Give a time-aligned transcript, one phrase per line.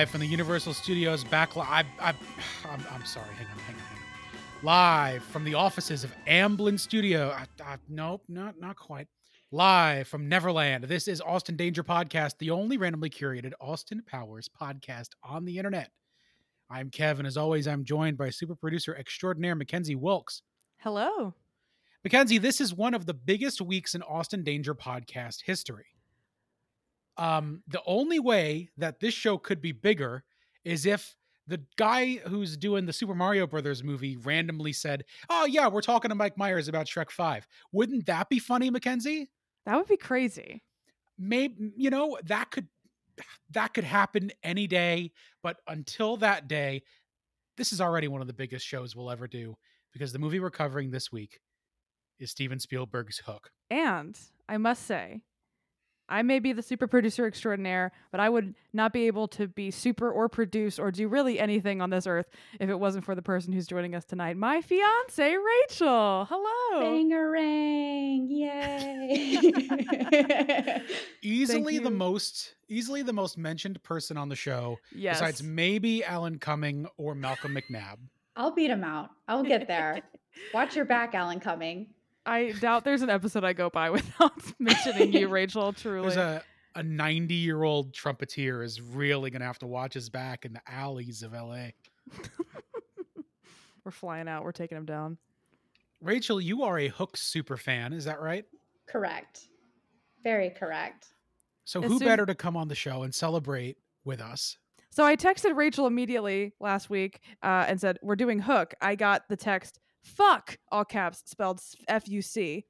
[0.00, 1.66] Live from the Universal Studios backlot.
[1.68, 2.14] I, I,
[2.70, 3.34] I'm, I'm sorry.
[3.34, 4.64] Hang on, hang on, hang on.
[4.64, 7.28] Live from the offices of Amblin Studio.
[7.28, 9.08] I, I, nope, not not quite.
[9.52, 10.84] Live from Neverland.
[10.84, 15.90] This is Austin Danger Podcast, the only randomly curated Austin Powers podcast on the internet.
[16.70, 17.26] I'm Kevin.
[17.26, 20.40] As always, I'm joined by super producer extraordinaire McKenzie Wilkes.
[20.78, 21.34] Hello.
[22.08, 25.88] McKenzie, this is one of the biggest weeks in Austin Danger podcast history.
[27.20, 30.24] Um, the only way that this show could be bigger
[30.64, 31.14] is if
[31.46, 36.08] the guy who's doing the Super Mario Brothers movie randomly said, "Oh yeah, we're talking
[36.08, 39.28] to Mike Myers about Shrek 5." Wouldn't that be funny, McKenzie?
[39.66, 40.62] That would be crazy.
[41.18, 42.68] Maybe you know, that could
[43.50, 45.12] that could happen any day,
[45.42, 46.82] but until that day,
[47.58, 49.56] this is already one of the biggest shows we'll ever do
[49.92, 51.38] because the movie we're covering this week
[52.18, 53.50] is Steven Spielberg's Hook.
[53.70, 54.18] And
[54.48, 55.20] I must say,
[56.10, 59.70] I may be the super producer extraordinaire, but I would not be able to be
[59.70, 62.26] super or produce or do really anything on this earth
[62.58, 66.26] if it wasn't for the person who's joining us tonight, my fiance Rachel.
[66.28, 66.82] Hello.
[66.82, 68.26] Bangarang!
[68.28, 69.60] Yay!
[71.22, 75.18] easily the most easily the most mentioned person on the show Yes.
[75.20, 77.96] besides maybe Alan Cumming or Malcolm McNab.
[78.36, 79.10] I'll beat him out.
[79.28, 80.00] I'll get there.
[80.54, 81.88] Watch your back, Alan Cumming.
[82.26, 85.72] I doubt there's an episode I go by without mentioning you, Rachel.
[85.72, 86.02] Truly.
[86.08, 86.42] There's a
[86.76, 90.60] a 90 year old trumpeter is really gonna have to watch his back in the
[90.68, 91.70] alleys of LA.
[93.84, 94.44] We're flying out.
[94.44, 95.18] We're taking him down.
[96.00, 98.44] Rachel, you are a Hook super fan, is that right?
[98.86, 99.48] Correct.
[100.22, 101.08] Very correct.
[101.64, 104.56] So who soon- better to come on the show and celebrate with us?
[104.90, 108.74] So I texted Rachel immediately last week uh, and said, We're doing Hook.
[108.80, 112.66] I got the text, fuck, all caps, spelled F U C.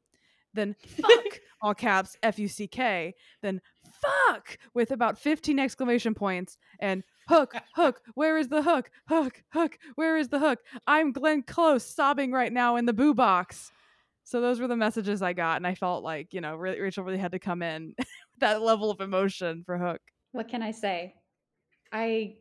[0.54, 3.14] Then fuck, all caps, F U C K.
[3.42, 3.60] Then
[4.00, 6.58] fuck, with about 15 exclamation points.
[6.80, 8.90] And hook, hook, where is the hook?
[9.08, 10.58] Hook, hook, where is the hook?
[10.86, 13.70] I'm Glenn Close sobbing right now in the boo box.
[14.24, 15.56] So those were the messages I got.
[15.56, 17.94] And I felt like, you know, Ra- Rachel really had to come in
[18.38, 20.00] that level of emotion for Hook.
[20.32, 21.14] What can I say?
[21.92, 22.36] I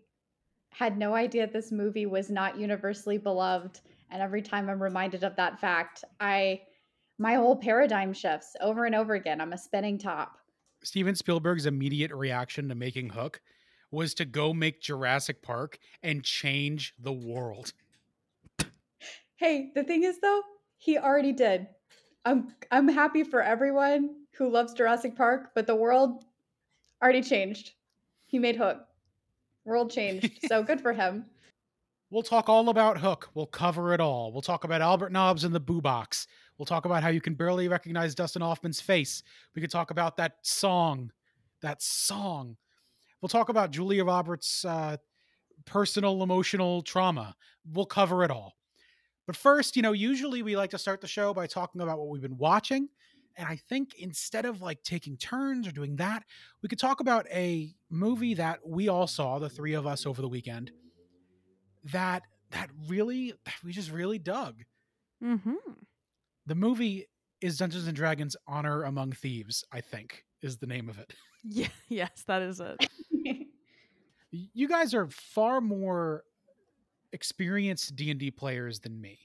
[0.71, 3.79] had no idea this movie was not universally beloved,
[4.11, 6.61] and every time I'm reminded of that fact, I
[7.17, 9.41] my whole paradigm shifts over and over again.
[9.41, 10.37] I'm a spinning top.
[10.83, 13.41] Steven Spielberg's immediate reaction to making Hook
[13.91, 17.73] was to go make Jurassic Park and change the world.
[19.35, 20.41] Hey, the thing is though,
[20.77, 21.67] he already did.
[22.25, 26.23] I'm I'm happy for everyone who loves Jurassic Park, but the world
[27.01, 27.73] already changed.
[28.25, 28.79] He made Hook.
[29.65, 30.39] World changed.
[30.47, 31.25] so good for him.
[32.11, 33.29] We'll talk all about Hook.
[33.35, 34.31] We'll cover it all.
[34.31, 36.25] We'll talk about Albert Nobbs and the Boo Box.
[36.57, 39.21] We'll talk about how you can barely recognize Dustin Hoffman's face.
[39.53, 41.11] We could talk about that song.
[41.61, 42.57] That song.
[43.21, 44.97] We'll talk about Julia Roberts' uh,
[45.65, 47.35] personal emotional trauma.
[47.71, 48.55] We'll cover it all.
[49.27, 52.07] But first, you know, usually we like to start the show by talking about what
[52.07, 52.89] we've been watching.
[53.37, 56.23] And I think instead of like taking turns or doing that,
[56.63, 60.23] we could talk about a movie that we all saw, the three of us over
[60.23, 60.71] the weekend,
[61.85, 64.63] that that really that we just really dug.
[65.23, 65.55] Mm-hmm.
[66.45, 67.07] The movie
[67.41, 71.13] is Dungeons and Dragons Honor Among Thieves, I think is the name of it.
[71.41, 72.85] Yeah, yes, that is it.
[74.31, 76.23] You guys are far more
[77.13, 79.17] experienced D&D players than me.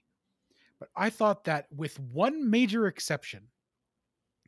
[0.79, 3.49] But I thought that with one major exception,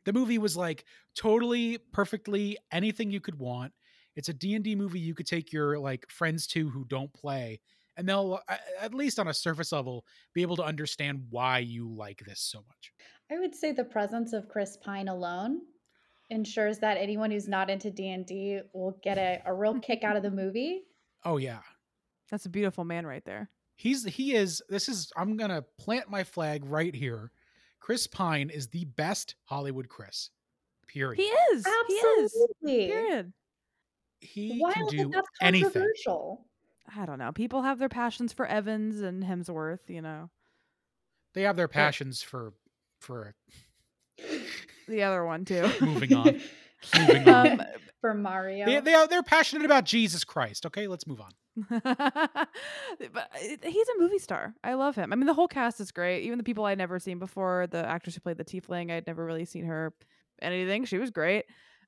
[0.05, 0.85] the movie was like
[1.15, 3.73] totally perfectly anything you could want.
[4.15, 7.59] It's a D&D movie you could take your like friends to who don't play
[7.97, 11.89] and they'll uh, at least on a surface level be able to understand why you
[11.89, 12.93] like this so much.
[13.31, 15.59] I would say the presence of Chris Pine alone
[16.29, 20.23] ensures that anyone who's not into D&D will get a, a real kick out of
[20.23, 20.83] the movie.
[21.25, 21.59] Oh yeah.
[22.29, 23.49] That's a beautiful man right there.
[23.75, 27.31] He's he is this is I'm going to plant my flag right here.
[27.79, 30.31] Chris Pine is the best Hollywood Chris.
[30.87, 31.21] Period.
[31.21, 31.65] He is.
[31.87, 32.23] He is.
[32.63, 32.87] Absolutely.
[32.87, 33.33] Period.
[34.19, 35.71] He Why can do that's anything.
[35.71, 36.46] controversial?
[36.95, 37.31] I don't know.
[37.31, 40.29] People have their passions for Evans and Hemsworth, you know.
[41.33, 42.53] They have their passions for
[42.99, 43.35] for
[44.87, 45.69] The other one too.
[45.81, 46.41] moving on.
[46.97, 47.47] Moving on.
[47.59, 47.61] um,
[48.01, 48.65] For Mario.
[48.67, 50.65] They, they are they're passionate about Jesus Christ.
[50.67, 51.31] Okay, let's move on.
[51.69, 53.29] but
[53.63, 54.53] he's a movie star.
[54.63, 55.11] I love him.
[55.11, 56.23] I mean, the whole cast is great.
[56.23, 59.25] Even the people I'd never seen before, the actress who played the Tiefling, I'd never
[59.25, 59.91] really seen her
[60.39, 60.85] anything.
[60.85, 61.45] She was great.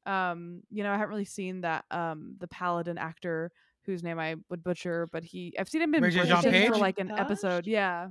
[0.07, 3.51] Um, you know, I haven't really seen that um the paladin actor
[3.93, 6.67] whose name I would butcher, but he I've seen him in Regis Jean-Page?
[6.69, 7.19] for like an Page?
[7.19, 7.67] episode.
[7.67, 8.09] Yeah.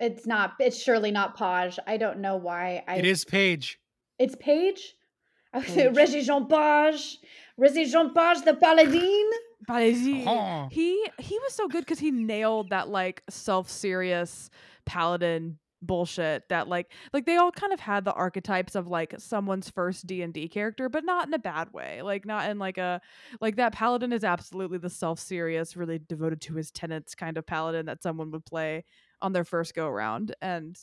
[0.00, 0.54] It's not.
[0.58, 1.78] It's surely not Page.
[1.86, 2.82] I don't know why.
[2.88, 3.78] I, it is Paige.
[4.18, 4.94] It's Page.
[5.54, 5.96] I would Page.
[5.96, 7.18] Regis Jean Page.
[7.56, 9.30] Regis Jean Page, the Paladin.
[9.68, 10.26] Balaji.
[10.26, 10.68] Uh-huh.
[10.70, 14.50] He he was so good because he nailed that like self-serious
[14.84, 19.68] paladin bullshit that like like they all kind of had the archetypes of like someone's
[19.68, 23.00] first D&D character but not in a bad way like not in like a
[23.40, 27.86] like that paladin is absolutely the self-serious really devoted to his tenants kind of paladin
[27.86, 28.84] that someone would play
[29.20, 30.78] on their first go around and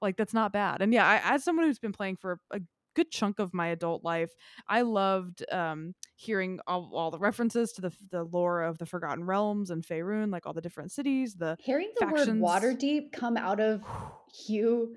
[0.00, 2.60] like that's not bad and yeah I, as someone who's been playing for a
[2.94, 4.30] good chunk of my adult life
[4.68, 9.24] i loved um hearing all, all the references to the the lore of the forgotten
[9.24, 12.40] realms and Faerun, like all the different cities the Hearing the Factions.
[12.40, 13.82] word Waterdeep come out of
[14.34, 14.96] Hugh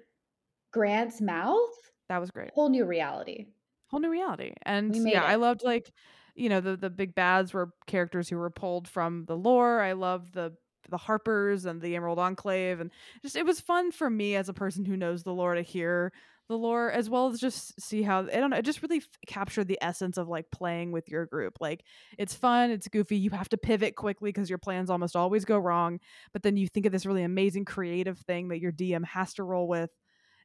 [0.72, 1.70] Grant's mouth,
[2.10, 3.48] that was great whole new reality.
[3.90, 4.54] whole new reality.
[4.64, 5.92] And yeah, I loved like,
[6.36, 9.82] you know, the the big bads were characters who were pulled from the lore.
[9.82, 10.54] I loved the
[10.90, 12.92] the Harpers and the Emerald Enclave, and
[13.22, 16.12] just it was fun for me as a person who knows the lore to hear
[16.48, 18.58] the lore as well as just see how I don't know.
[18.58, 21.58] It just really f- captured the essence of like playing with your group.
[21.60, 21.84] Like
[22.18, 23.18] it's fun, it's goofy.
[23.18, 26.00] You have to pivot quickly because your plans almost always go wrong.
[26.34, 29.44] But then you think of this really amazing creative thing that your DM has to
[29.44, 29.92] roll with.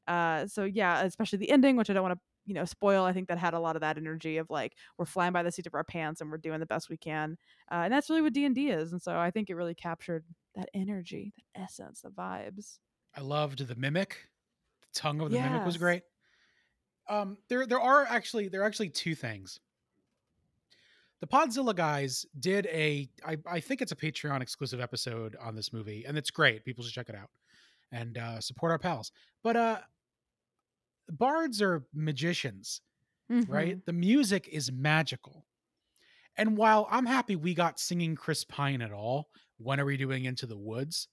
[0.08, 3.12] Uh, so yeah, especially the ending, which I don't want to you know spoil i
[3.12, 5.68] think that had a lot of that energy of like we're flying by the seat
[5.68, 7.36] of our pants and we're doing the best we can
[7.70, 10.24] uh, and that's really what d&d is and so i think it really captured
[10.56, 12.78] that energy that essence the vibes
[13.14, 14.28] I loved the mimic.
[14.94, 16.02] Tongue of the mimic was great.
[17.08, 19.60] Um, there there are actually there are actually two things.
[21.20, 25.72] The Podzilla guys did a I, I think it's a Patreon exclusive episode on this
[25.72, 26.64] movie, and it's great.
[26.64, 27.30] People should check it out
[27.92, 29.12] and uh, support our pals.
[29.42, 29.78] But uh,
[31.10, 32.80] bards are magicians,
[33.28, 33.76] right?
[33.76, 33.84] Mhm.
[33.84, 35.46] The music is magical.
[36.36, 39.28] And while I'm happy we got singing Chris Pine at all,
[39.58, 41.08] when are we doing Into the Woods?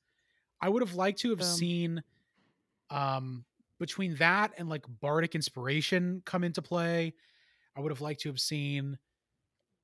[0.61, 1.47] I would have liked to have Boom.
[1.47, 2.03] seen
[2.89, 3.45] um
[3.79, 7.13] between that and like bardic inspiration come into play.
[7.75, 8.97] I would have liked to have seen,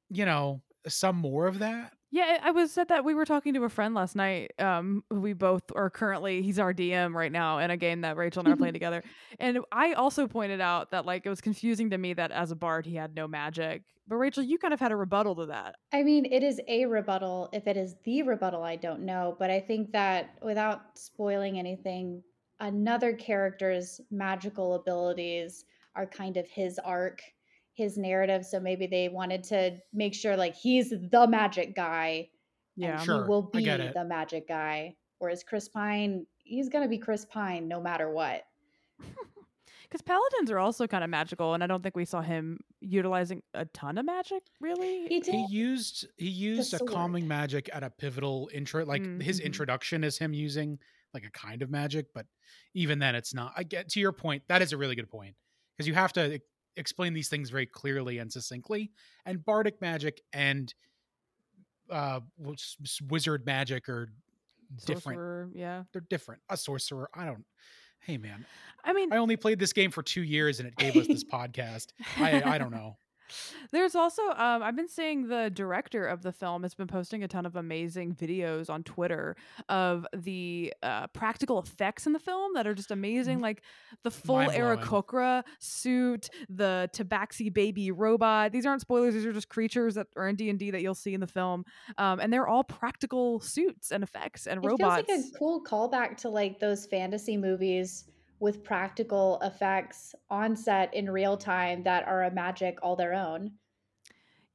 [0.10, 1.94] you know, some more of that.
[2.12, 4.52] Yeah, I I was said that we were talking to a friend last night.
[4.60, 8.42] Um, we both are currently he's our DM right now in a game that Rachel
[8.42, 9.04] and I are playing together.
[9.40, 12.56] And I also pointed out that like it was confusing to me that as a
[12.56, 13.84] bard he had no magic.
[14.08, 15.76] But Rachel, you kind of had a rebuttal to that.
[15.92, 17.50] I mean, it is a rebuttal.
[17.52, 19.36] If it is the rebuttal, I don't know.
[19.40, 22.22] But I think that without spoiling anything,
[22.60, 25.66] another character's magical abilities
[25.96, 27.22] are kind of his arc,
[27.74, 28.46] his narrative.
[28.46, 32.30] So maybe they wanted to make sure like he's the magic guy
[32.76, 32.94] Yeah.
[32.98, 33.94] and Sure, he will I be get it.
[33.94, 34.96] the magic guy.
[35.20, 38.44] Whereas Chris Pine, he's going to be Chris Pine no matter what.
[39.88, 43.44] Because paladins are also kind of magical, and I don't think we saw him utilizing
[43.54, 45.06] a ton of magic, really.
[45.08, 45.36] He did.
[45.36, 48.84] He used he used a calming magic at a pivotal intro.
[48.84, 49.46] Like his Mhm.
[49.46, 50.80] introduction is him using
[51.16, 52.28] like a kind of magic, but
[52.76, 53.54] even then, it's not.
[53.58, 54.44] I get to your point.
[54.50, 55.34] That is a really good point
[55.76, 56.40] because you have to
[56.78, 58.92] explain these things very clearly and succinctly.
[59.26, 60.72] And bardic magic and
[61.90, 64.10] uh w- s- s- wizard magic are
[64.86, 65.18] different.
[65.18, 65.84] Sorcerer, yeah.
[65.94, 66.42] They're different.
[66.50, 67.46] A sorcerer, I don't.
[68.00, 68.46] Hey man,
[68.84, 71.24] I mean, I only played this game for two years and it gave us this
[71.34, 71.88] podcast.
[72.18, 72.98] I I don't know.
[73.72, 77.28] There's also um I've been seeing the director of the film has been posting a
[77.28, 79.36] ton of amazing videos on Twitter
[79.70, 83.62] of the uh, practical effects in the film that are just amazing, like
[84.04, 84.46] the full.
[84.56, 88.52] Aarakocra suit, the Tabaxi baby robot.
[88.52, 90.96] These aren't spoilers; these are just creatures that are in D and D that you'll
[90.96, 91.66] see in the film,
[91.98, 95.06] um, and they're all practical suits and effects and It robots.
[95.08, 98.06] feels like a cool callback to like those fantasy movies
[98.40, 103.52] with practical effects on set in real time that are a magic all their own.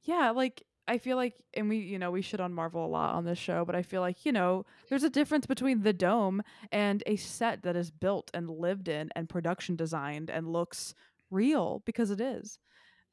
[0.03, 3.15] Yeah, like I feel like, and we, you know, we shit on Marvel a lot
[3.15, 6.41] on this show, but I feel like, you know, there's a difference between the dome
[6.71, 10.93] and a set that is built and lived in and production designed and looks
[11.29, 12.59] real because it is.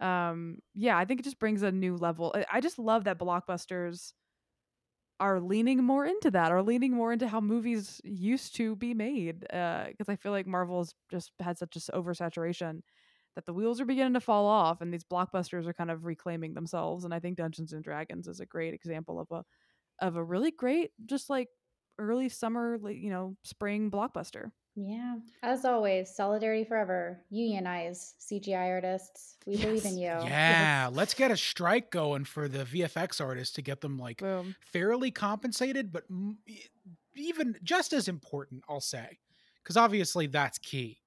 [0.00, 2.32] Um, yeah, I think it just brings a new level.
[2.34, 4.12] I- I just love that blockbusters
[5.20, 9.46] are leaning more into that, are leaning more into how movies used to be made.
[9.52, 12.80] Uh, because I feel like Marvel's just had such a oversaturation
[13.37, 16.54] that the wheels are beginning to fall off, and these blockbusters are kind of reclaiming
[16.54, 17.04] themselves.
[17.04, 19.44] And I think Dungeons and Dragons is a great example of a
[20.00, 21.48] of a really great, just like
[21.98, 24.50] early summer, you know, spring blockbuster.
[24.80, 25.16] Yeah.
[25.42, 27.20] As always, solidarity forever.
[27.30, 29.37] Unionize CGI artists.
[29.47, 30.06] We believe in you.
[30.06, 34.54] Yeah, let's get a strike going for the VFX artists to get them like Boom.
[34.73, 36.04] fairly compensated, but
[37.16, 39.18] even just as important, I'll say,
[39.62, 41.00] because obviously that's key.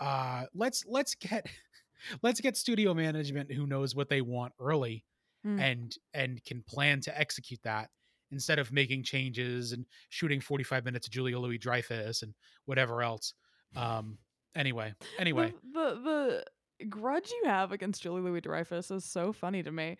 [0.00, 1.46] Uh, let's let's get
[2.22, 5.04] let's get studio management who knows what they want early
[5.46, 5.60] Mm.
[5.60, 7.90] and and can plan to execute that
[8.34, 12.34] instead of making changes and shooting 45 minutes of Julia Louis Dreyfus and
[12.66, 13.32] whatever else.
[13.76, 14.18] Um,
[14.54, 16.44] anyway, anyway, the, the
[16.80, 19.96] the grudge you have against Julie Louis Dreyfus is so funny to me.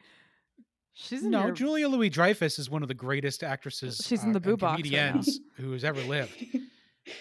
[0.92, 4.00] She's No, your- Julia Louis Dreyfus is one of the greatest actresses.
[4.04, 5.24] She's in the boo box right
[5.56, 6.44] who has ever lived.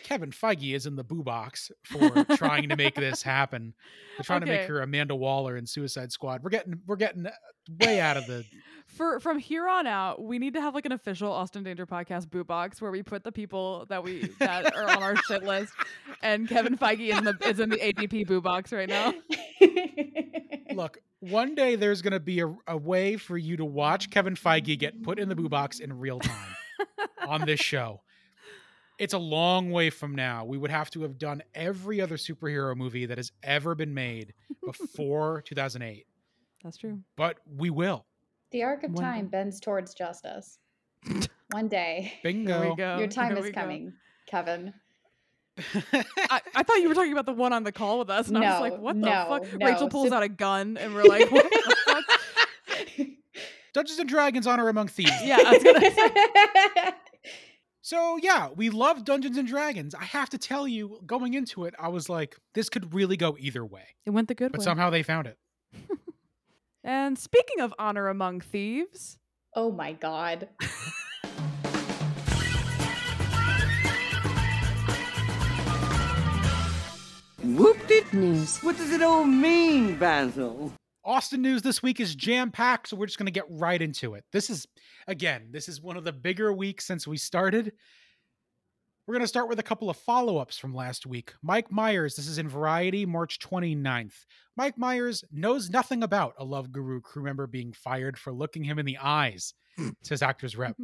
[0.04, 3.74] Kevin Feige is in the boo box for trying to make this happen.
[4.18, 6.44] They're trying to make her Amanda Waller in Suicide Squad.
[6.44, 7.32] We're getting we're getting uh,
[7.80, 8.46] way out of the.
[8.88, 12.30] For from here on out, we need to have like an official Austin Danger podcast
[12.30, 15.74] boot box where we put the people that we that are on our shit list,
[16.22, 19.14] and Kevin Feige is in the is in the ADP boo box right now.
[20.74, 24.36] Look, one day there's going to be a, a way for you to watch Kevin
[24.36, 26.56] Feige get put in the boo box in real time
[27.28, 28.02] on this show.
[29.00, 30.46] It's a long way from now.
[30.46, 34.34] We would have to have done every other superhero movie that has ever been made
[34.66, 36.06] before 2008,
[36.64, 37.00] That's true.
[37.18, 38.06] but we will.
[38.52, 39.30] the arc of One time day.
[39.32, 40.60] bends towards justice.
[41.52, 42.70] One day, Bingo.
[42.72, 42.98] We go.
[43.00, 43.62] your time Here is we go.
[43.62, 43.94] coming,
[44.28, 44.74] Kevin.
[46.30, 48.38] I, I thought you were talking about the one on the call with us, and
[48.40, 49.68] I was like, "What the no, fuck?" no.
[49.68, 53.08] Rachel pulls Sup- out a gun, and we're like, "What the fuck?"
[53.74, 55.12] Dungeons and Dragons Honor Among Thieves.
[55.24, 56.94] Yeah, I was gonna say.
[57.86, 59.94] So yeah, we love Dungeons and Dragons.
[59.94, 63.36] I have to tell you, going into it, I was like, this could really go
[63.38, 63.84] either way.
[64.06, 64.64] It went the good But way.
[64.64, 65.38] But somehow they found it.
[66.86, 69.18] And speaking of honor among thieves,
[69.56, 70.50] oh my god.
[77.42, 78.14] Whooped it.
[78.14, 78.60] News.
[78.60, 80.74] What does it all mean, Basil?
[81.06, 84.14] Austin news this week is jam packed, so we're just going to get right into
[84.14, 84.24] it.
[84.32, 84.68] This is,
[85.08, 87.74] again, this is one of the bigger weeks since we started.
[89.06, 91.34] We're going to start with a couple of follow ups from last week.
[91.42, 94.26] Mike Myers, this is in Variety, March 29th.
[94.56, 98.80] Mike Myers knows nothing about a Love Guru crew member being fired for looking him
[98.80, 99.54] in the eyes,
[100.04, 100.78] says Actors Rep.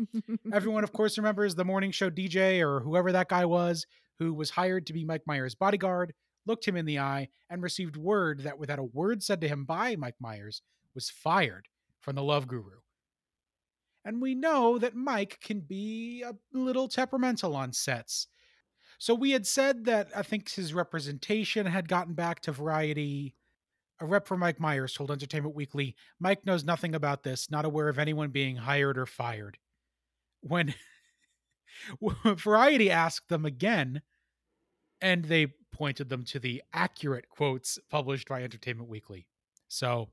[0.52, 3.86] Everyone, of course, remembers the morning show DJ or whoever that guy was
[4.20, 6.14] who was hired to be Mike Myers' bodyguard,
[6.50, 9.64] looked him in the eye, and received word that without a word said to him
[9.64, 10.62] by Mike Myers,
[10.96, 11.68] was fired
[12.02, 12.80] from the Love Guru.
[14.04, 18.28] And we know that Mike can be a little temperamental on sets.
[18.98, 23.36] So we had said that I think his representation had gotten back to Variety.
[24.02, 27.90] A rep for Mike Myers told Entertainment Weekly Mike knows nothing about this, not aware
[27.90, 29.58] of anyone being hired or fired.
[30.42, 30.74] When
[32.26, 34.02] Variety asked them again,
[35.02, 39.28] and they pointed them to the accurate quotes published by Entertainment Weekly.
[39.68, 40.10] So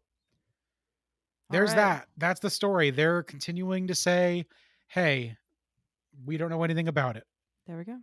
[1.51, 1.77] there's right.
[1.77, 2.09] that.
[2.17, 2.91] That's the story.
[2.91, 4.47] They're continuing to say,
[4.89, 5.37] hey,
[6.25, 7.25] we don't know anything about it.
[7.67, 7.99] there we go.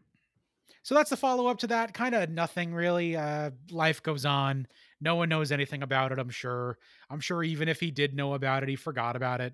[0.83, 1.93] So that's the follow up to that.
[1.93, 3.15] Kind of nothing really.
[3.15, 4.67] Uh, life goes on.
[4.99, 6.77] No one knows anything about it, I'm sure.
[7.09, 9.53] I'm sure even if he did know about it, he forgot about it.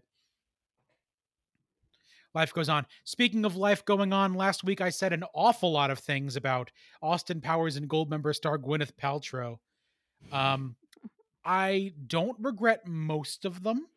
[2.35, 2.85] Life goes on.
[3.05, 6.71] Speaking of life going on, last week I said an awful lot of things about
[7.01, 9.57] Austin Powers and Goldmember star Gwyneth Paltrow.
[10.31, 10.75] Um,
[11.43, 13.87] I don't regret most of them,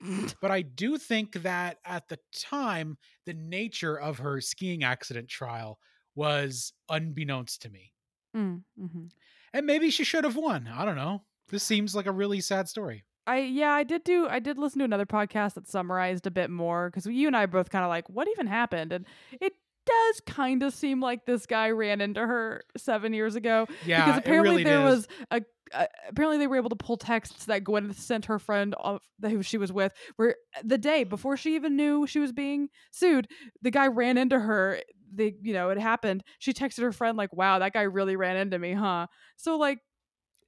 [0.40, 5.78] but I do think that at the time, the nature of her skiing accident trial
[6.14, 7.92] was unbeknownst to me.
[8.36, 9.06] Mm, hmm
[9.52, 10.68] And maybe she should have won.
[10.68, 11.22] I don't know.
[11.48, 13.04] This seems like a really sad story.
[13.28, 16.48] I yeah, I did do I did listen to another podcast that summarized a bit
[16.48, 19.04] more because you and I both kind of like what even happened, and
[19.40, 19.52] it
[19.84, 24.18] does kind of seem like this guy ran into her seven years ago Yeah, because
[24.18, 25.42] apparently really there was a.
[25.74, 29.30] Uh, apparently, they were able to pull texts that Gwyneth sent her friend of that
[29.30, 29.92] who she was with.
[30.16, 33.28] Where the day before she even knew she was being sued,
[33.60, 34.80] the guy ran into her.
[35.12, 36.24] They, you know, it happened.
[36.38, 39.80] She texted her friend like, "Wow, that guy really ran into me, huh?" So like,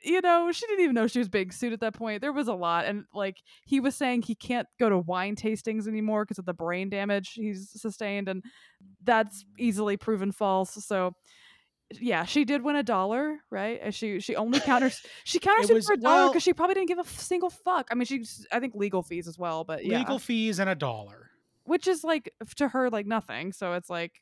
[0.02, 2.20] you know, she didn't even know she was being sued at that point.
[2.20, 2.86] There was a lot.
[2.86, 6.54] And like he was saying he can't go to wine tastings anymore because of the
[6.54, 8.28] brain damage he's sustained.
[8.28, 8.42] And
[9.04, 10.84] that's easily proven false.
[10.86, 11.12] So
[12.00, 13.92] yeah, she did win a dollar, right?
[13.92, 16.88] She she only counters she counters It for a dollar well- because she probably didn't
[16.88, 17.88] give a single fuck.
[17.90, 20.74] I mean, she I think legal fees as well, but yeah, Legal fees and a
[20.76, 21.30] dollar.
[21.64, 23.52] which is like to her like nothing.
[23.52, 24.12] So it's like,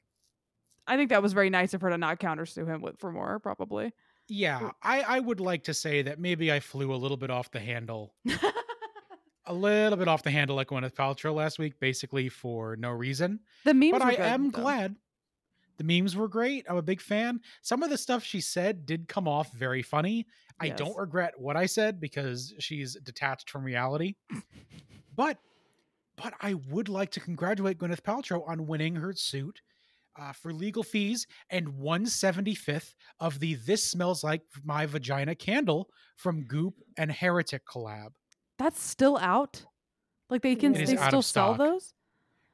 [0.87, 3.13] I think that was very nice of her to not counter sue him with for
[3.13, 3.93] more, probably.
[4.29, 7.51] Yeah, I, I would like to say that maybe I flew a little bit off
[7.51, 8.15] the handle,
[9.47, 13.41] a little bit off the handle like Gwyneth Paltrow last week, basically for no reason.
[13.65, 14.61] the memes, but I good, am though.
[14.63, 14.97] glad.
[15.79, 16.67] The memes were great.
[16.69, 17.41] I'm a big fan.
[17.63, 20.27] Some of the stuff she said did come off very funny.
[20.61, 20.79] I Yes.
[20.79, 24.17] don't regret what I said because she's detached from reality.
[25.17, 25.39] but
[26.17, 29.61] but I would like to congratulate Gwyneth Paltrow on winning her suit
[30.19, 36.45] uh, for legal fees and 175th of the This Smells Like My Vagina candle from
[36.45, 38.11] Goop and Heretic collab.
[38.59, 39.65] That's still out.
[40.31, 41.95] Like they can they still sell those.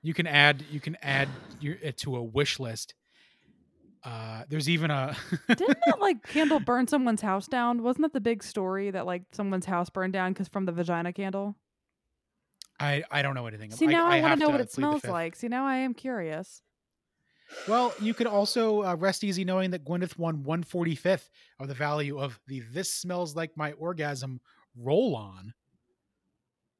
[0.02, 1.28] You can add you can add
[1.60, 2.94] your, it to a wish list.
[4.04, 5.16] Uh, there's even a
[5.48, 7.82] Didn't that like candle burn someone's house down?
[7.82, 11.12] Wasn't that the big story that like someone's house burned down because from the vagina
[11.12, 11.56] candle?
[12.78, 13.70] I I don't know anything.
[13.70, 15.36] See I, now I, want to know what it smells like.
[15.36, 16.62] See now I am curious.
[17.68, 21.28] Well, you could also uh, rest easy knowing that Gwyneth won 145th
[21.60, 24.40] of the value of the "This Smells Like My Orgasm"
[24.76, 25.54] roll-on,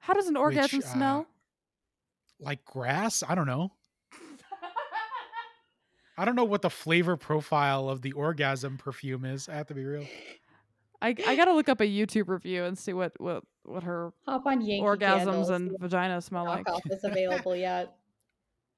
[0.01, 1.27] How does an orgasm uh, smell?
[2.41, 3.23] like grass.
[3.27, 3.73] I don't know.
[6.17, 9.49] I don't know what the flavor profile of the orgasm perfume is.
[9.49, 10.07] I have to be real.
[11.03, 14.47] I I gotta look up a YouTube review and see what what what her Hop
[14.47, 16.65] on Yankee orgasms Candles, and see vagina smell like.
[16.67, 17.97] knockoff is available yet.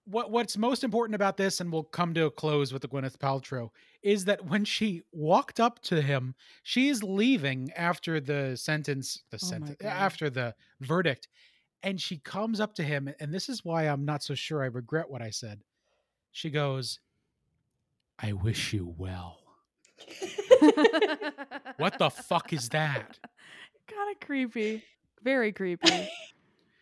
[0.06, 3.18] What What's most important about this, and we'll come to a close with the Gwyneth
[3.18, 3.70] Paltrow,
[4.02, 9.46] is that when she walked up to him, she's leaving after the sentence, the Oh
[9.46, 11.28] sentence, after the verdict,
[11.82, 14.66] and she comes up to him, and this is why I'm not so sure I
[14.66, 15.60] regret what I said.
[16.30, 17.00] She goes,
[18.18, 19.40] "I wish you well."
[21.78, 23.18] What the fuck is that?
[23.86, 24.82] Kind of creepy.
[25.22, 26.08] Very creepy.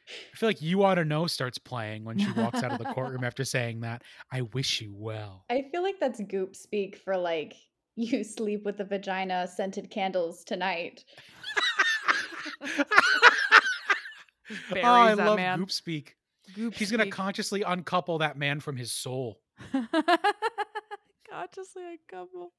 [0.06, 2.92] I feel like you ought to know starts playing when she walks out of the
[2.92, 4.02] courtroom after saying that.
[4.30, 5.44] I wish you well.
[5.50, 7.54] I feel like that's goop speak for like
[7.96, 11.04] you sleep with the vagina scented candles tonight.
[14.76, 15.58] oh, I love man.
[15.58, 16.16] Goop speak.
[16.54, 19.40] Goop She's gonna consciously uncouple that man from his soul.
[21.30, 22.52] Consciously a couple.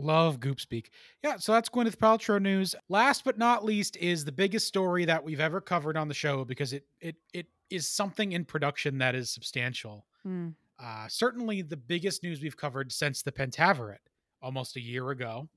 [0.00, 0.90] Love Goop speak.
[1.22, 2.74] Yeah, so that's Gwyneth Paltrow news.
[2.88, 6.44] Last but not least is the biggest story that we've ever covered on the show
[6.44, 10.06] because it it it is something in production that is substantial.
[10.22, 10.48] Hmm.
[10.80, 13.96] Uh, certainly the biggest news we've covered since the Pentaverate
[14.40, 15.48] almost a year ago.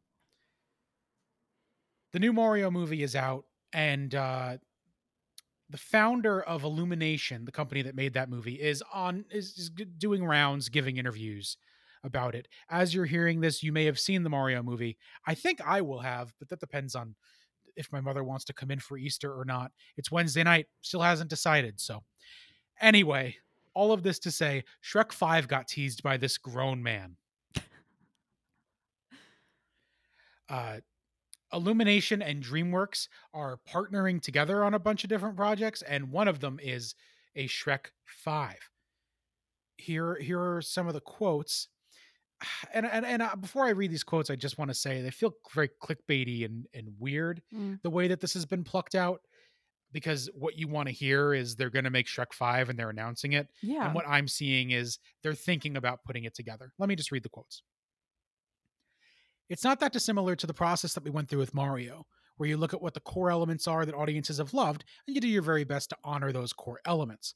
[2.12, 4.58] The new Mario movie is out, and uh,
[5.70, 10.26] the founder of Illumination, the company that made that movie, is on is, is doing
[10.26, 11.58] rounds, giving interviews
[12.04, 12.48] about it.
[12.70, 14.98] As you're hearing this, you may have seen the Mario movie.
[15.28, 17.16] I think I will have, but that depends on
[17.76, 19.72] if my mother wants to come in for Easter or not.
[19.98, 21.80] It's Wednesday night, still hasn't decided.
[21.80, 22.04] So,
[22.80, 23.36] anyway,
[23.74, 27.16] all of this to say, Shrek 5 got teased by this grown man.
[30.50, 30.82] Uh,
[31.54, 36.40] Illumination and DreamWorks are partnering together on a bunch of different projects, and one of
[36.40, 36.96] them is
[37.36, 38.58] a Shrek 5.
[39.78, 41.68] Here, here are some of the quotes.
[42.74, 45.12] And and, and uh, before I read these quotes, I just want to say they
[45.12, 47.82] feel very clickbaity and, and weird Mm.
[47.84, 49.22] the way that this has been plucked out
[49.94, 52.90] because what you want to hear is they're going to make Shrek 5 and they're
[52.90, 53.50] announcing it.
[53.62, 53.86] Yeah.
[53.86, 56.72] And what I'm seeing is they're thinking about putting it together.
[56.80, 57.62] Let me just read the quotes.
[59.50, 62.06] It's not that dissimilar to the process that we went through with Mario,
[62.38, 65.22] where you look at what the core elements are that audiences have loved and you
[65.22, 67.36] do your very best to honor those core elements.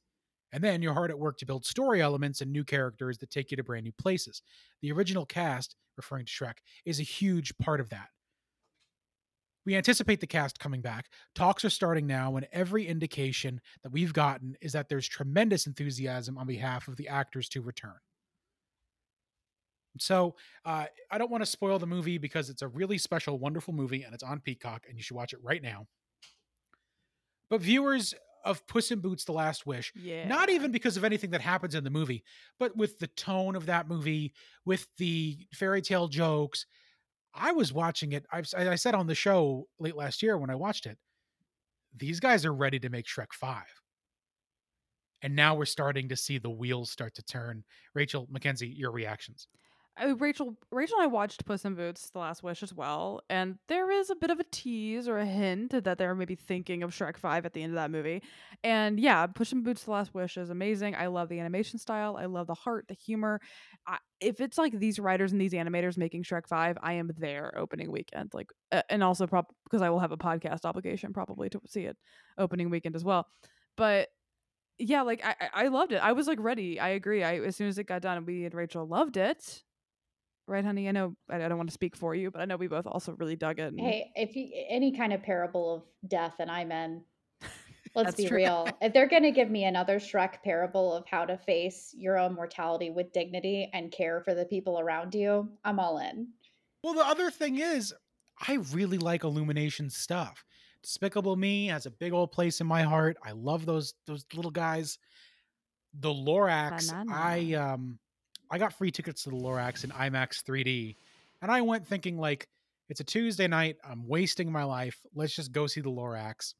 [0.55, 3.51] And then you're hard at work to build story elements and new characters that take
[3.51, 4.41] you to brand new places.
[4.81, 8.07] The original cast, referring to Shrek, is a huge part of that.
[9.65, 11.09] We anticipate the cast coming back.
[11.33, 16.37] Talks are starting now, and every indication that we've gotten is that there's tremendous enthusiasm
[16.37, 17.97] on behalf of the actors to return.
[19.99, 23.73] So, uh, I don't want to spoil the movie because it's a really special, wonderful
[23.73, 25.87] movie, and it's on Peacock, and you should watch it right now.
[27.49, 28.13] But viewers
[28.45, 30.27] of Puss in Boots: The Last Wish, yeah.
[30.27, 32.23] not even because of anything that happens in the movie,
[32.59, 36.65] but with the tone of that movie, with the fairy tale jokes.
[37.37, 38.25] I was watching it.
[38.31, 40.97] I've, I said on the show late last year when I watched it,
[41.97, 43.63] these guys are ready to make Shrek 5.
[45.21, 47.63] And now we're starting to see the wheels start to turn.
[47.93, 49.47] Rachel, McKenzie, your reactions.
[49.97, 53.57] I, Rachel, Rachel and I watched Puss in Boots: The Last Wish as well, and
[53.67, 56.91] there is a bit of a tease or a hint that they're maybe thinking of
[56.91, 58.21] Shrek Five at the end of that movie.
[58.63, 60.95] And yeah, Puss in Boots: The Last Wish is amazing.
[60.95, 62.17] I love the animation style.
[62.17, 63.39] I love the heart, the humor.
[63.87, 67.53] I, if it's like these writers and these animators making Shrek Five, I am there
[67.57, 68.31] opening weekend.
[68.33, 71.85] Like, uh, and also prob because I will have a podcast obligation probably to see
[71.85, 71.95] it
[72.37, 73.27] opening weekend as well.
[73.77, 74.09] But
[74.77, 75.97] yeah, like I, I loved it.
[75.97, 76.81] I was like ready.
[76.81, 77.23] I agree.
[77.23, 79.63] I as soon as it got done, we and Rachel loved it
[80.47, 80.87] right, honey?
[80.87, 82.85] I know I I don't want to speak for you, but I know we both
[82.87, 83.67] also really dug it.
[83.73, 87.01] and- Hey, if you any kind of parable of death and I'm in.
[87.95, 88.37] Let's be true.
[88.37, 88.67] real.
[88.81, 92.33] If they're going to give me another Shrek parable of how to face your own
[92.35, 96.27] mortality with dignity and care for the people around you, I'm all in.
[96.83, 97.93] Well, the other thing is,
[98.47, 100.43] I really like Illumination stuff.
[100.83, 103.15] Despicable Me has a big old place in my heart.
[103.23, 104.99] I love those those little guys.
[105.99, 107.97] The Lorax, I um
[108.51, 110.95] I got free tickets to the Lorax in IMAX 3D.
[111.41, 112.47] And I went thinking like
[112.89, 114.99] it's a Tuesday night, I'm wasting my life.
[115.13, 116.53] Let's just go see the Lorax.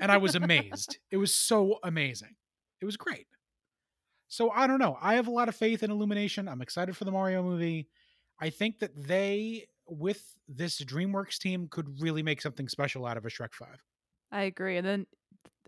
[0.00, 0.98] and I was amazed.
[1.10, 2.34] It was so amazing.
[2.80, 3.26] It was great.
[4.28, 4.98] So I don't know.
[5.00, 6.48] I have a lot of faith in Illumination.
[6.48, 7.88] I'm excited for the Mario movie.
[8.40, 13.24] I think that they, with this DreamWorks team, could really make something special out of
[13.24, 13.68] a Shrek 5.
[14.32, 14.78] I agree.
[14.78, 15.06] And then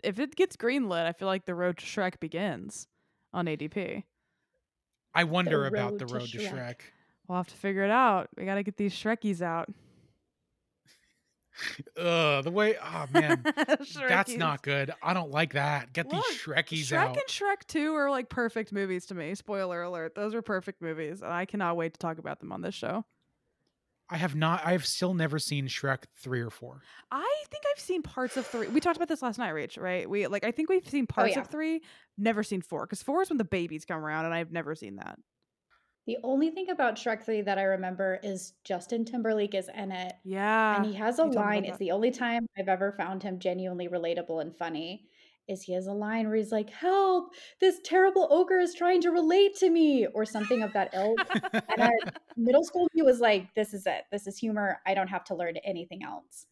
[0.03, 2.87] if it gets greenlit, I feel like the road to Shrek begins
[3.33, 4.03] on ADP.
[5.15, 6.53] I wonder about the road to road to Shrek.
[6.53, 6.75] Shrek.
[7.27, 8.29] We'll have to figure it out.
[8.37, 9.69] We got to get these Shrekies out.
[11.97, 14.93] Ugh, the way oh man, that's not good.
[15.01, 15.93] I don't like that.
[15.93, 17.15] Get Look, these Shrekies Shrek out.
[17.15, 19.33] Shrek and Shrek 2 are like perfect movies to me.
[19.35, 20.15] Spoiler alert.
[20.15, 23.05] Those are perfect movies, and I cannot wait to talk about them on this show.
[24.09, 24.61] I have not.
[24.65, 26.81] I have still never seen Shrek three or four.
[27.11, 28.67] I think I've seen parts of 3.
[28.67, 30.07] We talked about this last night, Rach, right?
[30.09, 31.41] We like I think we've seen oh, parts yeah.
[31.41, 31.81] of 3,
[32.17, 34.97] never seen 4 cuz 4 is when the babies come around and I've never seen
[34.97, 35.17] that.
[36.05, 40.13] The only thing about Shrek 3 that I remember is Justin Timberlake is in it.
[40.23, 40.77] Yeah.
[40.77, 41.65] and he has a you told me about line.
[41.65, 45.07] It's the only time I've ever found him genuinely relatable and funny.
[45.47, 47.33] Is he has a line where he's like, "Help!
[47.59, 51.19] This terrible ogre is trying to relate to me," or something of that ilk.
[51.53, 51.91] And I,
[52.37, 54.03] middle school, he was like, "This is it.
[54.11, 54.79] This is humor.
[54.85, 56.45] I don't have to learn anything else."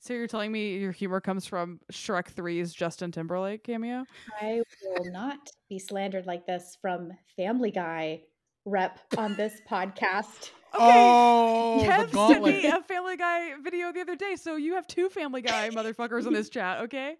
[0.00, 4.04] So you're telling me your humor comes from Shrek 3's Justin Timberlake cameo?
[4.38, 5.38] I will not
[5.70, 8.20] be slandered like this from Family Guy
[8.66, 10.50] rep on this podcast.
[10.74, 14.86] Oh, Kev the sent me a Family Guy video the other day, so you have
[14.86, 17.16] two Family Guy motherfuckers in this chat, okay?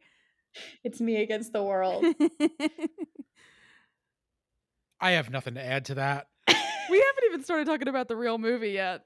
[0.83, 2.05] It's me against the world.
[5.01, 6.29] I have nothing to add to that.
[6.49, 9.05] we haven't even started talking about the real movie yet.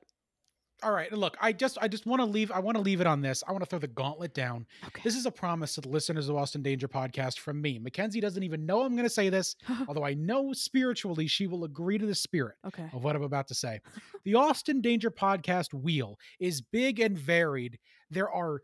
[0.85, 3.07] All right, look, I just I just want to leave I want to leave it
[3.09, 3.43] on this.
[3.49, 4.65] I want to throw the gauntlet down.
[4.87, 5.01] Okay.
[5.03, 7.81] This is a promise to the listeners of Austin Danger podcast from me.
[7.81, 9.57] McKenzie doesn't even know I'm going to say this,
[9.89, 12.89] although I know spiritually she will agree to the spirit okay.
[12.93, 13.81] of what I'm about to say.
[14.25, 17.81] The Austin Danger podcast wheel is big and varied.
[18.09, 18.63] There are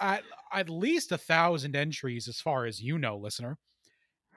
[0.00, 3.58] at, at least a thousand entries, as far as you know, listener,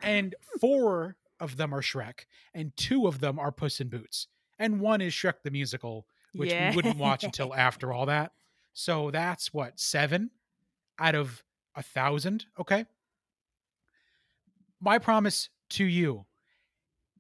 [0.02, 4.80] and four of them are Shrek, and two of them are Puss in Boots, and
[4.80, 8.32] one is Shrek the musical, which we wouldn't watch until after all that.
[8.74, 10.32] So that's what seven
[11.00, 11.44] out of
[11.76, 12.46] a thousand.
[12.60, 12.86] Okay.
[14.82, 16.26] My promise to you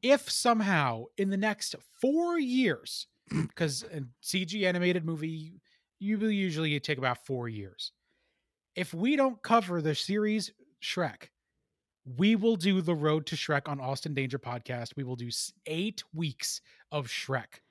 [0.02, 5.62] if somehow in the next four years, because a CG animated movie,
[5.99, 7.91] you will usually take about four years.
[8.75, 10.51] If we don't cover the series
[10.82, 11.29] Shrek,
[12.17, 14.95] we will do the Road to Shrek on Austin Danger podcast.
[14.95, 15.29] We will do
[15.65, 17.62] eight weeks of Shrek.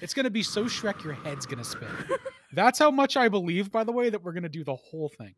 [0.00, 1.88] It's going to be so Shrek, your head's going to spin.
[2.52, 5.08] That's how much I believe, by the way, that we're going to do the whole
[5.08, 5.34] thing.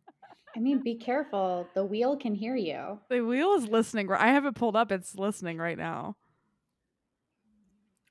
[0.54, 1.66] I mean, be careful.
[1.74, 3.00] The wheel can hear you.
[3.08, 4.10] The wheel is listening.
[4.12, 4.92] I have it pulled up.
[4.92, 6.16] It's listening right now.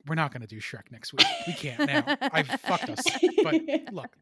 [0.08, 1.28] We're not going to do Shrek next week.
[1.46, 2.04] We can't now.
[2.22, 3.04] I fucked us.
[3.44, 4.16] But look,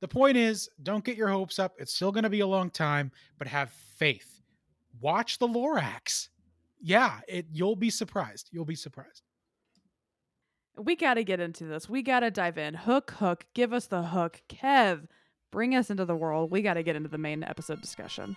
[0.00, 1.74] the point is don't get your hopes up.
[1.78, 4.40] It's still going to be a long time, but have faith.
[5.00, 6.28] Watch the Lorax.
[6.80, 8.48] Yeah, it you'll be surprised.
[8.52, 9.22] You'll be surprised.
[10.76, 11.88] We got to get into this.
[11.88, 12.74] We got to dive in.
[12.74, 13.44] Hook, hook.
[13.54, 14.40] Give us the hook.
[14.48, 15.08] Kev,
[15.50, 16.50] bring us into the world.
[16.50, 18.36] We got to get into the main episode discussion.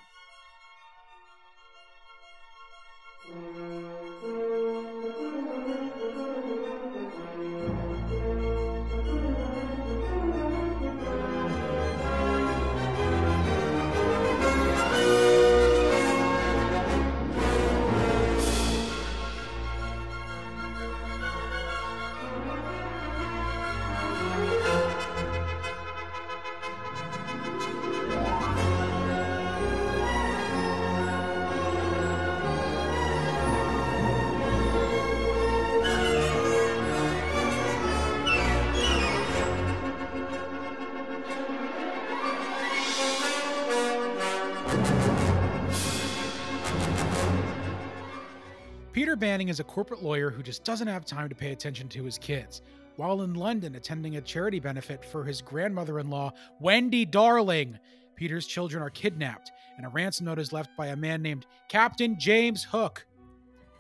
[48.93, 52.03] Peter Banning is a corporate lawyer who just doesn't have time to pay attention to
[52.03, 52.61] his kids.
[52.95, 57.79] While in London attending a charity benefit for his grandmother in law, Wendy Darling,
[58.15, 62.19] Peter's children are kidnapped, and a ransom note is left by a man named Captain
[62.19, 63.03] James Hook.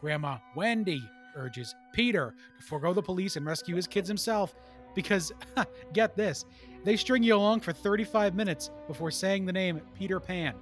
[0.01, 4.55] Grandma Wendy urges Peter to forego the police and rescue his kids himself
[4.95, 5.31] because,
[5.93, 6.43] get this,
[6.85, 10.55] they string you along for 35 minutes before saying the name Peter Pan.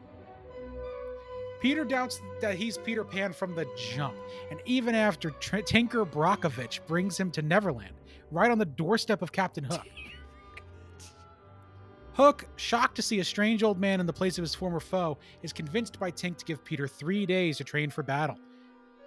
[1.61, 4.15] Peter doubts that he's Peter Pan from the jump,
[4.49, 7.93] and even after Tr- Tinker Brockovich brings him to Neverland,
[8.31, 9.85] right on the doorstep of Captain Hook.
[12.13, 15.19] Hook, shocked to see a strange old man in the place of his former foe,
[15.43, 18.37] is convinced by Tink to give Peter three days to train for battle.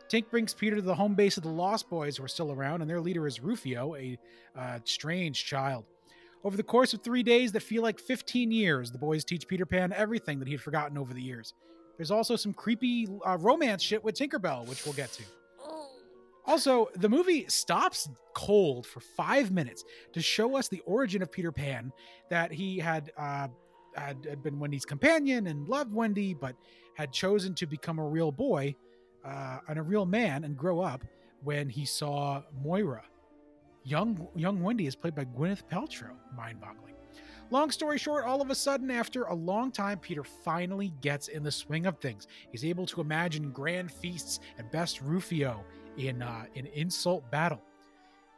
[0.09, 2.83] Tink brings Peter to the home base of the Lost Boys, who are still around,
[2.83, 4.17] and their leader is Rufio, a
[4.57, 5.85] uh, strange child.
[6.45, 9.67] Over the course of three days that feel like 15 years, the boys teach Peter
[9.67, 11.55] Pan everything that he had forgotten over the years.
[11.97, 15.23] There's also some creepy uh, romance shit with Tinkerbell, which we'll get to.
[16.47, 21.51] Also, the movie stops cold for five minutes to show us the origin of Peter
[21.51, 21.91] Pan,
[22.29, 23.49] that he had uh,
[23.95, 26.55] had, had been Wendy's companion and loved Wendy, but
[26.95, 28.75] had chosen to become a real boy
[29.25, 31.05] uh, and a real man and grow up
[31.43, 33.05] when he saw Moira.
[33.85, 36.13] Young young Wendy is played by Gwyneth Paltrow.
[36.37, 36.95] Mind-boggling.
[37.51, 41.43] Long story short, all of a sudden, after a long time, Peter finally gets in
[41.43, 42.27] the swing of things.
[42.51, 45.65] He's able to imagine grand feasts and best Rufio
[45.97, 47.63] in uh, in insult battle.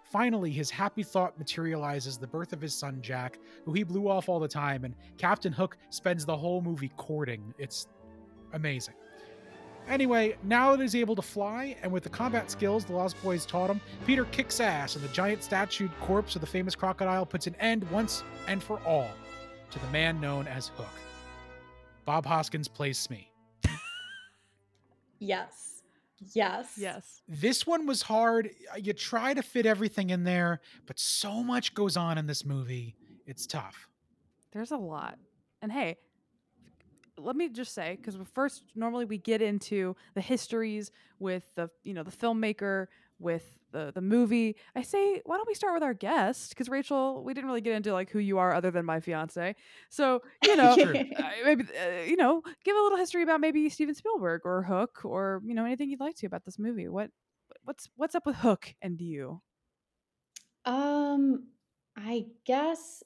[0.05, 4.29] Finally, his happy thought materializes the birth of his son Jack, who he blew off
[4.29, 7.55] all the time, and Captain Hook spends the whole movie courting.
[7.59, 7.88] It's
[8.53, 8.95] amazing.
[9.88, 13.46] Anyway, now that he's able to fly, and with the combat skills the Lost Boys
[13.46, 17.46] taught him, Peter kicks ass, and the giant statued corpse of the famous crocodile puts
[17.46, 19.09] an end once and for all
[19.70, 20.87] to the man known as Hook.
[22.05, 23.31] Bob Hoskins plays Smee.
[25.18, 25.83] Yes.
[26.35, 26.75] Yes.
[26.77, 27.22] Yes.
[27.29, 28.51] This one was hard.
[28.77, 32.96] You try to fit everything in there, but so much goes on in this movie.
[33.27, 33.88] It's tough.
[34.53, 35.18] There's a lot.
[35.62, 35.96] And hey,
[37.19, 41.95] let me just say because first normally we get into the histories with the you
[41.95, 42.87] know the filmmaker
[43.19, 44.57] with the the movie.
[44.75, 46.51] I say why don't we start with our guest?
[46.51, 49.55] Because rachel we didn't really get into like who you are other than my fiance.
[49.89, 53.95] So you know uh, maybe uh, you know give a little history about maybe steven
[53.95, 56.89] spielberg or hook or you know anything you'd like to about this movie.
[56.89, 57.11] What
[57.65, 59.41] what's what's up with hook and you?
[60.65, 61.47] Um,
[61.97, 63.03] I guess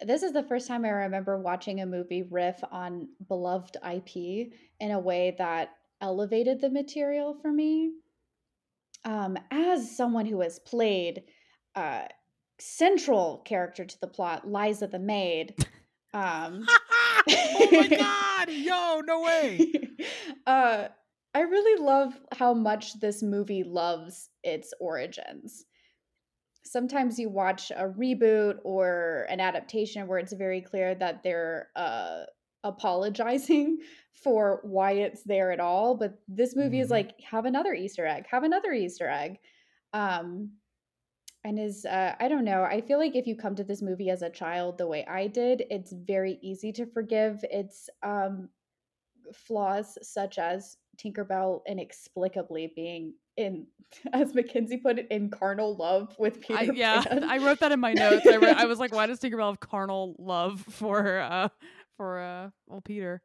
[0.00, 4.90] this is the first time I remember watching a movie riff on beloved IP in
[4.90, 7.92] a way that elevated the material for me.
[9.04, 11.22] Um, as someone who has played
[11.74, 12.02] uh,
[12.58, 15.54] central character to the plot, Liza the maid.
[16.12, 16.66] Um,
[17.28, 18.50] oh my god!
[18.50, 19.72] Yo, no way!
[20.46, 20.88] uh,
[21.34, 25.66] I really love how much this movie loves its origins.
[26.66, 32.24] Sometimes you watch a reboot or an adaptation where it's very clear that they're uh,
[32.64, 33.78] apologizing
[34.14, 35.94] for why it's there at all.
[35.96, 36.90] But this movie is Mhm.
[36.90, 39.38] like, have another Easter egg, have another Easter egg.
[39.92, 40.52] Um,
[41.44, 42.64] and is uh, I don't know.
[42.64, 45.28] I feel like if you come to this movie as a child the way I
[45.28, 48.48] did, it's very easy to forgive its um,
[49.32, 53.66] flaws, such as Tinkerbell inexplicably being in,
[54.12, 57.24] as McKenzie put it, in carnal love with Peter I, yeah Pan.
[57.24, 59.60] i wrote that in my notes I, wrote, I was like why does tinkerbell have
[59.60, 61.48] carnal love for uh
[61.96, 63.22] for uh well peter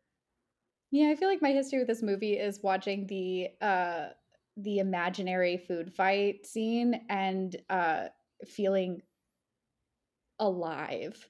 [0.91, 4.09] Yeah, I feel like my history with this movie is watching the uh
[4.57, 8.07] the imaginary food fight scene and uh
[8.45, 9.01] feeling
[10.39, 11.29] alive.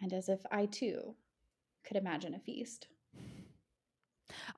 [0.00, 1.14] And as if I too
[1.86, 2.86] could imagine a feast.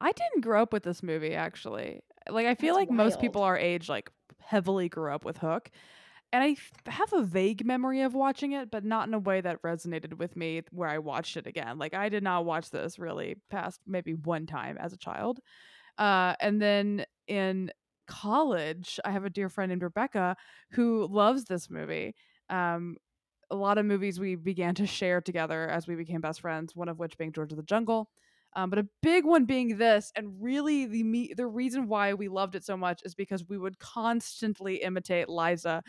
[0.00, 2.02] I didn't grow up with this movie actually.
[2.28, 5.70] Like I feel That's like most people our age like heavily grew up with Hook.
[6.32, 6.56] And I
[6.90, 10.34] have a vague memory of watching it, but not in a way that resonated with
[10.34, 11.78] me where I watched it again.
[11.78, 15.40] Like I did not watch this really past maybe one time as a child.
[15.98, 17.70] Uh, and then in
[18.06, 20.36] college, I have a dear friend named Rebecca
[20.70, 22.14] who loves this movie.
[22.48, 22.96] Um,
[23.50, 26.88] a lot of movies we began to share together as we became best friends, one
[26.88, 28.08] of which being George of the Jungle.
[28.54, 32.28] Um, but a big one being this, and really the me- the reason why we
[32.28, 35.82] loved it so much is because we would constantly imitate Liza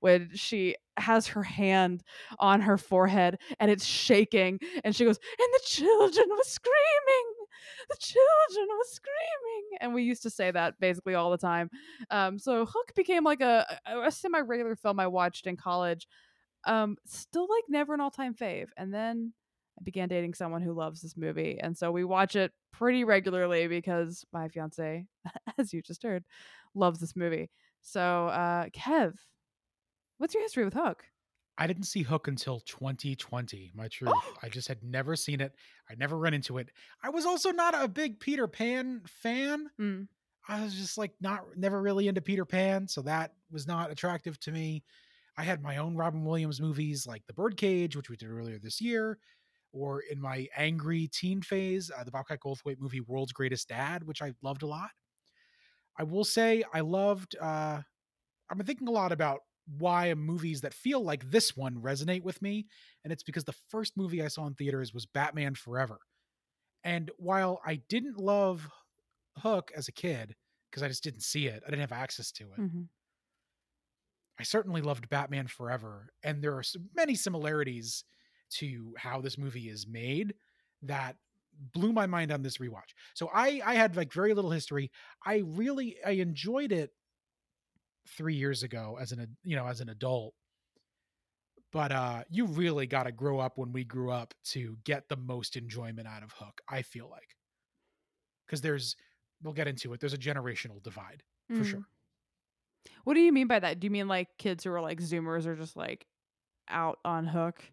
[0.00, 2.02] when she has her hand
[2.38, 7.34] on her forehead and it's shaking, and she goes, "And the children were screaming,
[7.88, 11.70] the children were screaming," and we used to say that basically all the time.
[12.10, 16.06] Um, so Hook became like a, a, semi regular film I watched in college.
[16.66, 19.32] Um, still like never an all time fave, and then
[19.80, 23.66] I began dating someone who loves this movie, and so we watch it pretty regularly
[23.66, 25.06] because my fiance,
[25.58, 26.24] as you just heard,
[26.74, 27.50] loves this movie.
[27.82, 29.14] So, uh, Kev,
[30.18, 31.04] what's your history with Hook?
[31.58, 33.72] I didn't see Hook until 2020.
[33.74, 34.12] My truth.
[34.14, 34.34] Oh.
[34.42, 35.52] I just had never seen it.
[35.90, 36.70] I never run into it.
[37.02, 39.66] I was also not a big Peter Pan fan.
[39.78, 40.08] Mm.
[40.48, 44.40] I was just like not never really into Peter Pan, so that was not attractive
[44.40, 44.82] to me.
[45.36, 48.80] I had my own Robin Williams movies like The Birdcage, which we did earlier this
[48.80, 49.18] year,
[49.72, 54.22] or in my angry teen phase, uh, the Bobcat Goldthwait movie World's Greatest Dad, which
[54.22, 54.90] I loved a lot.
[55.98, 57.36] I will say I loved.
[57.36, 57.82] Uh,
[58.50, 59.42] I've been thinking a lot about
[59.78, 62.68] why movies that feel like this one resonate with me,
[63.04, 66.00] and it's because the first movie I saw in theaters was Batman Forever.
[66.84, 68.70] And while I didn't love
[69.38, 70.36] Hook as a kid
[70.70, 72.62] because I just didn't see it, I didn't have access to it.
[72.62, 72.88] Mhm.
[74.38, 78.04] I certainly loved Batman Forever, and there are s- many similarities
[78.50, 80.34] to how this movie is made
[80.82, 81.16] that
[81.74, 82.90] blew my mind on this rewatch.
[83.14, 84.90] So I I had like very little history.
[85.24, 86.92] I really I enjoyed it
[88.08, 90.34] 3 years ago as an you know as an adult.
[91.72, 95.16] but uh you really got to grow up when we grew up to get the
[95.16, 97.36] most enjoyment out of hook i feel like
[98.46, 98.96] because there's
[99.42, 101.64] we'll get into it there's a generational divide for Mm.
[101.64, 101.88] sure
[103.04, 103.80] What do you mean by that?
[103.80, 106.06] Do you mean like kids who are like Zoomers are just like
[106.68, 107.64] out on Hook?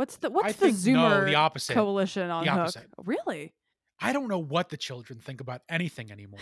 [0.00, 1.74] What's the what's i the think no Zoomer the opposite.
[1.74, 2.58] coalition on Hook?
[2.58, 2.86] opposite.
[3.04, 3.52] Really?
[4.00, 6.40] i don't know what the children think about anything anymore.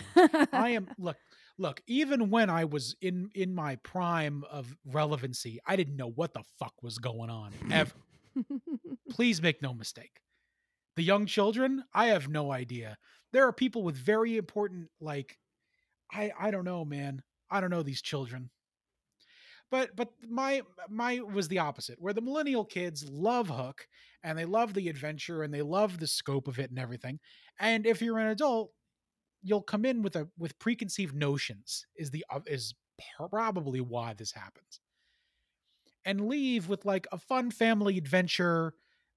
[0.52, 1.16] I am look
[1.58, 6.34] look even when i was in in my prime of relevancy i didn't know what
[6.34, 7.90] the fuck was going on ever.
[9.10, 10.20] Please make no mistake.
[10.94, 12.96] The young children i have no idea.
[13.32, 15.36] There are people with very important like
[16.12, 17.22] i i don't know man.
[17.50, 18.50] I don't know these children
[19.70, 23.86] but but my my was the opposite where the millennial kids love hook
[24.22, 27.18] and they love the adventure and they love the scope of it and everything
[27.60, 28.72] and if you're an adult
[29.42, 32.74] you'll come in with a with preconceived notions is the is
[33.30, 34.80] probably why this happens
[36.04, 38.74] and leave with like a fun family adventure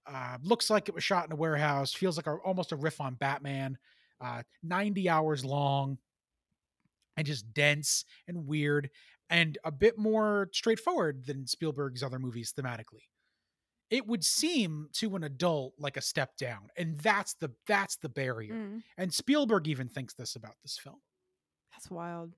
[0.08, 3.02] uh, looks like it was shot in a warehouse feels like a, almost a riff
[3.02, 3.78] on batman
[4.20, 5.98] uh, 90 hours long
[7.18, 8.90] and just dense and weird
[9.32, 13.06] and a bit more straightforward than spielberg's other movies thematically
[13.90, 18.10] it would seem to an adult like a step down and that's the that's the
[18.10, 21.00] barrier Mm, and spielberg even thinks this about this film
[21.74, 22.34] that's wild.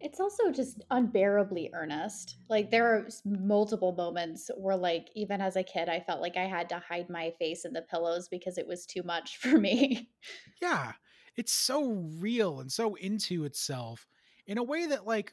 [0.00, 2.36] It's also just unbearably earnest.
[2.50, 6.44] Like there are multiple moments where like even as a kid I felt like I
[6.46, 10.10] had to hide my face in the pillows because it was too much for me.
[10.60, 10.92] yeah
[11.36, 14.06] it's so real and so into itself
[14.46, 15.32] in a way that like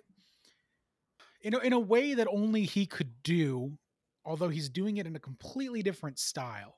[1.44, 3.78] in a, in a way that only he could do
[4.24, 6.76] although he's doing it in a completely different style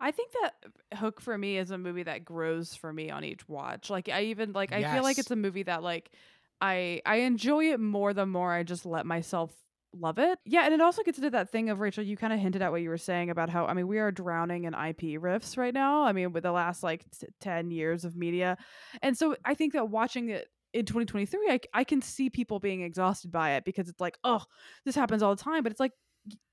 [0.00, 3.24] I think that uh, Hook for me is a movie that grows for me on
[3.24, 3.88] each watch.
[3.88, 6.10] Like I even like I feel like it's a movie that like
[6.60, 9.52] I I enjoy it more the more I just let myself
[9.94, 10.38] love it.
[10.44, 12.70] Yeah, and it also gets into that thing of Rachel, you kind of hinted at
[12.70, 15.74] what you were saying about how I mean we are drowning in IP riffs right
[15.74, 16.02] now.
[16.02, 18.58] I mean with the last like t- 10 years of media.
[19.02, 23.32] And so I think that watching it in 2023 I can see people being exhausted
[23.32, 24.42] by it because it's like, "Oh,
[24.84, 25.92] this happens all the time." But it's like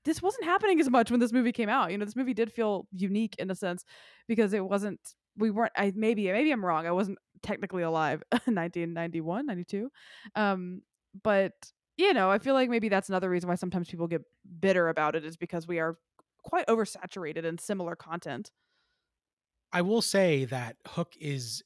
[0.04, 1.90] this wasn't happening as much when this movie came out.
[1.90, 3.84] You know, this movie did feel unique in a sense
[4.28, 5.00] because it wasn't
[5.36, 6.86] we weren't I maybe maybe I'm wrong.
[6.86, 9.90] I wasn't technically alive 1991, 92.
[10.34, 10.82] Um
[11.22, 11.52] but
[11.96, 14.22] you know, I feel like maybe that's another reason why sometimes people get
[14.60, 15.96] bitter about it is because we are
[16.42, 18.50] quite oversaturated in similar content.
[19.72, 21.62] i will say that hook is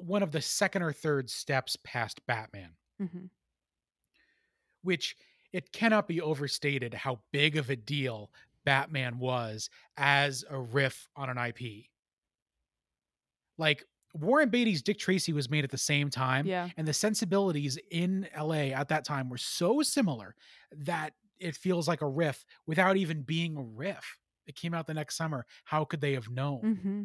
[0.00, 2.70] one of the second or third steps past batman
[3.02, 3.26] Mm-hmm.
[4.82, 5.16] which
[5.52, 8.30] it cannot be overstated how big of a deal
[8.64, 11.86] Batman was as a riff on an IP.
[13.56, 13.84] Like
[14.14, 16.68] Warren Beatty's Dick Tracy was made at the same time, Yeah.
[16.76, 20.34] and the sensibilities in LA at that time were so similar
[20.72, 24.18] that it feels like a riff without even being a riff.
[24.46, 25.46] It came out the next summer.
[25.64, 26.60] How could they have known?
[26.62, 27.02] Mm-hmm.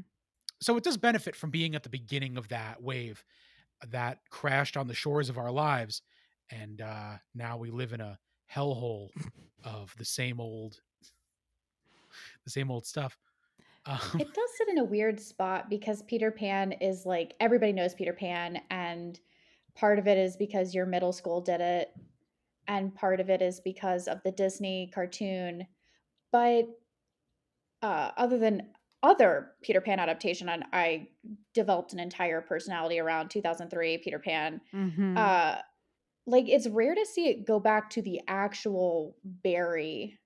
[0.63, 3.23] So it does benefit from being at the beginning of that wave
[3.89, 6.02] that crashed on the shores of our lives
[6.52, 8.17] and uh now we live in a
[8.54, 9.10] hellhole
[9.63, 10.80] of the same old
[12.43, 13.17] the same old stuff.
[13.86, 17.93] Um, it does sit in a weird spot because Peter Pan is like everybody knows
[17.93, 19.19] Peter Pan and
[19.76, 21.93] part of it is because your middle school did it
[22.67, 25.67] and part of it is because of the Disney cartoon
[26.32, 26.65] but
[27.82, 28.69] uh, other than
[29.03, 31.09] other Peter Pan adaptation and I
[31.53, 35.17] developed an entire personality around 2003 Peter Pan Mm-hmm.
[35.17, 35.55] uh
[36.25, 40.17] like it's rare to see it go back to the actual Barrie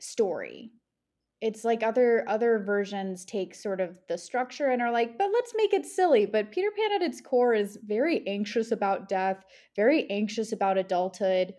[0.00, 0.72] story.
[1.40, 5.54] It's like other other versions take sort of the structure and are like, but let's
[5.56, 6.26] make it silly.
[6.26, 9.42] But Peter Pan at its core is very anxious about death,
[9.76, 11.54] very anxious about adulthood,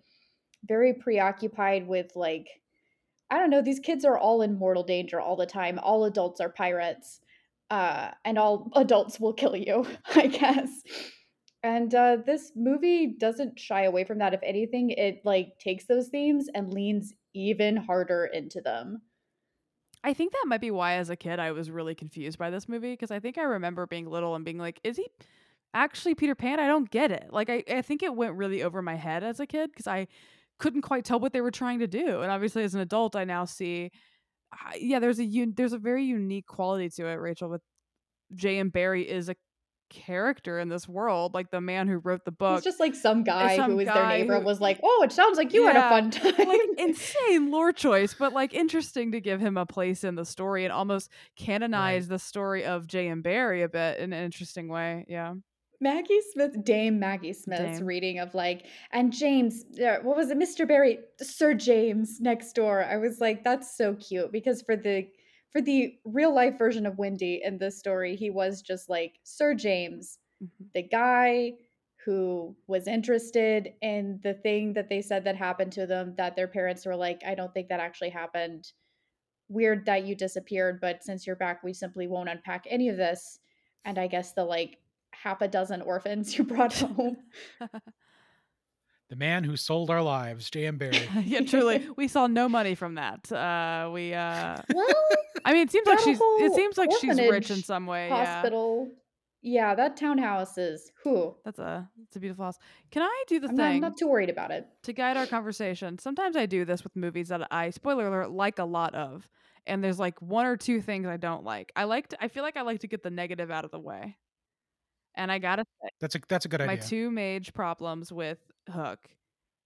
[0.67, 2.47] very preoccupied with like
[3.31, 5.79] I don't know, these kids are all in mortal danger all the time.
[5.79, 7.21] All adults are pirates.
[7.69, 10.69] Uh, and all adults will kill you, I guess.
[11.63, 14.33] And uh, this movie doesn't shy away from that.
[14.33, 19.01] If anything, it like takes those themes and leans even harder into them.
[20.03, 22.67] I think that might be why, as a kid, I was really confused by this
[22.67, 25.07] movie because I think I remember being little and being like, "Is he
[25.75, 27.27] actually Peter Pan?" I don't get it.
[27.31, 30.07] Like, I, I think it went really over my head as a kid because I
[30.61, 32.21] couldn't quite tell what they were trying to do.
[32.21, 33.89] And obviously, as an adult, I now see,
[34.53, 37.15] uh, yeah, there's a un- there's a very unique quality to it.
[37.15, 37.61] Rachel with
[38.35, 38.69] J.M.
[38.69, 39.35] Barrie is a
[39.89, 42.57] character in this world, like the man who wrote the book.
[42.59, 45.11] It's just like some guy some who was their neighbor who- was like, "Oh, it
[45.11, 49.19] sounds like you had a fun time." like insane lore choice, but like interesting to
[49.19, 53.21] give him a place in the story and almost canonize the story of J.M.
[53.21, 55.05] Barrie a bit in an interesting way.
[55.09, 55.33] Yeah.
[55.81, 57.85] Maggie Smith, Dame Maggie Smith's Dame.
[57.87, 60.67] reading of like, and James, uh, what was it, Mr.
[60.67, 62.83] Barrie, Sir James next door.
[62.85, 65.07] I was like, that's so cute because for the
[65.51, 69.53] for the real life version of Wendy in this story, he was just like Sir
[69.53, 70.71] James, Mhm.
[70.73, 71.53] the guy
[72.05, 76.47] who was interested in the thing that they said that happened to them that their
[76.47, 78.71] parents were like, I don't think that actually happened.
[79.49, 83.39] Weird that you disappeared, but since you're back, we simply won't unpack any of this.
[83.85, 84.79] And I guess the like
[85.21, 87.17] half a dozen orphans you brought home.
[89.09, 90.77] The man who sold our lives, J.M.
[90.77, 91.05] Barrie.
[91.25, 93.29] yeah, truly, we saw no money from that.
[93.29, 94.87] Uh, we, uh, well,
[95.43, 96.17] I mean, it seems like she's.
[96.21, 98.07] It seems like she's rich in some way.
[98.07, 98.87] Hospital.
[99.41, 101.35] Yeah, that townhouse is who.
[101.43, 101.89] that's a.
[102.03, 102.57] It's a beautiful house.
[102.89, 104.65] Can I do the I'm not, I'm not too worried about it.
[104.83, 105.99] to guide our conversation?
[105.99, 109.27] Sometimes I do this with movies that I, spoiler alert, like a lot of,
[109.67, 111.73] and there's like one or two things I don't like.
[111.75, 112.07] I like.
[112.07, 114.15] To, I feel like I like to get the negative out of the way.
[115.15, 116.77] And I gotta say, That's a that's a good my idea.
[116.77, 118.39] two major problems with
[118.69, 118.99] Hook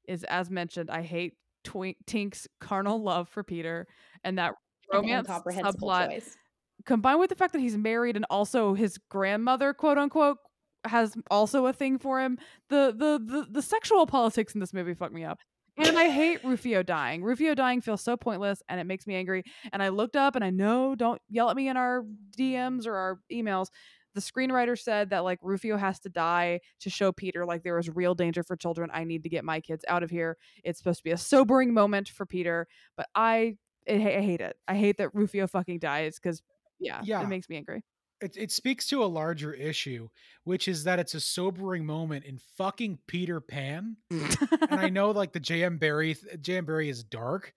[0.07, 1.33] is, as mentioned, I hate
[1.63, 3.87] Twink, Tink's carnal love for Peter
[4.23, 4.53] and that
[4.91, 6.37] romance subplot choice.
[6.85, 10.37] combined with the fact that he's married and also his grandmother, quote unquote,
[10.85, 12.37] has also a thing for him.
[12.69, 15.39] The the the, the sexual politics in this movie fuck me up.
[15.77, 17.21] And I hate Rufio dying.
[17.21, 19.43] Rufio dying feels so pointless and it makes me angry.
[19.73, 22.03] And I looked up and I know don't yell at me in our
[22.37, 23.67] DMs or our emails.
[24.15, 27.89] The screenwriter said that like Rufio has to die to show Peter like there is
[27.89, 28.89] real danger for children.
[28.93, 30.37] I need to get my kids out of here.
[30.63, 33.57] It's supposed to be a sobering moment for Peter, but I
[33.87, 34.55] I, I hate it.
[34.67, 36.41] I hate that Rufio fucking dies because
[36.79, 37.21] yeah, Yeah.
[37.21, 37.83] it makes me angry.
[38.21, 40.07] it, it speaks to a larger issue,
[40.45, 43.97] which is that it's a sobering moment in fucking Peter Pan.
[44.09, 44.37] and
[44.71, 45.77] I know like the J.M.
[45.77, 46.65] Barrie J.M.
[46.65, 47.53] Barrie is dark,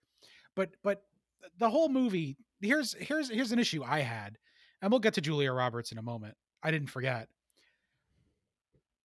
[0.55, 1.03] but but
[1.57, 4.37] the whole movie here's here's here's an issue I had,
[4.81, 6.35] and we'll get to Julia Roberts in a moment.
[6.63, 7.27] I didn't forget.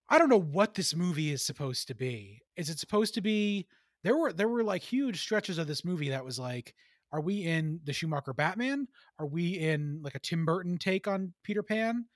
[0.08, 2.42] I don't know what this movie is supposed to be.
[2.56, 3.66] Is it supposed to be
[4.02, 6.74] there were there were like huge stretches of this movie that was like
[7.12, 8.88] are we in the Schumacher Batman?
[9.20, 12.06] Are we in like a Tim Burton take on Peter Pan?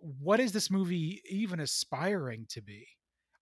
[0.00, 2.86] What is this movie even aspiring to be?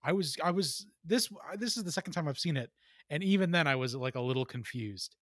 [0.03, 2.71] I was I was this this is the second time I've seen it
[3.11, 5.17] and even then I was like a little confused.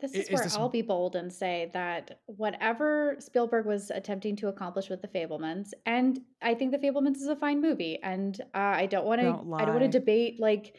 [0.00, 4.36] This is is where this- I'll be bold and say that whatever Spielberg was attempting
[4.36, 8.40] to accomplish with The Fabelmans, and I think The Fabelmans is a fine movie, and
[8.54, 9.26] uh, I don't want to.
[9.28, 10.76] I don't want to debate like,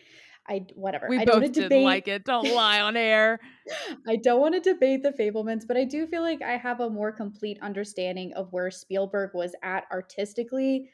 [0.48, 1.08] I whatever.
[1.10, 1.84] we I don't both want to didn't debate.
[1.86, 2.24] like it.
[2.24, 3.40] Don't lie on air.
[4.08, 6.90] I don't want to debate The Fabelmans, but I do feel like I have a
[6.90, 10.90] more complete understanding of where Spielberg was at artistically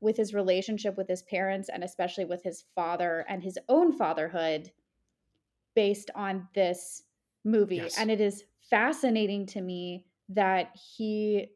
[0.00, 4.70] with his relationship with his parents and especially with his father and his own fatherhood
[5.74, 7.02] based on this
[7.50, 7.76] movie.
[7.76, 7.98] Yes.
[7.98, 11.48] And it is fascinating to me that he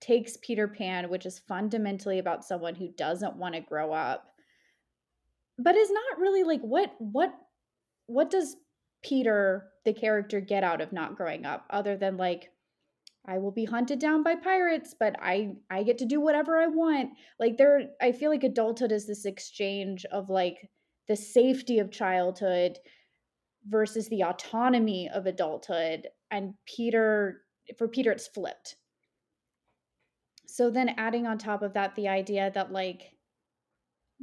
[0.00, 4.26] takes Peter Pan, which is fundamentally about someone who doesn't want to grow up,
[5.58, 7.34] but is not really like what what
[8.06, 8.56] what does
[9.02, 12.50] Peter the character get out of not growing up other than like
[13.26, 16.66] I will be hunted down by pirates, but I I get to do whatever I
[16.68, 17.10] want.
[17.38, 20.70] Like there I feel like adulthood is this exchange of like
[21.08, 22.78] the safety of childhood
[23.68, 27.42] versus the autonomy of adulthood and Peter
[27.76, 28.76] for Peter it's flipped.
[30.46, 33.12] So then adding on top of that the idea that like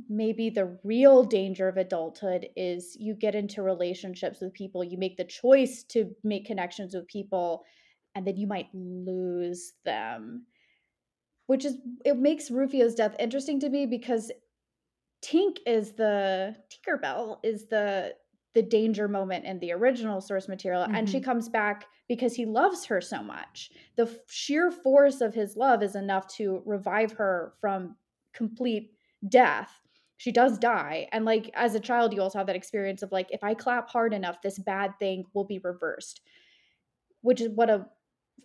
[0.09, 5.17] maybe the real danger of adulthood is you get into relationships with people, you make
[5.17, 7.63] the choice to make connections with people,
[8.13, 10.45] and then you might lose them.
[11.47, 14.31] Which is, it makes Rufio's death interesting to me because
[15.23, 18.13] Tink is the Tinkerbell is the
[18.55, 21.25] the danger moment in the original source material and she mm-hmm.
[21.25, 23.69] comes back because he loves her so much.
[23.97, 27.95] The f- sheer force of his love is enough to revive her from
[28.33, 28.91] complete
[29.27, 29.71] death.
[30.17, 33.27] She does die and like as a child you also have that experience of like
[33.31, 36.21] if i clap hard enough this bad thing will be reversed
[37.21, 37.85] which is what a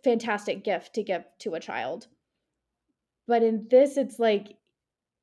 [0.02, 2.06] fantastic gift to give to a child.
[3.26, 4.56] But in this it's like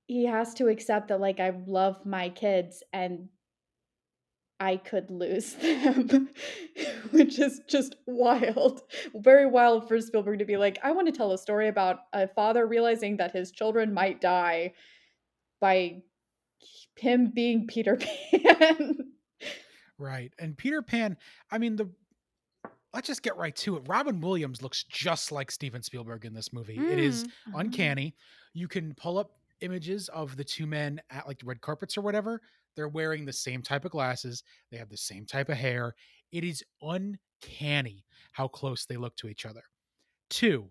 [0.06, 3.28] he has to accept that like i love my kids and
[4.60, 6.30] I could lose them,
[7.12, 8.82] which is just wild.
[9.14, 12.28] Very wild for Spielberg to be like, I want to tell a story about a
[12.28, 14.74] father realizing that his children might die
[15.62, 16.01] by
[16.97, 17.97] him being Peter
[18.32, 19.12] Pan.
[19.99, 20.32] Right.
[20.39, 21.18] And Peter Pan,
[21.51, 21.89] I mean the
[22.93, 23.84] let's just get right to it.
[23.88, 26.78] Robin Williams looks just like Steven Spielberg in this movie.
[26.80, 27.60] It is Mm, mhm.
[27.60, 28.16] uncanny.
[28.53, 32.41] You can pull up images of the two men at like red carpets or whatever.
[32.76, 34.43] They're wearing the same type of glasses.
[34.72, 35.93] They have the same type of hair.
[36.32, 39.64] It is uncanny how close they look to each other.
[40.30, 40.70] Two,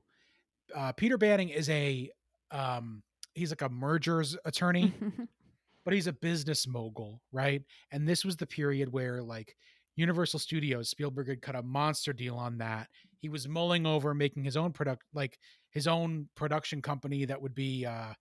[0.74, 2.10] uh, Peter Banning is a
[2.50, 3.02] um,
[3.34, 4.92] he's like a mergers attorney,
[5.84, 7.62] but he's a business mogul, right?
[7.90, 9.56] And this was the period where like
[9.96, 12.88] Universal Studios, Spielberg had cut a monster deal on that.
[13.18, 15.38] He was mulling over making his own product, like
[15.70, 18.12] his own production company that would be, uh,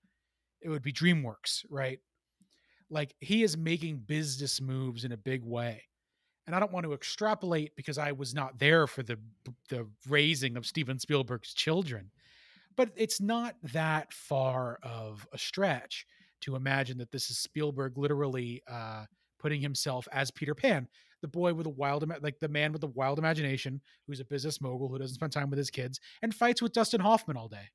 [0.65, 1.99] it would be DreamWorks, right?
[2.89, 5.83] Like he is making business moves in a big way.
[6.47, 9.17] And I don't want to extrapolate because I was not there for the
[9.69, 12.11] the raising of Steven Spielberg's children.
[12.75, 16.05] But it's not that far of a stretch
[16.41, 19.05] to imagine that this is Spielberg literally uh,
[19.39, 20.87] putting himself as Peter Pan,
[21.21, 24.59] the boy with a wild, like the man with a wild imagination, who's a business
[24.61, 27.69] mogul who doesn't spend time with his kids and fights with Dustin Hoffman all day.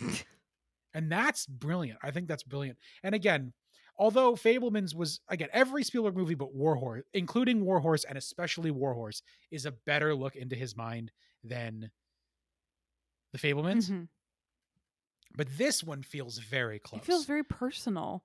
[0.94, 1.98] and that's brilliant.
[2.02, 2.78] I think that's brilliant.
[3.02, 3.52] And again,
[3.96, 9.66] although Fabelmans was again every Spielberg movie but Warhorse, including Warhorse and especially Warhorse, is
[9.66, 11.12] a better look into his mind
[11.44, 11.90] than
[13.32, 13.90] the Fabelmans.
[13.90, 14.08] Mhm.
[15.36, 17.02] But this one feels very close.
[17.02, 18.24] It feels very personal.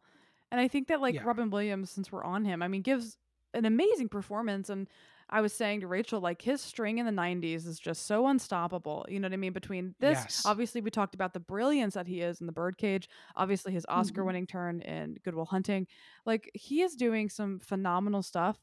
[0.52, 1.24] And I think that like Yeah.
[1.24, 3.18] Robin Williams, since we're on him, I mean, gives
[3.54, 4.70] an amazing performance.
[4.70, 4.88] And
[5.34, 9.06] I was saying to Rachel, like his string in the '90s is just so unstoppable.
[9.10, 9.52] You know what I mean?
[9.52, 10.44] Between this, Yes.
[10.46, 13.10] obviously, we talked about the brilliance that he is in The Birdcage.
[13.36, 15.88] Obviously, his Oscar-winning turn in Good Will Hunting.
[16.26, 18.60] Like he is doing some phenomenal stuff.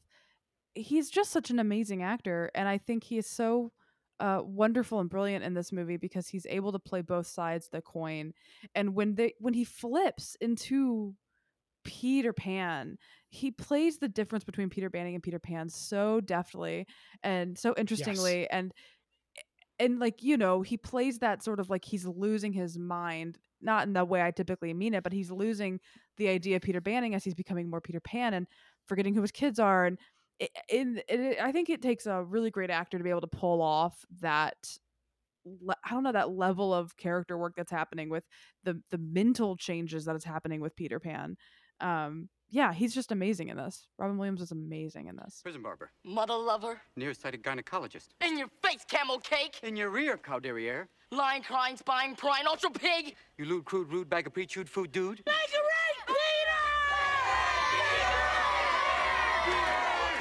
[0.73, 3.73] He's just such an amazing actor, and I think he is so
[4.21, 7.71] uh, wonderful and brilliant in this movie because he's able to play both sides of
[7.71, 8.33] the coin.
[8.75, 11.15] And when they when he flips into
[11.83, 12.97] Peter Pan,
[13.29, 16.85] he plays the difference between Peter Banning and Peter Pan so deftly
[17.23, 18.73] and so interestingly and
[19.37, 19.41] eh,
[19.79, 23.87] and like you know he plays that sort of like he's losing his mind not
[23.87, 25.79] in the way I typically mean it but he's losing
[26.17, 28.47] the idea of Peter Banning as he's becoming more Peter Pan and
[28.87, 29.97] forgetting who his kids are and
[30.39, 33.09] eh, it, it, eh, it, I think it takes a really great actor to be
[33.09, 34.77] able to pull off that
[35.45, 38.23] le- I don't know that level of character work that's happening with
[38.63, 41.37] the the mental changes that is happening with Peter Pan.
[41.81, 43.87] Um, yeah, he's just amazing in this.
[43.97, 45.39] Robin Williams is amazing in this.
[45.41, 45.91] Prison barber.
[46.03, 46.81] Mother lover.
[46.97, 48.09] Nearsighted gynecologist.
[48.25, 49.59] In your face, camel cake.
[49.63, 50.89] In your rear, cow derriere.
[51.11, 53.15] Lion, crying, spying, prying, ultra pig.
[53.37, 55.23] You lewd, crude, rude, bag of pre-chewed food dude.
[55.25, 56.61] Bangarang, Peter!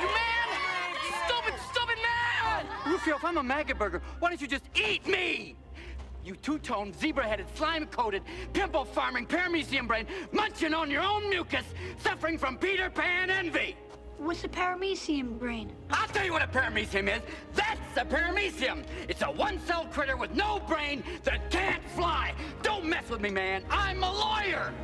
[0.01, 0.97] You man!
[1.27, 2.67] Stupid, stupid man!
[2.87, 5.57] Rufio, if I'm a maggot burger, why don't you just eat me?
[6.25, 11.65] You two-toned, zebra-headed, slime-coated, pimple-farming, paramecium brain, munching on your own mucus,
[11.99, 13.77] suffering from Peter Pan envy.
[14.19, 15.73] What's a paramecium brain?
[15.91, 17.23] I'll tell you what a paramecium is.
[17.55, 18.85] That's a paramecium.
[19.09, 22.35] It's a one-cell critter with no brain that can't fly.
[22.63, 23.65] Don't mess with me, man.
[23.71, 24.75] I'm a lawyer.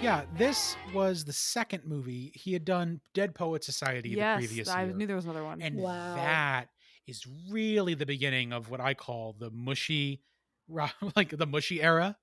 [0.00, 3.00] Yeah, this was the second movie he had done.
[3.14, 5.60] Dead Poet Society yes, the previous I year, I knew there was another one.
[5.60, 6.14] and Wow.
[6.14, 6.68] that
[7.08, 10.20] is really the beginning of what I call the mushy,
[11.16, 12.16] like the mushy era.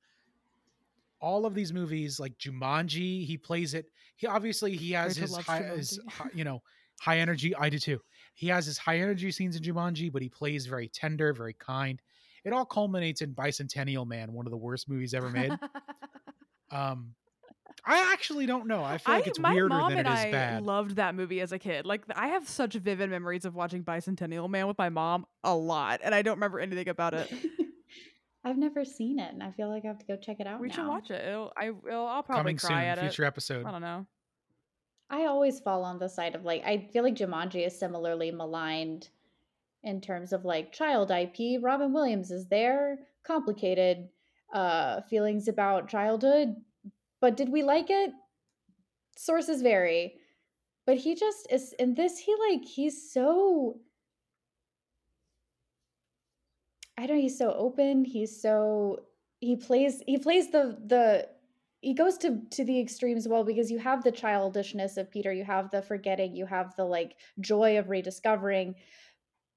[1.19, 3.87] All of these movies, like Jumanji, he plays it.
[4.15, 6.11] He obviously he has his high, his Jumanji.
[6.11, 6.61] hi- you know,
[7.01, 7.55] high energy.
[7.55, 7.99] I do too.
[8.35, 11.99] He has his high energy scenes in Jumanji, but he plays very tender, very kind.
[12.43, 15.51] It all culminates in Bicentennial Man, one of the worst movies ever made.
[16.71, 17.15] um,
[17.85, 18.83] I actually don't know.
[18.83, 20.63] I feel like it's my weirder mom than it and is I bad.
[20.63, 21.85] loved that movie as a kid.
[21.85, 26.01] Like I have such vivid memories of watching Bicentennial Man with my mom a lot,
[26.03, 27.31] and I don't remember anything about it.
[28.43, 30.59] I've never seen it, and I feel like I have to go check it out
[30.61, 30.73] we now.
[30.75, 31.27] should watch it.
[31.27, 33.27] It'll, I, will I'll probably Coming cry soon, at future it.
[33.27, 33.65] episode.
[33.65, 34.05] I don't know.
[35.09, 39.09] I always fall on the side of like I feel like Jumanji is similarly maligned
[39.83, 41.61] in terms of like child IP.
[41.61, 44.09] Robin Williams is there, complicated
[44.53, 46.55] uh feelings about childhood,
[47.25, 48.11] but did we like it?
[49.17, 50.19] Sources vary.
[50.85, 53.79] But he just is in this he like he's so
[56.95, 59.07] I don't know, he's so open, he's so
[59.39, 61.27] he plays he plays the the
[61.81, 65.45] he goes to to the extremes well because you have the childishness of Peter, you
[65.45, 68.75] have the forgetting, you have the like joy of rediscovering,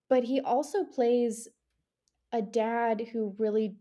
[0.09, 1.49] but he also plays
[2.33, 3.77] a dad who really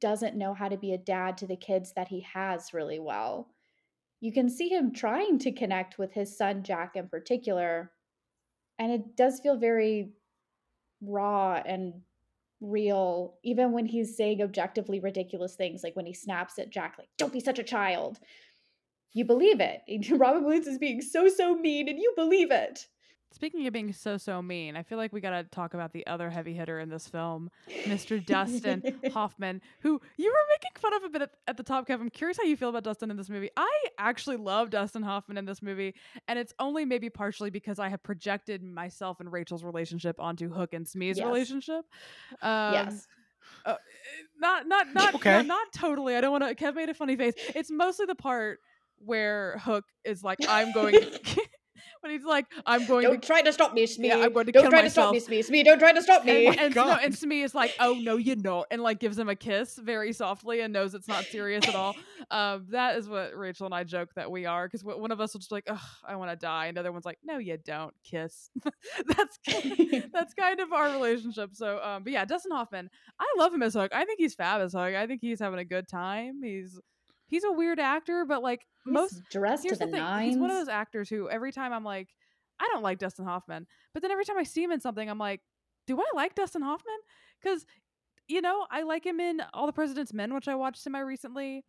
[0.00, 3.48] doesn't know how to be a dad to the kids that he has really well.
[4.20, 7.92] You can see him trying to connect with his son Jack in particular,
[8.78, 10.10] and it does feel very
[11.02, 11.94] raw and
[12.60, 17.08] real even when he's saying objectively ridiculous things like when he snaps at jack like
[17.18, 18.18] don't be such a child.
[19.12, 19.82] You believe it.
[20.10, 22.86] Robin williams is being so so mean and you believe it
[23.32, 26.06] Speaking of being so so mean, I feel like we got to talk about the
[26.06, 27.50] other heavy hitter in this film,
[27.86, 28.18] Mr.
[28.24, 32.00] Dustin Hoffman, who you were making fun of a bit at, at the top, Kev.
[32.00, 33.50] I'm curious how you feel about Dustin in this movie.
[33.56, 35.94] I actually love Dustin Hoffman in this movie,
[36.28, 40.72] and it's only maybe partially because I have projected myself and Rachel's relationship onto Hook
[40.72, 41.26] and Smee's Yes.
[41.26, 41.84] relationship.
[42.42, 43.06] Um, yes
[44.38, 45.30] not not not Okay.
[45.30, 46.16] not, not totally.
[46.16, 46.54] I don't want to.
[46.54, 47.34] Kev made a funny face.
[47.54, 48.60] It's mostly the part
[48.98, 50.94] where Hook is like, "I'm going."
[52.06, 54.08] when he's like, "I'm going Don't to." try to stop me, Smee.
[54.08, 55.26] Yeah, I'm going to Don't kill try to stop me, myself.
[55.26, 55.42] Smee.
[55.42, 56.46] Smee, don't try to stop me.
[56.46, 57.00] And, and, no, God.
[57.02, 60.12] and Smee is like, "Oh no, you're not," and like gives him a kiss very
[60.12, 61.94] softly and knows it's not serious at all.
[62.28, 65.32] Um, that is what Rachel and I joke that we are because one of us
[65.32, 67.38] will just be like, "Ugh, I want to die," and the other one's like, "No,
[67.38, 68.50] you don't." Kiss.
[69.16, 69.38] that's
[70.12, 71.50] that's kind of our relationship.
[71.54, 72.90] So, um, but yeah, Dustin Hoffman,
[73.20, 73.92] I love him as Hook.
[73.94, 74.94] I think he's fab as Hook.
[74.94, 76.40] I think he's having a good time.
[76.42, 76.80] He's
[77.26, 80.00] he's a weird actor, but like He's most dressed to here's the, the thing.
[80.00, 80.28] nines.
[80.34, 82.08] He's one of those actors who every time I'm like,
[82.60, 85.18] I don't like Dustin Hoffman, but then every time I see him in something, I'm
[85.18, 85.40] like,
[85.86, 86.96] do I like Dustin Hoffman?
[87.42, 87.66] Because
[88.28, 91.64] you know, I like him in All the President's Men, which I watched semi recently.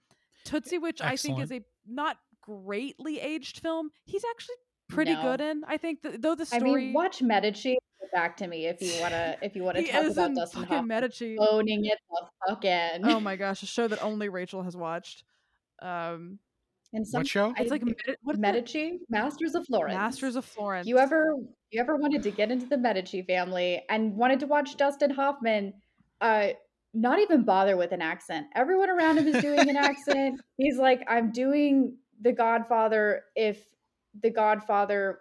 [0.45, 3.91] Tootsie, which I think is a not greatly aged film.
[4.05, 4.55] He's actually
[4.89, 5.21] pretty No.
[5.21, 5.63] good in.
[5.67, 6.85] I think th- though the I story.
[6.85, 7.77] mean, watch Medici.
[8.13, 10.87] Back to me if you wanna if you wanna talk about in Dustin fucking Hoffman
[10.87, 11.37] Medici.
[11.37, 13.01] owning it the fuck in.
[13.03, 15.23] Oh my gosh, a show that only Rachel has watched.
[15.81, 16.39] Um,
[16.93, 17.53] and some, What show?
[17.57, 18.39] I- it's like Medi- what is?
[18.39, 19.95] Medici, Masters of Florence.
[19.95, 20.87] Masters of Florence.
[20.87, 21.35] you ever
[21.71, 25.73] you ever wanted to get into the Medici family and wanted to watch Dustin Hoffman
[26.21, 26.49] uh
[26.93, 28.47] not even bother with an accent.
[28.55, 30.41] Everyone around him is doing an accent.
[30.57, 33.63] He's like, I'm doing the Godfather if
[34.23, 35.19] the Godfather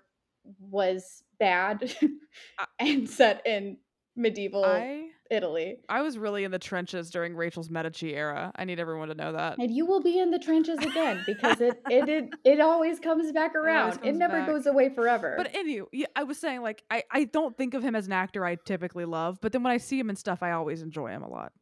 [0.61, 1.93] was bad
[2.79, 3.77] and set in
[4.15, 5.77] medieval I Italy.
[5.89, 8.53] I was really in the trenches during Rachel's Medici era.
[8.57, 9.59] I need everyone to know that.
[9.59, 13.33] And you will be in the trenches again because it it it, it always comes
[13.33, 13.95] back around.
[13.95, 14.49] It, comes never back.
[14.49, 15.35] goes away forever.
[15.37, 18.13] But anyway, yeah, I was saying like I I don't think of him as an
[18.13, 21.09] actor I typically love, but then when I see him in stuff, I always enjoy
[21.09, 21.53] him a lot.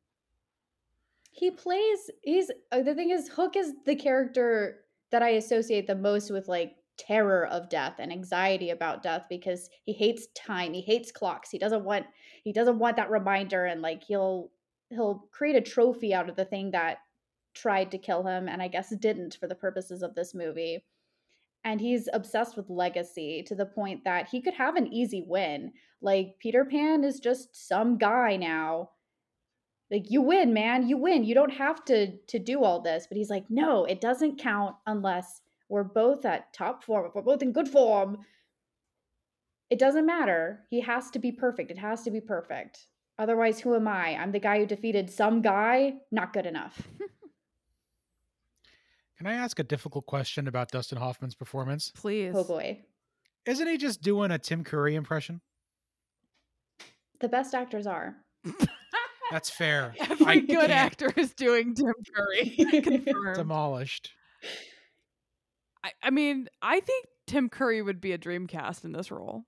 [1.33, 5.95] he plays he's uh, the thing is hook is the character that i associate the
[5.95, 10.81] most with like terror of death and anxiety about death because he hates time he
[10.81, 12.07] hates clocks he doesn't want
[12.45, 14.51] he doesn't want that reminder and like he'll
[14.91, 16.99] he'll create a trophy out of the thing that
[17.53, 20.85] tried to kill him and i guess didn't for the purposes of this movie.
[21.67, 25.73] And he's obsessed with legacy to the point that he could have an easy win.
[26.03, 28.91] Like peter pan is just some guy now.
[29.91, 31.25] Like you win man you win.
[31.25, 33.07] You don't have to to do all this.
[33.09, 37.23] But he's like no it doesn't count unless we're both at top form if we're
[37.23, 38.19] both in good form
[39.71, 42.87] it doesn't matter he has to be perfect it has to be perfect
[43.19, 46.81] otherwise who am i i'm the guy who defeated some guy not good enough
[49.17, 51.93] Can I ask a difficult question about Dustin Hoffman's performance?
[51.95, 52.35] Please.
[52.37, 52.81] oh boy
[53.47, 55.41] Isn't he just doing a Tim Curry impression?
[57.21, 58.17] the best actors are
[59.31, 59.95] That's fair.
[59.99, 62.51] Every I good can't- actor is doing Tim Curry.
[62.83, 63.37] Confirmed.
[63.37, 64.11] Demolished.
[65.85, 69.45] I, I mean, I think Tim Curry would be a dream cast in this role.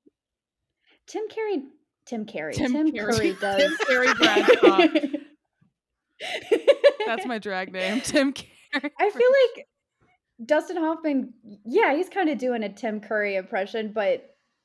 [1.08, 1.62] tim Curry,
[2.06, 3.16] tim carey Tim tim, Carrey.
[3.16, 4.86] curry Tim Curry Bradshaw.
[7.06, 8.92] That's my drag name, Tim Curry.
[9.00, 9.66] I feel like
[10.44, 11.32] Dustin Hoffman,
[11.64, 14.24] yeah, he's kind of doing a Tim Curry impression, but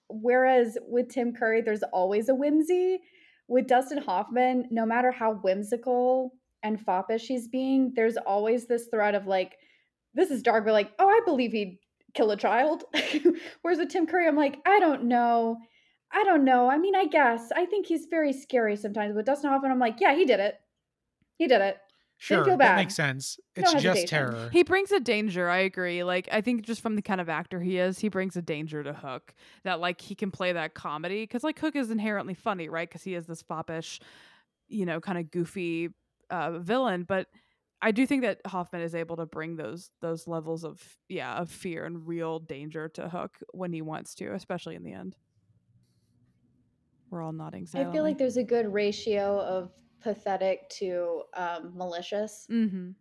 [0.09, 2.99] whereas with Tim Curry, there's always a whimsy.
[3.47, 6.31] With Dustin Hoffman, no matter how whimsical
[6.63, 9.53] and foppish he's being, there's always this thread of like,
[10.13, 11.77] this is dark, but like, oh, I believe he'd
[12.13, 12.83] kill a child.
[13.61, 15.57] whereas with Tim Curry, I'm like, I don't know.
[16.13, 16.69] I don't know.
[16.69, 17.51] I mean, I guess.
[17.55, 19.15] I think he's very scary sometimes.
[19.15, 20.55] With Dustin Hoffman, I'm like, yeah, he did it.
[21.37, 21.77] He did it.
[22.17, 22.75] Sure, feel that bad.
[22.75, 23.39] makes sense.
[23.57, 24.07] No It's just hesitation.
[24.31, 24.49] terror.
[24.53, 25.49] He brings a danger.
[25.49, 26.03] I agree.
[26.03, 28.83] Like I think just from the kind of actor he is, he brings a danger
[28.83, 29.33] to Hook
[29.63, 32.87] that like he can play that comedy because like Hook is inherently funny, right?
[32.87, 33.99] Because he is this foppish,
[34.67, 35.89] you know, kind of goofy
[36.29, 37.05] uh, villain.
[37.05, 37.25] But
[37.81, 41.49] I do think that Hoffman is able to bring those those levels of yeah of
[41.49, 45.15] fear and real danger to Hook when he wants to, especially in the end.
[47.09, 47.67] We're all nodding.
[47.73, 49.71] I feel like there's a good ratio of
[50.01, 52.91] pathetic to um, malicious Mm-hmm.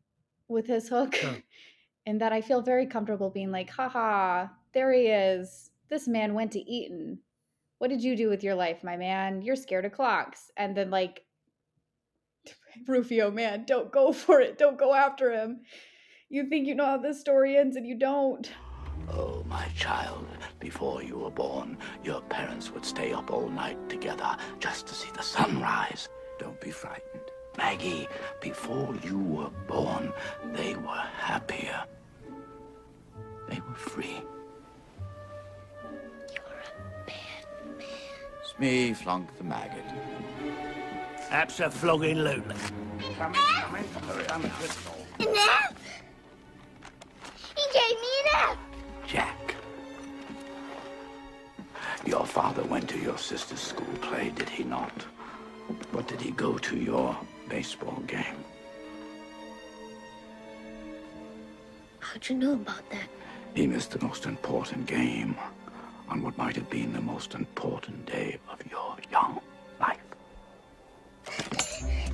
[0.49, 1.37] with his hook, Sure.
[2.07, 5.70] and that I feel very comfortable being like, haha, there he is.
[5.89, 7.18] This man went to Eton.
[7.78, 9.43] What did you do with your life, my man?
[9.43, 10.51] You're scared of clocks.
[10.57, 11.22] And then, like,
[12.86, 14.58] Rufio, man, don't go for it.
[14.58, 15.60] Don't go after him.
[16.28, 18.50] You think you know how this story ends, and you don't.
[19.12, 20.26] Oh, my child,
[20.60, 25.10] before you were born, your parents would stay up all night together just to see
[25.16, 26.08] the sunrise.
[26.38, 27.24] Don't be frightened.
[27.58, 28.08] Maggie,
[28.40, 30.12] before you were born,
[30.52, 31.84] they were happier.
[33.48, 34.22] They were free.
[36.32, 37.86] You're a bad man.
[38.56, 39.84] Smee flunked the maggot.
[41.31, 42.57] Abso-flogging-lutely.
[43.16, 44.51] Come in, come in, hurry, I'm a
[45.22, 45.76] Enough!
[47.57, 48.59] He gave me an F.
[49.07, 49.55] Jack.
[52.05, 55.05] Your father went to your sister's school play, did he not?
[55.93, 57.16] But did he go to your
[57.51, 58.45] baseball game.
[61.99, 63.09] How'd you know about that?
[63.55, 65.37] He missed the most important game
[66.09, 69.41] on what might have been the most important day of your young.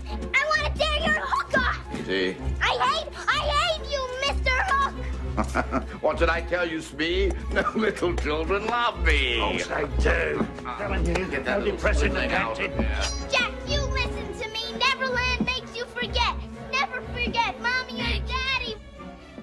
[0.08, 2.00] I want to tear your hook off!
[2.00, 2.36] Easy.
[2.60, 4.54] I hate, I hate you, Mr.
[4.68, 5.84] Hook!
[6.02, 7.32] what did I tell you, Smee?
[7.52, 9.40] No little children love me.
[9.40, 10.46] Oh, I do.
[10.78, 13.02] Telling you, Get that little depressing thing out of there.
[13.30, 14.78] Jack, you listen to me.
[14.78, 16.36] Neverland makes you forget.
[16.70, 18.76] Never forget Mommy and Daddy.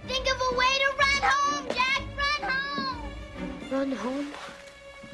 [0.07, 2.01] Think of a way to run home, Jack.
[2.17, 3.11] Run home.
[3.71, 4.27] Run home?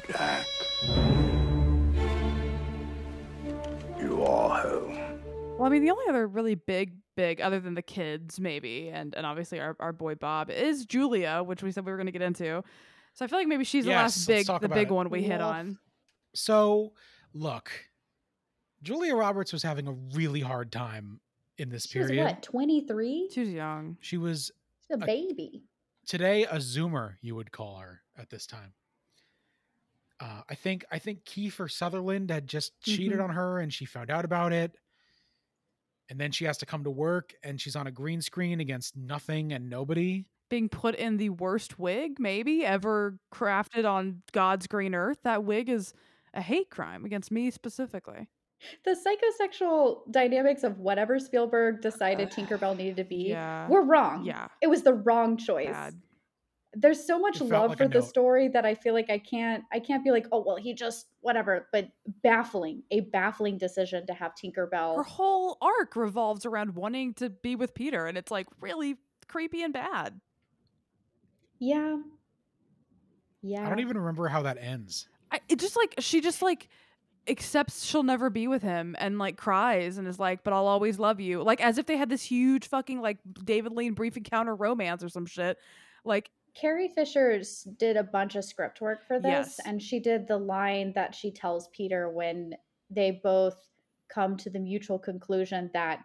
[0.08, 1.09] Jack.
[5.60, 9.14] Well, I mean, the only other really big, big, other than the kids, maybe, and
[9.14, 12.12] and obviously our, our boy Bob is Julia, which we said we were going to
[12.12, 12.64] get into.
[13.12, 14.92] So I feel like maybe she's the last big, the big it.
[14.94, 15.78] one we hit on.
[16.34, 16.92] So,
[17.34, 17.70] look,
[18.82, 21.20] Julia Roberts was having a really hard time
[21.58, 22.24] in this She was period.
[22.24, 23.28] what, 23?
[23.32, 23.98] She was young.
[24.00, 24.50] She was
[24.88, 25.64] She's a a- baby.
[26.06, 28.72] today a zoomer you would call her at this time
[30.20, 33.24] uh, i think i think kiefer sutherland had just cheated Mhm.
[33.24, 34.74] on her and she found out about it
[36.10, 38.96] and then she has to come to work and she's on a green screen against
[38.96, 44.94] nothing and nobody Being put in the worst wig, maybe ever crafted on God's green
[44.94, 45.18] earth.
[45.22, 45.94] That wig is
[46.34, 48.28] a hate crime against me specifically.
[48.84, 53.68] The psychosexual dynamics of whatever Spielberg decided uh, Tinkerbell needed to be Yeah.
[53.68, 54.24] were wrong.
[54.24, 54.48] Yeah.
[54.60, 55.68] It was the wrong choice.
[55.70, 55.94] Bad.
[56.72, 58.08] There's so much love like for a the note.
[58.08, 61.06] story that I feel like I can't I can't be like, oh well, he just
[61.20, 61.88] whatever, but
[62.22, 64.96] baffling, a baffling decision to have Tinkerbell.
[64.96, 68.96] Her whole arc revolves around wanting to be with Peter, and it's like really
[69.26, 70.20] creepy and bad.
[71.58, 71.98] Yeah.
[73.42, 73.64] Yeah.
[73.64, 76.68] i don't even remember how that ends I, it just like she just like
[77.28, 80.98] accepts she'll never be with him and like cries and is like, but I'll always
[80.98, 81.42] love you.
[81.42, 85.08] Like as if they had this huge fucking like David Lean brief encounter romance or
[85.08, 85.58] some shit.
[86.04, 89.60] Like Carrie Fisher's did a bunch of script work for this, Yes.
[89.64, 92.54] and she did the line that she tells Peter when
[92.90, 93.68] they both
[94.08, 96.04] come to the mutual conclusion that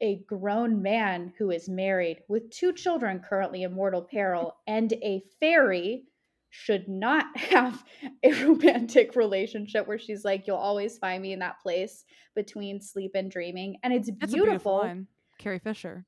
[0.00, 5.22] a grown man who is married with two children currently in mortal peril and a
[5.40, 6.04] fairy
[6.50, 7.84] should not have
[8.22, 12.04] a romantic relationship where she's like, You'll always find me in that place
[12.36, 13.76] between sleep and dreaming.
[13.82, 15.04] And it's that's beautiful beautiful.
[15.38, 16.04] Carrie Fisher.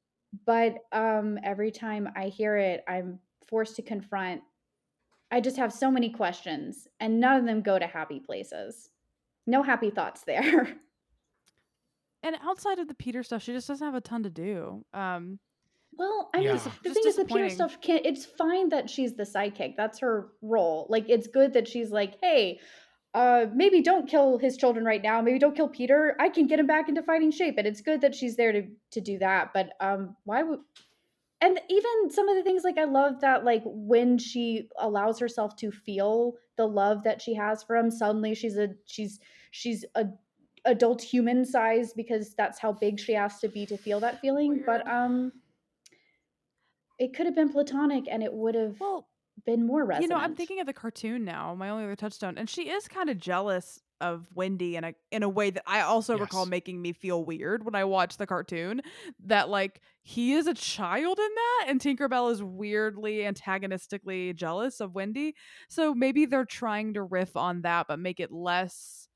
[0.46, 3.18] but um every time i hear it i'm
[3.50, 4.40] forced to confront
[5.30, 8.90] i just have so many questions and none of them go to happy places
[9.46, 10.76] no happy thoughts there
[12.22, 14.84] And outside of the Peter stuff, she just doesn't have a ton to do.
[14.92, 15.38] Um
[15.96, 16.52] well i mean Yeah.
[16.54, 18.04] the Just thing is the peter stuff can't.
[18.06, 22.14] it's fine that she's the sidekick that's her role like it's good that she's like
[22.22, 22.60] hey
[23.14, 26.60] uh maybe don't kill his children right now maybe don't kill peter i can get
[26.60, 29.50] him back into fighting shape and it's good that she's there to to do that
[29.52, 30.60] but um why would
[31.40, 35.56] and even some of the things like i love that like when she allows herself
[35.56, 39.20] to feel the love that she has for him suddenly she's a she's
[39.50, 40.06] she's a
[40.66, 44.62] adult human size because that's how big she has to be to feel that feeling
[44.66, 45.32] but um
[47.00, 49.08] it could have been platonic and it would have well,
[49.46, 50.02] been more resonant.
[50.02, 52.86] you know, I'm thinking of the cartoon now, my only other touchstone, and she is
[52.86, 56.80] kind of jealous of Wendy in a in a way that I also recall making
[56.80, 58.80] me feel weird when I watched the cartoon.
[59.26, 64.94] That like he is a child in that, and Tinkerbell is weirdly antagonistically jealous of
[64.94, 65.34] Wendy.
[65.68, 69.08] So maybe they're trying to riff on that, but make it less.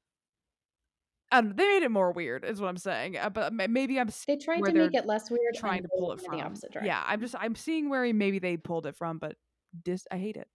[1.32, 3.16] I they made it more weird, is what I'm saying.
[3.16, 6.20] Uh, but maybe I'm they tried to make it less weird trying to pull it
[6.20, 6.38] from.
[6.38, 9.36] the opposite direction Yeah, I'm just I'm seeing where maybe they pulled it from, but
[9.82, 10.48] dis I hate it.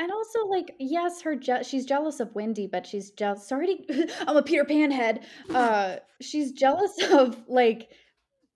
[0.00, 3.46] And also, like, yes, her je- she's jealous of Wendy, but she's jealous.
[3.46, 5.26] Sorry, to- I'm a Peter Pan head.
[5.50, 7.90] Uh, she's jealous of like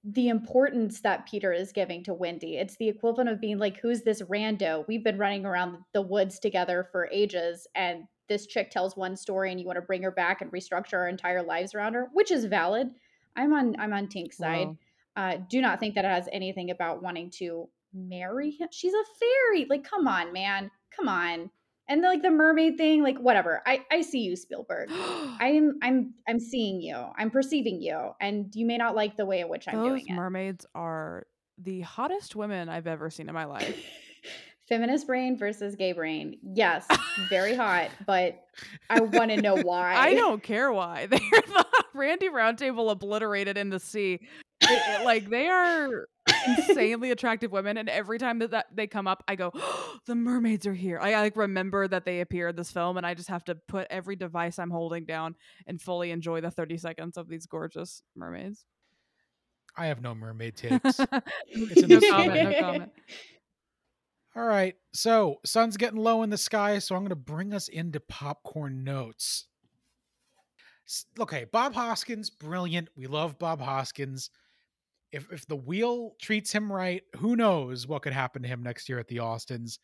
[0.02, 2.56] the importance that Peter is giving to Wendy.
[2.56, 4.86] It's the equivalent of being like, "Who's this rando?
[4.88, 9.50] We've been running around the woods together for ages, and this chick tells one story,
[9.50, 12.30] and you want to bring her back and restructure our entire lives around her," which
[12.30, 12.88] is valid.
[13.36, 14.68] I'm on I'm on Tink's side.
[14.68, 14.78] Whoa.
[15.16, 18.68] Uh, do not think that it has anything about wanting to marry him.
[18.72, 19.66] She's a fairy.
[19.68, 20.70] Like, come on, man.
[20.96, 21.50] Come on.
[21.88, 23.62] And like the mermaid thing, like whatever.
[23.66, 24.88] I I see you, Spielberg.
[24.92, 26.96] I'm I'm I'm seeing you.
[27.18, 30.04] I'm perceiving you, and you may not like the way in which I'm Those doing
[30.08, 30.12] it.
[30.14, 31.26] mermaids are
[31.58, 33.78] the hottest women I've ever seen in my life.
[34.68, 36.38] Feminist brain versus gay brain.
[36.42, 36.86] Yes,
[37.28, 38.42] very hot, but
[38.88, 39.94] I want to know why.
[39.94, 41.04] I don't care why.
[41.10, 44.20] They're the Randy Roundtable obliterated in the sea.
[44.62, 46.08] It- it- like they are
[46.46, 49.52] insanely attractive women, and every time that, that they come up, I go,
[50.06, 53.06] "The mermaids are here." I, I like remember that they appear in this film, and
[53.06, 55.36] I just have to put every device I'm holding down
[55.66, 58.64] and fully enjoy the 30 seconds of these gorgeous mermaids.
[59.76, 60.98] I have no mermaid takes.
[60.98, 62.50] No comment.
[62.50, 62.92] No comment.
[64.36, 64.74] All right.
[64.92, 68.82] So, sun's getting low in the sky, so I'm going to bring us into popcorn
[68.82, 69.46] notes.
[71.18, 72.88] Okay, Bob Hoskins, brilliant.
[72.96, 74.30] We love Bob Hoskins.
[75.14, 78.88] If if the wheel treats him right, who knows what could happen to him next
[78.88, 79.78] year at the Austins.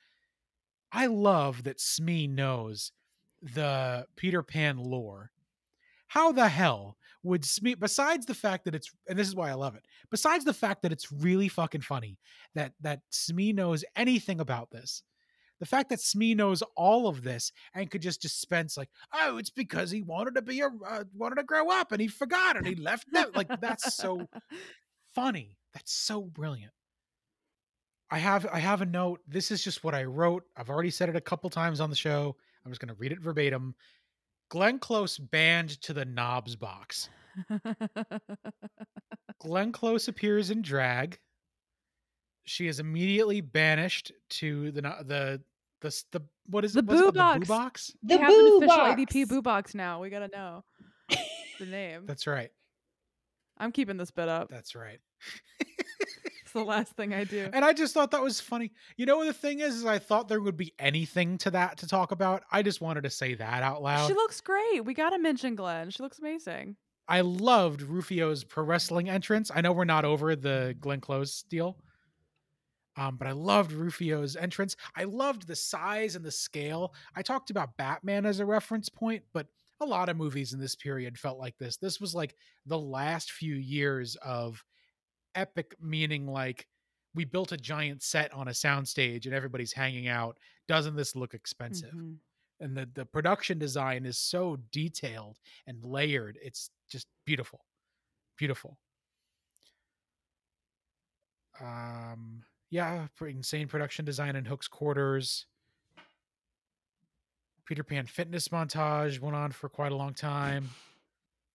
[0.92, 2.92] I love that Smee knows
[3.40, 5.30] the Peter Pan lore.
[6.08, 9.54] How the hell would Smee besides the fact that it's and this is why I
[9.54, 9.84] love it.
[10.10, 12.18] Besides the fact that it's really fucking funny
[12.54, 15.02] that that Smee knows anything about this.
[15.60, 19.50] The fact that Smee knows all of this and could just dispense like, oh, it's
[19.50, 22.66] because he wanted to be a uh, wanted to grow up and he forgot and
[22.66, 23.36] he left that.
[23.36, 24.26] Like that's so
[25.14, 25.56] funny.
[25.74, 26.72] That's so brilliant.
[28.10, 29.20] I have I have a note.
[29.28, 30.44] This is just what I wrote.
[30.56, 32.34] I've already said it a couple times on the show.
[32.64, 33.74] I'm just going to read it verbatim.
[34.48, 37.08] Glenn Close banned to the knobs box.
[39.40, 41.18] Glenn Close appears in drag.
[42.44, 45.40] She is immediately banished to the no- the
[45.80, 46.86] the the what is The it?
[46.86, 47.36] What's it boo called?
[47.36, 47.48] The boo box.
[47.48, 47.92] box.
[48.02, 49.00] The we have an boo official box.
[49.00, 50.00] ADP boo box now.
[50.00, 50.64] We gotta know
[51.60, 52.06] the name.
[52.06, 52.50] That's right.
[53.60, 54.48] I'm keeping this bit up.
[54.50, 54.98] That's right.
[56.50, 57.48] It's the last thing I do.
[57.52, 58.72] And I just thought that was funny.
[58.96, 59.76] You know what the thing is?
[59.76, 62.42] Is I thought there would be anything to that to talk about.
[62.50, 64.08] I just wanted to say that out loud.
[64.08, 64.84] She looks great.
[64.84, 65.90] We gotta mention Glenn.
[65.90, 66.74] She looks amazing.
[67.06, 69.52] I loved Rufio's pro wrestling entrance.
[69.54, 71.76] I know we're not over the Glenn Close deal.
[72.96, 74.74] Um, but I loved Rufio's entrance.
[74.96, 76.94] I loved the size and the scale.
[77.14, 79.46] I talked about Batman as a reference point, but
[79.80, 81.76] a lot of movies in this period felt like this.
[81.76, 84.64] This was like the last few years of
[85.34, 86.66] epic, meaning like
[87.14, 90.38] we built a giant set on a soundstage and everybody's hanging out.
[90.68, 91.94] Doesn't this look expensive?
[91.94, 92.20] Mhm.
[92.60, 97.66] and the the production design is so detailed and layered it's just beautiful
[98.36, 98.78] beautiful
[101.60, 105.46] um yeah insane production design in hook's quarters
[107.70, 110.70] peter pan fitness montage went on for quite a long time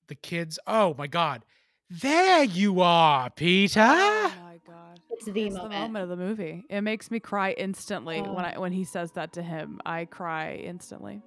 [0.08, 1.44] the kids oh my god
[1.90, 5.00] there you are peter Oh my god.
[5.12, 5.74] It's the It's the moment.
[5.82, 6.64] moment of the movie.
[6.70, 8.32] It makes me cry instantly oh.
[8.34, 8.48] when Oh.
[8.56, 9.80] I when he says that to him.
[9.86, 11.22] I cry instantly.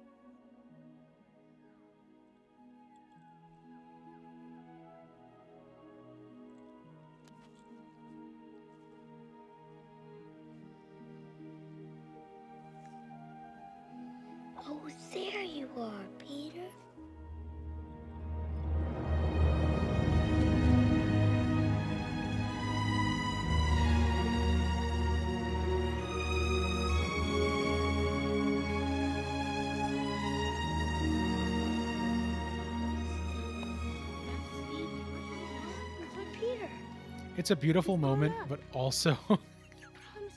[37.49, 39.39] It's a beautiful moment but also promise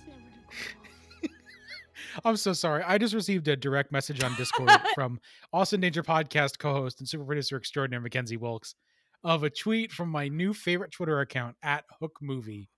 [0.08, 2.24] never to grow up.
[2.24, 2.82] I'm so sorry.
[2.84, 5.20] I just received a direct message on Discord from
[5.52, 8.76] Austin Danger podcast co-host and super producer extraordinaire McKenzie Wilkes
[9.24, 12.70] of a tweet from my new favorite Twitter account at Hook Movie,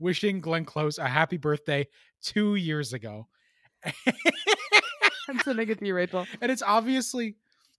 [0.00, 1.86] wishing Glenn Close a happy birthday
[2.22, 3.26] two years ago.
[5.28, 6.26] I'm sending it to you, Rachel.
[6.40, 7.36] and it's obviously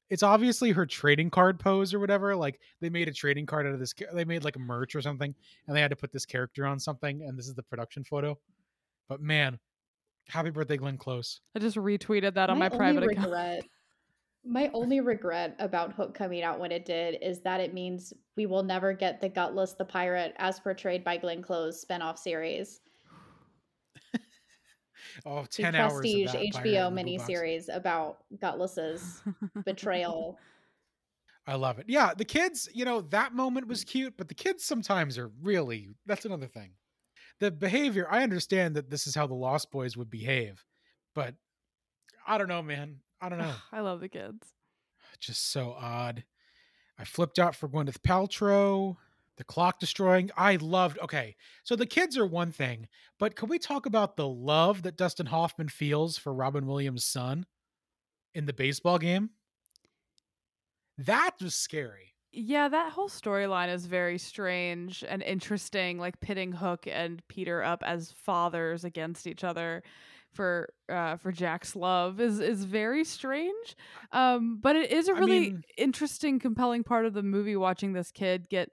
[0.09, 3.73] it's obviously her trading card pose or whatever like they made a trading card out
[3.73, 5.33] of this they made like a merch or something
[5.67, 8.37] and they had to put this character on something and this is the production photo
[9.09, 9.59] but man
[10.29, 13.65] happy birthday glenn close I just retweeted that on my, only private account.
[14.49, 18.45] My only regret about Hook coming out when it did is that it means we
[18.45, 22.79] will never get the Gutless the Pirate as portrayed by Glenn Close spinoff series.
[25.25, 29.21] Oh The 10 hours prestige that HBO the miniseries about Gutless's
[29.65, 30.37] betrayal.
[31.49, 34.65] i love it yeah the kids you know that moment was cute but the kids
[34.65, 36.71] sometimes are really that's another thing
[37.39, 40.65] the behavior i understand that this is how the lost boys would behave
[41.15, 41.35] but
[42.27, 44.45] i don't know man i don't know I love the kids.
[45.21, 46.25] just so odd.
[46.99, 48.97] I flipped out for Gwyneth Paltrow.
[49.38, 50.31] The clock destroying.
[50.35, 50.97] I loved.
[50.99, 52.88] Okay, so the kids are one thing,
[53.19, 57.45] but can we talk about the love that Dustin Hoffman feels for Robin Williams' son
[58.33, 59.29] in the baseball game?
[60.97, 62.15] That was scary.
[62.31, 67.83] Yeah, that whole storyline is very strange and interesting, like pitting Hook and Peter up
[67.85, 69.83] as fathers against each other
[70.33, 73.75] for uh for Jack's love is is very strange.
[74.11, 78.11] Um but it is a really mean- interesting compelling part of the movie watching this
[78.11, 78.69] kid get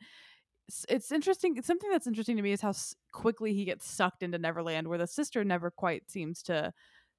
[0.88, 2.72] it's interesting it's something that's interesting to me is how
[3.12, 6.72] quickly he gets sucked into Neverland where the sister never quite seems to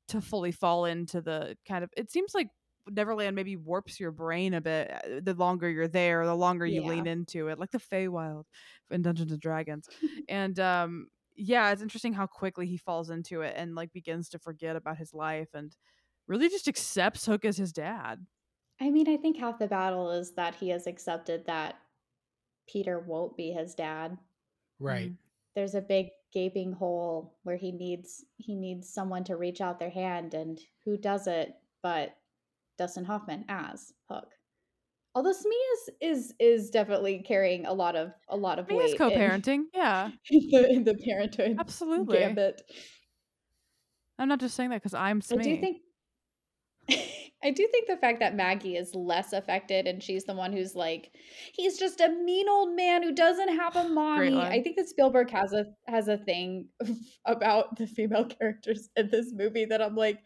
[0.09, 2.49] to fully fall into the kind of it seems like
[2.89, 6.83] Neverland maybe warps your brain a bit uh, the longer you're there, the longer you
[6.83, 6.85] Yeah.
[6.85, 8.45] lean into it, like the Feywild
[8.91, 9.89] in Dungeons and Dragons.
[10.29, 14.39] and um yeah, it's interesting how quickly he falls into it and like begins to
[14.39, 15.75] forget about his life and
[16.27, 18.25] really just accepts Hook as his dad.
[18.79, 21.79] I mean, I think half the battle is that he has accepted that
[22.67, 24.17] Peter won't be his dad.
[24.79, 25.11] Right.
[25.11, 25.17] Mhm.
[25.55, 29.89] There's a big gaping hole where he needs he needs someone to reach out their
[29.89, 32.17] hand and who does it but
[32.77, 34.27] Dustin Hoffman as Hook.
[35.13, 38.85] Although Smee is is is definitely carrying a lot of a lot of Me weight
[38.87, 39.63] is in- co-parenting.
[39.73, 42.17] Yeah, in the, in the parenthood absolutely.
[42.17, 42.61] gambit.
[44.19, 45.61] I'm not just saying that because I'm I do Smee.
[45.61, 45.77] think
[47.43, 50.75] I do think the fact that Maggie is less affected and she's the one who's
[50.75, 51.11] like,
[51.53, 54.37] he's just a mean old man who doesn't have a mommy.
[54.37, 56.69] I think that Spielberg has a has a thing
[57.25, 60.19] about the female characters in this movie that I'm like,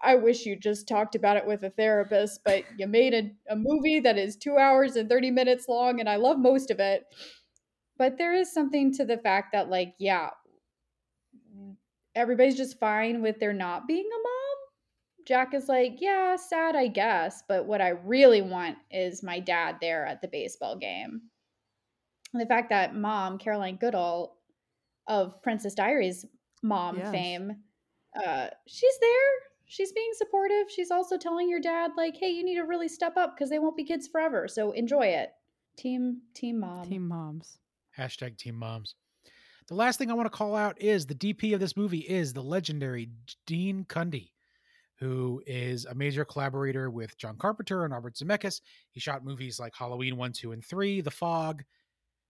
[0.00, 3.56] I wish you just talked about it with a therapist, but you made a, a
[3.56, 7.04] movie that is two hours and 30 minutes long, and I love most of it.
[7.96, 10.30] But there is something to the fact that, like, yeah,
[12.14, 14.37] everybody's just fine with there not being a mom.
[15.28, 19.76] Jack is like, yeah, sad, I guess, but what I really want is my dad
[19.78, 21.20] there at the baseball game.
[22.32, 24.38] And the fact that mom, Caroline Goodall
[25.06, 26.24] of Princess Diaries
[26.62, 27.10] mom Yes.
[27.10, 27.52] fame,
[28.24, 29.30] uh, she's there.
[29.66, 30.70] She's being supportive.
[30.70, 33.58] She's also telling your dad, like, hey, you need to really step up because they
[33.58, 34.48] won't be kids forever.
[34.48, 35.34] So enjoy it.
[35.76, 36.88] Team, team mom.
[36.88, 37.58] Team moms.
[37.98, 38.94] Hashtag Team Moms.
[39.66, 42.32] The last thing I want to call out is the DP of this movie is
[42.32, 43.10] the legendary
[43.44, 44.30] Dean Cundey,
[44.98, 48.60] who is a major collaborator with John Carpenter and Robert Zemeckis.
[48.90, 51.62] He shot movies like Halloween 1, 2, and 3, The Fog,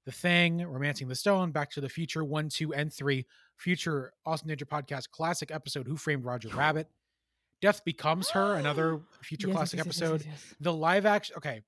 [0.04, 4.50] The Thing, Romancing the Stone, Back to the Future 1, 2, and 3, future Austin
[4.50, 6.88] Ninja Podcast classic episode, Who Framed Roger Rabbit,
[7.60, 10.26] Death Becomes Her, another future Yes, classic yes, yes, episode,
[10.60, 11.62] the live action okay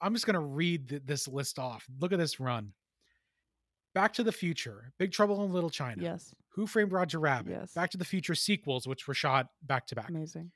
[0.00, 1.86] i'm just going to read th- this list off.
[2.00, 2.72] Look at this run
[3.94, 7.72] back to the future big trouble in little china Yes, who framed roger rabbit Yes.
[7.74, 10.50] back to the future sequels which were shot back to back amazing.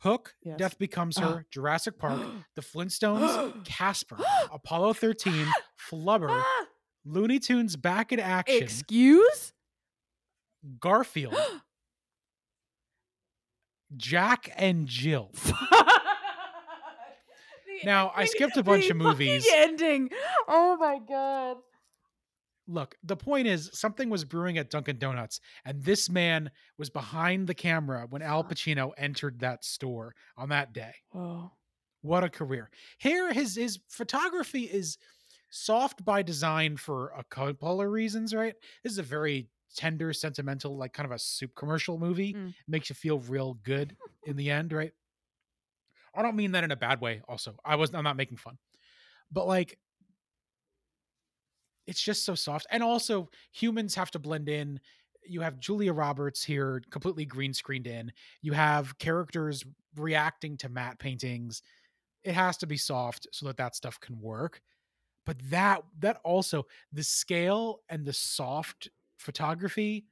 [0.00, 0.58] hook Yes.
[0.58, 1.34] death becomes Ah.
[1.34, 2.20] her jurassic park
[2.54, 4.18] the flintstones casper
[4.52, 5.46] apollo 13
[5.90, 6.66] flubber Ah!
[7.04, 9.52] looney tunes back in action Excuse?
[10.80, 11.34] garfield
[13.96, 15.32] jack and jill
[17.84, 19.46] Now, I skipped a bunch of movies.
[19.52, 20.08] Ending.
[20.48, 21.58] Oh my god.
[22.66, 27.46] Look, the point is something was brewing at Dunkin' Donuts, and this man was behind
[27.46, 30.94] the camera when Al Pacino entered that store on that day.
[31.14, 31.50] Oh.
[32.02, 32.70] What a career.
[32.98, 34.98] Here, his his photography is
[35.50, 38.54] soft by design for a couple of reasons, right?
[38.82, 42.34] This is a very tender, sentimental, like kind of a soup commercial movie.
[42.34, 42.54] Mm.
[42.68, 44.92] Makes you feel real good in the end, right?
[46.14, 47.56] I don't mean that in a bad way, also.
[47.64, 48.58] I was I'm not making fun.
[49.30, 49.78] But like
[51.86, 52.66] it's just so soft.
[52.70, 54.80] And also humans have to blend in.
[55.24, 58.12] You have Julia Roberts here completely green screened in.
[58.42, 59.64] You have characters
[59.96, 61.62] reacting to matte paintings.
[62.22, 64.60] It has to be soft so that that stuff can work.
[65.24, 70.06] But that that also the scale and the soft photography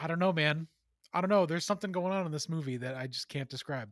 [0.00, 0.66] I don't know, man.
[1.12, 1.44] I don't know.
[1.44, 3.90] There's something going on in this movie that I just can't describe.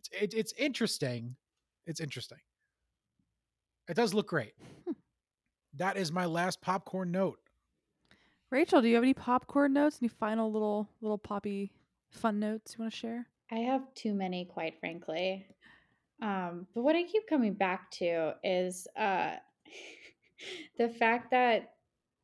[0.00, 1.36] It's it, it's interesting.
[1.86, 2.38] It's interesting.
[3.88, 4.52] It does look great.
[4.84, 4.92] Hmm.
[5.76, 7.38] That is my last popcorn note.
[8.50, 9.98] Rachel, do you have any popcorn notes?
[10.00, 11.72] Any final little little poppy
[12.10, 13.26] fun notes you want to share?
[13.50, 15.46] I have too many, quite frankly.
[16.20, 19.36] Um, but what I keep coming back to is uh,
[20.78, 21.74] the fact that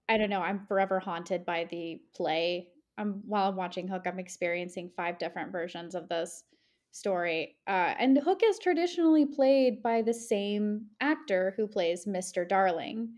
[0.09, 0.41] I don't know.
[0.41, 2.69] I'm forever haunted by the play.
[2.99, 6.45] I'm while I'm watching Hook, I'm experiencing five different versions of this
[6.93, 7.57] story.
[7.67, 12.49] Uh, and Hook is traditionally played by the same actor who plays Mr.
[12.49, 13.15] Darling.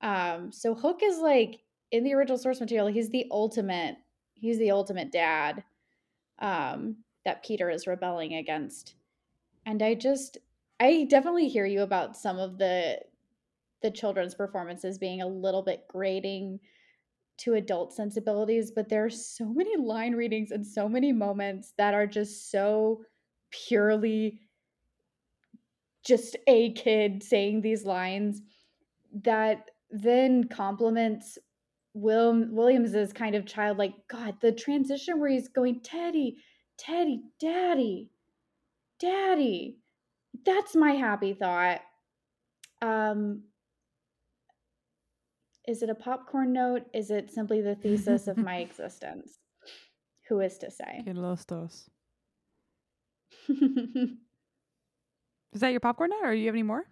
[0.00, 3.96] Um, so Hook is like in the original source material, he's the ultimate.
[4.34, 5.64] He's the ultimate dad
[6.38, 8.94] um, that Peter is rebelling against.
[9.66, 10.38] And I just,
[10.78, 13.00] I definitely hear you about some of the
[13.80, 16.58] the children's performances being a little bit grating
[17.38, 21.94] to adult sensibilities, but there are so many line readings and so many moments that
[21.94, 23.02] are just so
[23.50, 24.40] purely
[26.04, 28.42] just a kid saying these lines
[29.22, 31.38] that then complements
[31.94, 36.36] Will Williams's kind of childlike God, the transition where he's going, Teddy,
[36.76, 38.10] Teddy, Daddy,
[39.00, 39.78] Daddy.
[40.44, 41.80] That's my happy thought.
[42.82, 43.42] Um,
[45.66, 46.82] is it a popcorn note?
[46.94, 49.38] Is it simply the thesis of my existence?
[50.28, 51.02] Who is to say?
[51.04, 51.90] Que los dos.
[55.52, 56.84] Is that your popcorn note, or do you have any more?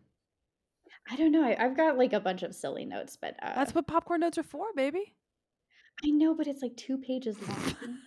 [1.10, 1.44] I don't know.
[1.44, 4.38] I, I've got like a bunch of silly notes, but uh, That's what popcorn notes
[4.38, 5.14] are for, baby.
[6.04, 7.76] I know, but it's like two pages long.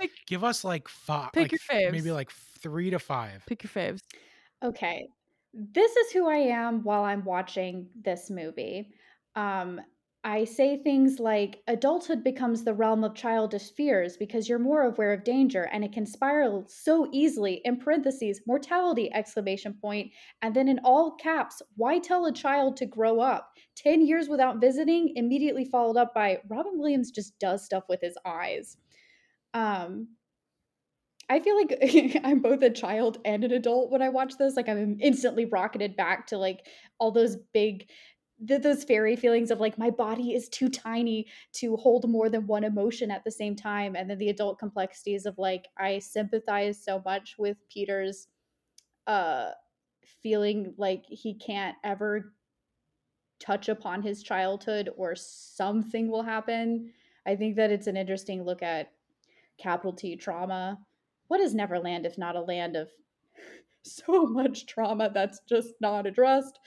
[0.00, 1.30] Like, give us like five.
[1.32, 3.44] Pick like, your f- Maybe like three to five.
[3.46, 4.00] Pick your faves.
[4.60, 5.06] Okay.
[5.54, 8.90] This is who I am while I'm watching this movie.
[9.36, 9.80] Um,
[10.24, 15.12] I say things like adulthood becomes the realm of childish fears because you're more aware
[15.12, 20.68] of danger and it can spiral so easily in parentheses mortality exclamation point and then
[20.68, 25.64] in all caps why tell a child to grow up 10 years without visiting immediately
[25.64, 28.76] followed up by robin williams just does stuff with his eyes
[29.54, 30.06] um
[31.28, 31.78] I feel like
[32.24, 34.54] I'm both a child and an adult when I watch this.
[34.54, 36.66] Like I'm instantly rocketed back to like
[36.98, 37.88] all those big
[38.46, 42.46] th- those fairy feelings of like my body is too tiny to hold more than
[42.46, 46.82] one emotion at the same time and then the adult complexities of like I sympathize
[46.82, 48.28] so much with Peter's
[49.06, 49.50] uh
[50.22, 52.32] feeling like he can't ever
[53.40, 56.92] touch upon his childhood or something will happen.
[57.26, 58.92] I think that it's an interesting look at
[59.58, 60.78] capital T trauma.
[61.26, 62.88] What is Neverland if not a land of
[63.82, 66.58] so much trauma that's just not addressed?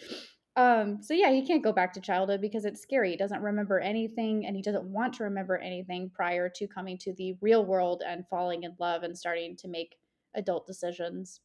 [0.57, 3.11] Um, so yeah, he can't go back to childhood because it's scary.
[3.11, 7.13] He doesn't remember anything and he doesn't want to remember anything prior to coming to
[7.13, 9.97] the real world and falling in love and starting to make
[10.33, 11.41] adult decisions.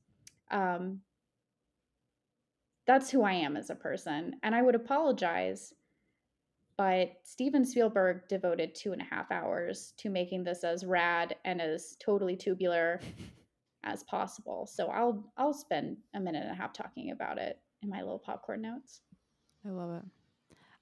[0.52, 1.00] Um,
[2.86, 4.36] that's who I am as a person.
[4.44, 5.74] And I would apologize,
[6.76, 11.60] but Steven Spielberg devoted two and a half hours to making this as rad and
[11.60, 13.00] as totally tubular
[13.84, 14.66] as possible.
[14.66, 18.18] So I'll I'll spend a minute and a half talking about it in my little
[18.18, 19.00] popcorn notes.
[19.66, 20.02] I love it.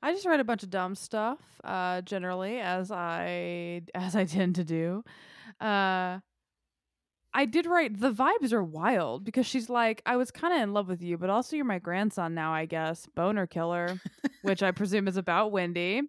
[0.03, 4.57] I just read a bunch of dumb stuff, uh, generally, as I as I tend
[4.57, 5.05] to do.
[5.61, 6.21] Uh,
[7.35, 10.73] I did write the vibes are wild because she's like, I was kind of in
[10.73, 13.07] love with you, but also you're my grandson now, I guess.
[13.15, 14.01] Boner killer,
[14.43, 16.03] which I presume is about Wendy.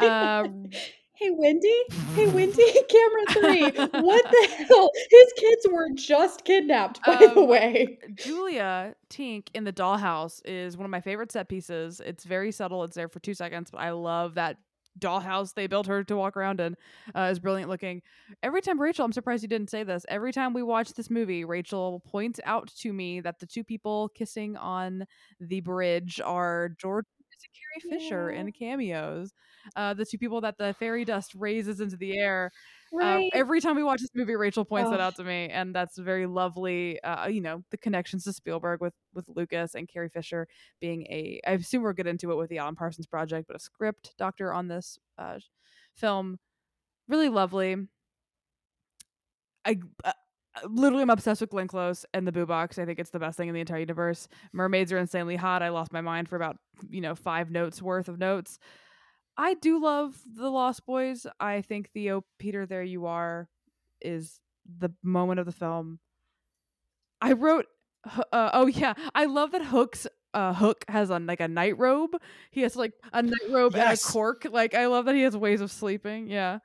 [0.00, 0.48] Uh,
[1.18, 1.74] Hey Wendy,
[2.14, 3.86] hey Wendy, camera three.
[4.02, 4.90] What the hell?
[5.10, 7.98] His kids were just kidnapped, by the Um, way.
[8.16, 12.00] Julia Tink in the dollhouse is one of my favorite set pieces.
[12.04, 12.84] It's very subtle.
[12.84, 14.58] It's there for two seconds, but I love that
[14.98, 16.74] dollhouse they built her to walk around in.
[17.14, 18.02] Uh, is brilliant looking.
[18.42, 20.04] Every time Rachel, I'm surprised you didn't say this.
[20.08, 24.10] Every time we watch this movie, Rachel points out to me that the two people
[24.14, 25.06] kissing on
[25.40, 27.04] the bridge are George
[27.42, 29.32] And Carrie Fisher in cameos.
[29.74, 32.50] Uh, the two people that the fairy dust raises into the air.
[32.94, 33.30] Uh, Right.
[33.34, 35.04] every time we watch this movie, Rachel points that Oh.
[35.04, 37.00] out to me, and that's very lovely.
[37.02, 40.46] Uh, you know, the connections to Spielberg with with Lucas and Carrie Fisher
[40.80, 41.40] being a.
[41.46, 44.52] I assume we'll get into it with the Alan Parsons Project, but a script doctor
[44.52, 45.40] on this uh,
[45.94, 46.38] film,
[47.08, 47.76] really lovely.
[49.64, 49.80] I.
[50.64, 52.78] Literally, I'm obsessed with Glenn Close and the Boo Box.
[52.78, 54.28] I think it's the best thing in the entire universe.
[54.52, 55.62] Mermaids are insanely hot.
[55.62, 56.56] I lost my mind for about
[56.88, 58.58] you know five notes worth of notes.
[59.36, 61.26] I do love the Lost Boys.
[61.38, 63.48] I think the "Oh Peter, there you are"
[64.00, 64.40] is
[64.78, 65.98] the moment of the film.
[67.20, 67.66] I wrote,
[68.04, 72.16] uh, oh yeah, I love that Hook's uh, Hook has on like a night robe.
[72.50, 74.02] He has like a night robe Yes.
[74.04, 74.46] and a cork.
[74.50, 76.28] Like I love that he has ways of sleeping.
[76.28, 76.58] Yeah,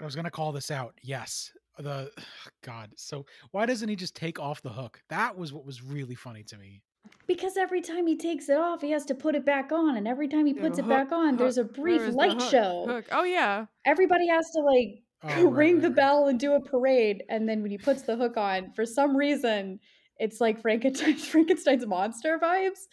[0.00, 0.94] I was gonna call this out.
[1.02, 1.50] Yes.
[1.78, 2.10] The
[2.62, 2.90] God.
[2.96, 5.00] So why doesn't he just take off the hook?
[5.08, 6.82] That was what was really funny to me.
[7.26, 10.06] Because every time he takes it off, he has to put it back on, and
[10.08, 12.18] every time he Yeah, puts it hook, back on, there's a brief where is the
[12.18, 12.50] light hook?
[12.50, 12.84] show.
[12.86, 13.04] Hook.
[13.12, 15.96] Oh yeah, Everybody has to like Oh, ring right, the right.
[15.96, 19.16] bell and do a parade, and then when he puts the hook on, for some
[19.16, 19.80] reason,
[20.18, 22.86] it's like Frankenstein's Frankenstein's monster vibes.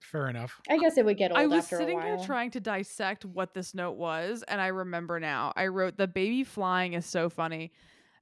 [0.00, 0.60] Fair enough.
[0.70, 3.24] I guess it would get old I was after sitting a here trying to dissect
[3.24, 5.52] what this note was, and I remember now.
[5.56, 7.72] I wrote the baby flying is so funny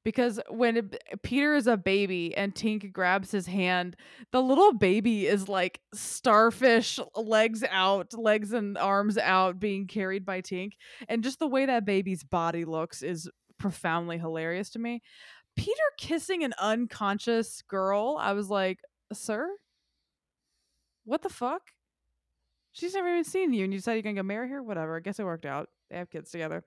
[0.04, 3.96] because when it- Peter is a baby and Tink grabs his hand,
[4.30, 10.40] the little baby is like starfish, legs out, legs and arms out, being carried by
[10.42, 10.72] Tink,
[11.08, 13.28] and just the way that baby's body looks is
[13.58, 15.02] profoundly hilarious to me.
[15.56, 18.80] Peter kissing an unconscious girl, I was like,
[19.12, 19.48] "Sir,
[21.04, 21.62] what the fuck?"
[22.72, 24.62] She's never even seen you, and you decided you're gonna go marry her.
[24.62, 24.96] Whatever.
[24.96, 25.70] I guess it worked out.
[25.90, 26.64] They have kids together.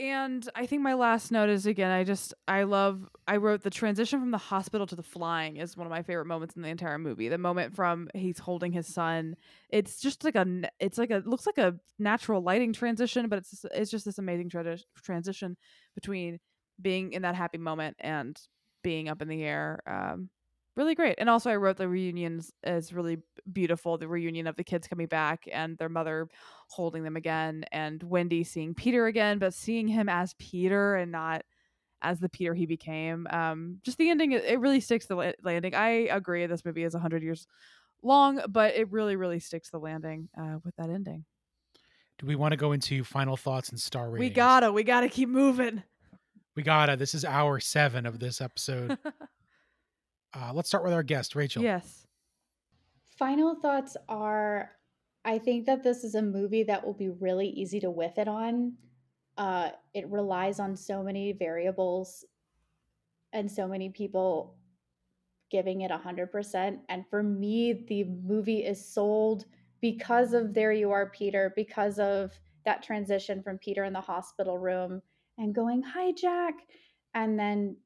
[0.00, 1.90] And I think my last note is again.
[1.90, 3.08] I just I love.
[3.26, 6.26] I wrote the transition from the hospital to the flying is one of my favorite
[6.26, 7.28] moments in the entire movie.
[7.28, 9.34] The moment from he's holding his son.
[9.70, 10.46] It's just like a
[10.78, 11.22] It's like a.
[11.26, 15.56] Looks like a natural lighting transition, but it's it's just this amazing tradi- transition
[15.96, 16.38] between
[16.80, 18.40] being in that happy moment and
[18.84, 19.80] being up in the air.
[19.84, 20.30] Um,
[20.78, 21.16] really great.
[21.18, 23.18] And also, I wrote the reunions is really
[23.52, 23.98] beautiful.
[23.98, 26.28] The reunion of the kids coming back and their mother
[26.68, 31.42] holding them again, and Wendy seeing Peter again, but seeing him as Peter and not
[32.00, 33.26] as the Peter he became.
[33.28, 35.74] Um, just the ending, it, really sticks the landing.
[35.74, 37.46] I agree, this movie is hundred years
[38.02, 41.24] long, but it really, really sticks the landing uh, with that ending.
[42.18, 44.20] Do we want to go into final thoughts and star ratings?
[44.20, 45.82] We gotta, we gotta keep moving.
[46.54, 46.96] We gotta.
[46.96, 48.96] This is hour seven of this episode.
[50.34, 51.62] uh, let's start with our guest, Rachel.
[51.62, 52.06] yes.
[53.18, 54.70] Final thoughts are
[55.24, 58.28] I think that this is a movie that will be really easy to whiff it
[58.28, 58.74] on.
[59.36, 62.24] Uh, it relies on so many variables
[63.32, 64.56] and so many people
[65.50, 66.78] giving it 100%.
[66.88, 69.44] And for me, the movie is sold
[69.80, 72.32] because of There You Are, Peter, because of
[72.64, 75.02] that transition from Peter in the hospital room
[75.36, 76.54] and going, Hi, Jack.
[77.14, 77.76] And then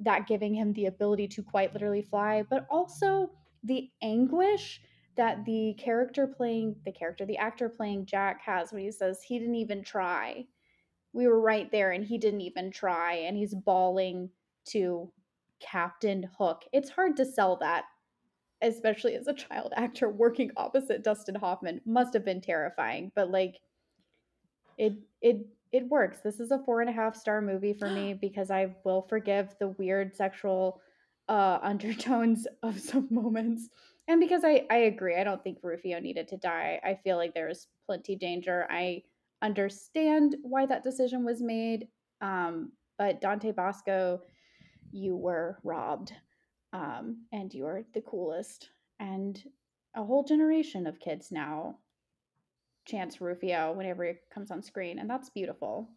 [0.00, 3.30] that giving him the ability to quite literally fly, but also
[3.64, 4.80] the anguish
[5.16, 9.38] that the character playing the character, the actor playing Jack has when he says he
[9.38, 10.44] didn't even try.
[11.12, 14.30] We were right there and he didn't even try, and he's bawling
[14.66, 15.10] to
[15.60, 16.64] Captain Hook.
[16.72, 17.84] It's hard to sell that,
[18.60, 21.80] especially as a child actor working opposite Dustin Hoffman.
[21.86, 23.60] Must have been terrifying, but like
[24.76, 25.38] it it
[25.72, 26.18] it works.
[26.22, 29.54] This is a four and a half star movie for me because I will forgive
[29.58, 30.80] the weird sexual
[31.28, 33.68] uh undertones of some moments.
[34.08, 36.80] And because I, I agree, I don't think Rufio needed to die.
[36.84, 38.66] I feel like there's plenty danger.
[38.70, 39.02] I
[39.42, 41.88] understand why that decision was made.
[42.20, 44.20] Um, but Dante Basco,
[44.92, 46.12] you were robbed.
[46.72, 48.70] Um, and you're the coolest.
[49.00, 49.42] And
[49.96, 51.78] a whole generation of kids now
[52.86, 55.90] chants Rufio whenever he comes on screen, and that's beautiful.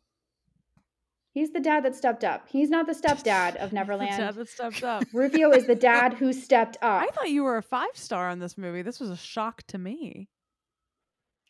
[1.31, 2.47] He's the dad that stepped up.
[2.49, 4.17] He's not the stepdad of The Neverland.
[4.17, 5.03] dad that stepped up.
[5.13, 7.03] Rufio is the dad who stepped up.
[7.03, 8.81] I thought you were a five star on this movie.
[8.81, 10.27] This was a shock to me.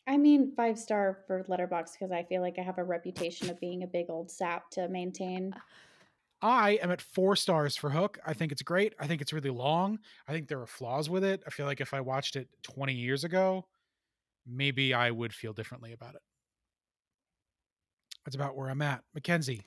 [0.06, 3.58] I mean, five star for Letterboxd because I feel like I have a reputation of
[3.60, 5.54] being a big old sap to maintain.
[6.42, 8.18] I am at four stars for Hook.
[8.26, 8.94] I think it's great.
[8.98, 9.98] I think it's really long.
[10.26, 11.42] I think there are flaws with it.
[11.46, 13.66] I feel like if I watched it 20 years ago,
[14.50, 16.22] maybe I would feel differently about it.
[18.24, 19.02] That's about where I'm at.
[19.18, 19.62] McKenzie.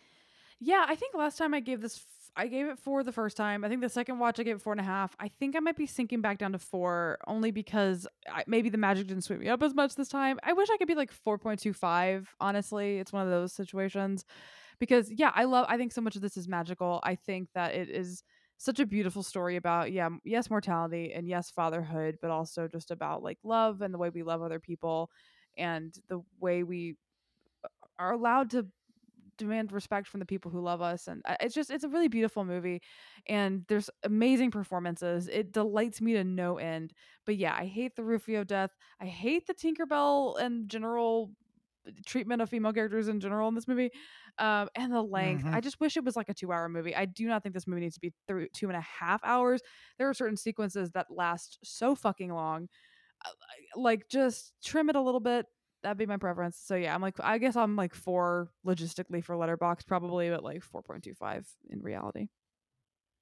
[0.59, 3.35] Yeah, I think last time I gave this, f- I gave it four the first
[3.35, 3.65] time.
[3.65, 5.15] I think the second watch I gave it four and a half.
[5.19, 8.77] I think I might be sinking back down to four only because I, maybe the
[8.77, 10.39] magic didn't sweep me up as much this time.
[10.43, 12.27] I wish I could be like 4.25.
[12.39, 14.23] Honestly, it's one of those situations
[14.79, 16.99] because yeah, I love, I think so much of this is magical.
[17.03, 18.23] I think that it is
[18.63, 23.23] such a beautiful story about, yeah, yes, mortality and yes, fatherhood, but also just about
[23.23, 25.09] like love and the way we love other people
[25.57, 26.95] and the way we
[27.63, 27.67] uh,
[27.99, 28.67] are allowed to
[29.37, 32.07] demand respect from the people who love us and uh, it's just it's a really
[32.07, 32.81] beautiful movie
[33.27, 35.27] and there's amazing performances.
[35.27, 36.93] It delights me to no end
[37.25, 38.71] but yeah i hate the rufio death.
[39.01, 41.31] I hate the tinkerbell and general
[42.05, 43.89] treatment of female characters in general in this movie
[44.37, 45.53] um and the length Mhm.
[45.53, 47.67] i just wish it was like a two hour movie i do not think this
[47.67, 49.61] movie needs to be through two and a half hours
[49.97, 52.67] there are certain sequences that last so fucking long
[53.25, 53.29] Uh,
[53.75, 55.45] like just trim it a little bit
[55.81, 56.57] that'd be my preference.
[56.57, 60.63] So yeah, I'm like I guess I'm like four logistically for Letterboxd probably, but like
[60.63, 62.27] four point two five in reality.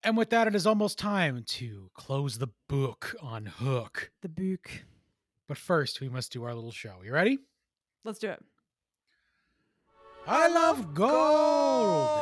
[0.03, 4.11] And with that, it is almost time to close the book on Hook.
[4.21, 4.83] The book.
[5.47, 7.01] But first, we must do our little show.
[7.03, 7.37] You ready?
[8.03, 8.43] Let's do it.
[10.27, 12.19] I love gold.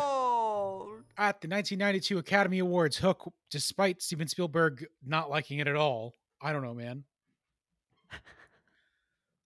[1.18, 6.54] At the 1992 Academy Awards, Hook, despite Steven Spielberg not liking it at all, I
[6.54, 7.04] don't know, man.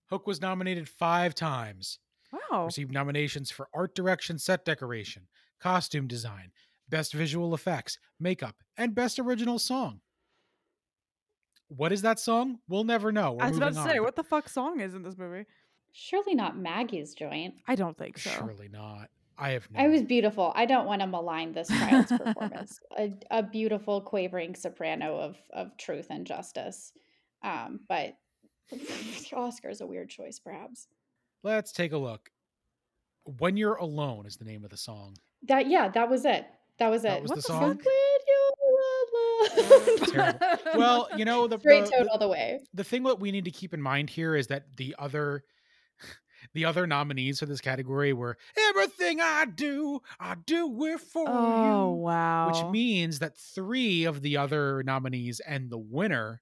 [0.10, 1.98] Hook was nominated five times.
[2.32, 2.66] Wow.
[2.66, 5.24] Received nominations for art direction, set decoration,
[5.60, 6.52] costume design,
[6.90, 10.02] best visual effects, makeup, and best original song.
[11.70, 12.60] What is that song?
[12.68, 13.34] We'll never know.
[13.34, 15.18] We're I was about to moving say, on, what the fuck song is in this
[15.18, 15.46] movie?
[15.94, 17.54] Surely not Maggie's joint.
[17.68, 18.32] I don't think so.
[18.32, 19.10] Surely not.
[19.38, 19.80] I have no.
[19.80, 20.52] I was beautiful.
[20.56, 22.80] I don't want to malign this child's performance.
[22.98, 26.92] A, a beautiful quavering soprano of of truth and justice.
[27.44, 28.16] Um, but
[28.72, 28.80] the
[29.36, 30.88] Oscar is a weird choice, perhaps.
[31.44, 32.30] Let's take a look.
[33.26, 35.16] When You're Alone is the name of the song.
[35.48, 36.46] That yeah, that was it.
[36.80, 37.10] That was it.
[37.10, 37.80] That was What the the song.
[37.84, 37.88] When
[38.28, 40.08] you're alone.
[40.40, 40.80] Terrible.
[40.80, 42.60] Well, you know the Straight the, the, all the way.
[42.74, 45.44] the thing that we need to keep in mind here is that the other
[46.54, 48.38] the other nominees for this category were
[48.70, 51.96] everything I do, I do it for oh you.
[52.02, 52.48] wow.
[52.48, 56.42] Which means that three of the other nominees and the winner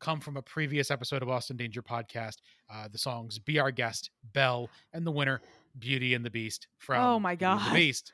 [0.00, 2.36] come from a previous episode of Austin Danger podcast.
[2.72, 5.40] Uh, the songs "Be Our Guest," "Belle," and the winner
[5.78, 7.70] "Beauty and the Beast" from Oh my God.
[7.70, 8.12] the Beast.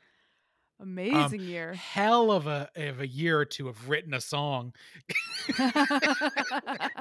[0.79, 1.73] amazing year.
[1.73, 4.73] Hell of a of a year to have written a song.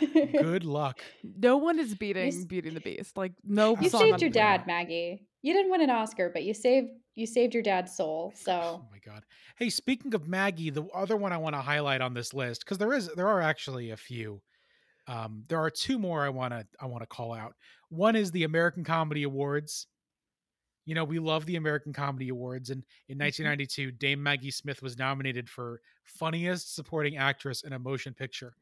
[0.00, 1.00] Good luck.
[1.22, 3.16] no one is beating s- Beauty and the Beast.
[3.16, 5.26] Like no You song saved your dad, Maggie.
[5.42, 8.32] You didn't win an Oscar, but you saved you saved your dad's soul.
[8.36, 9.24] So Oh my god.
[9.56, 12.78] Hey, speaking of Maggie, the other one I want to highlight on this list because
[12.78, 14.40] there is there are actually a few.
[15.06, 17.54] Um, there are two more I want to I want to call out.
[17.88, 19.86] One is the American Comedy Awards.
[20.86, 24.98] You know, we love the American Comedy Awards, and in 1992, Dame Maggie Smith was
[24.98, 28.54] nominated for Funniest Supporting Actress in a Motion Picture.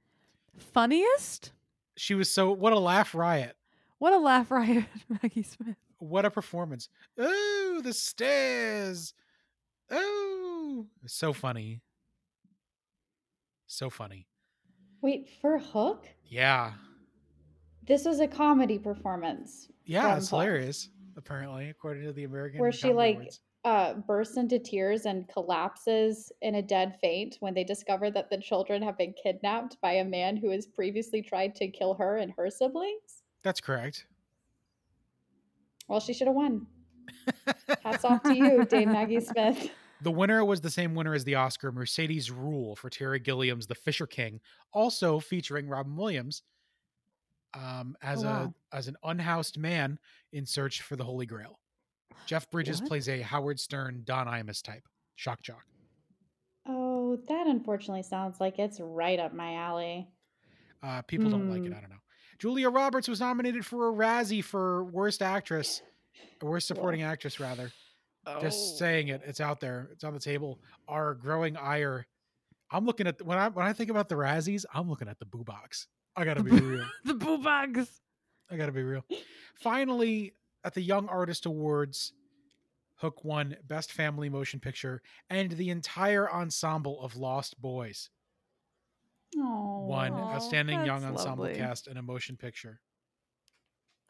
[0.58, 1.52] Funniest?
[1.96, 3.56] She was so what a laugh riot.
[3.98, 5.76] What a laugh riot, Maggie Smith.
[5.98, 6.88] What a performance.
[7.18, 9.14] Oh, the stairs.
[9.90, 11.80] Oh, so funny.
[13.66, 14.26] So funny.
[15.02, 16.06] wait for Hook.
[16.24, 16.72] Yeah.
[17.86, 19.68] This was a comedy performance.
[19.84, 23.40] Yeah, it's Hook, hilarious, apparently, according to the American Where she Comedy like Awards.
[23.64, 28.38] Uh, bursts into tears and collapses in a dead faint when they discover that the
[28.38, 32.32] children have been kidnapped by a man who has previously tried to kill her and
[32.36, 33.22] her siblings.
[33.42, 34.06] That's correct.
[35.88, 36.66] Well, she should have won.
[37.82, 39.70] Hats off to you, Dame Maggie Smith.
[40.02, 43.74] The winner was the same winner as the Oscar, Mercedes Ruehl, for Terry Gilliam's The
[43.74, 44.40] Fisher King,
[44.72, 46.42] also featuring Robin Williams
[47.54, 48.54] um, as Oh, wow.
[48.72, 49.98] a as an unhoused man
[50.32, 51.58] in search for the Holy Grail.
[52.26, 52.88] Jeff Bridges What?
[52.88, 54.82] plays a Howard Stern, Don Imus type.
[55.16, 55.64] Shock jock.
[56.66, 60.08] Oh, that unfortunately sounds like it's right up my alley.
[60.82, 61.68] Uh, people don't like it.
[61.68, 61.74] Hmm.
[61.78, 61.96] I don't know.
[62.38, 65.82] Julia Roberts was nominated for a Razzie for Worst Actress,
[66.40, 67.72] Worst Supporting Actress, rather.
[68.26, 68.40] Oh.
[68.40, 69.22] Just saying it.
[69.24, 69.88] It's out there.
[69.92, 70.60] It's on the table.
[70.86, 72.06] Our growing ire.
[72.70, 75.24] I'm looking at when I when I think about the Razzies, I'm looking at the
[75.24, 75.88] boo box.
[76.14, 76.84] I gotta be real.
[77.04, 78.00] the boo box.
[78.50, 79.04] I gotta be real.
[79.56, 82.12] Finally, at the Young Artist Awards,
[82.96, 88.10] Hook won Best Family Motion Picture, and the entire ensemble of Lost Boys
[89.36, 91.58] Oh, won Outstanding Young Ensemble lovely.
[91.58, 92.80] Cast in a Motion Picture.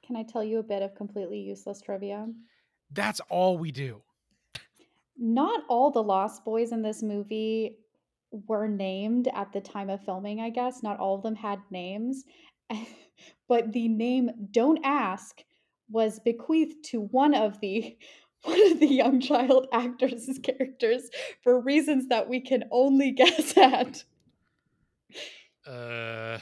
[0.06, 2.26] Can I tell you a bit of completely useless trivia?
[2.92, 4.02] That's all we do.
[5.16, 7.78] Not all the Lost Boys in this movie
[8.30, 10.82] were named at the time of filming, I guess.
[10.82, 12.24] Not all of them had names.
[13.48, 15.42] but the name Don't Ask
[15.90, 17.96] was bequeathed to one of the
[18.42, 21.10] one of the young child actors' characters
[21.42, 24.04] for reasons that we can only guess at.
[25.66, 26.38] Uh,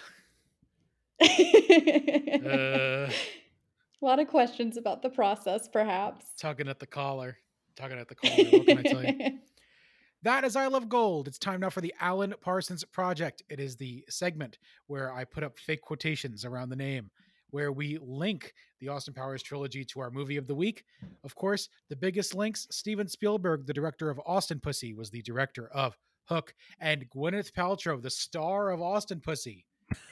[1.20, 3.10] uh, a
[4.02, 6.26] lot of questions about the process, perhaps.
[6.38, 7.38] tugging at the collar.
[7.76, 8.44] Tugging at the collar.
[8.50, 9.38] What can I tell you?
[10.22, 11.28] That is I Love Gold.
[11.28, 13.42] It's time now for the Alan Parsons Project.
[13.48, 17.10] It is the segment where I put up fake quotations around the name,
[17.50, 20.84] where we link the Austin Powers trilogy to our movie of the week.
[21.24, 25.68] Of course, the biggest links Steven Spielberg, the director of Austin Pussy, was the director
[25.68, 25.96] of
[26.28, 29.64] Hook, and Gwyneth Paltrow, the star of Austin Pussy,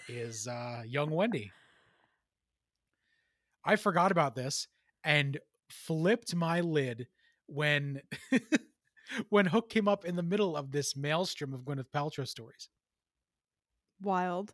[0.09, 1.51] is uh, young Wendy.
[3.65, 4.69] I forgot about this
[5.03, 5.39] and
[5.69, 7.09] flipped my lid
[7.47, 8.01] when
[9.29, 12.69] when Hook came up in the middle of this maelstrom of Gwyneth Paltrow stories.
[14.01, 14.53] Wild.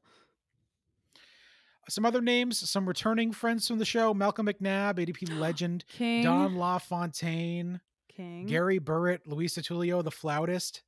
[1.91, 6.23] Some other names, some returning friends from the show: Malcolm McNab, ADP legend, King.
[6.25, 8.47] Don LaFontaine, King.
[8.47, 10.83] Gary Burritt, Luis Tulio, the flautist,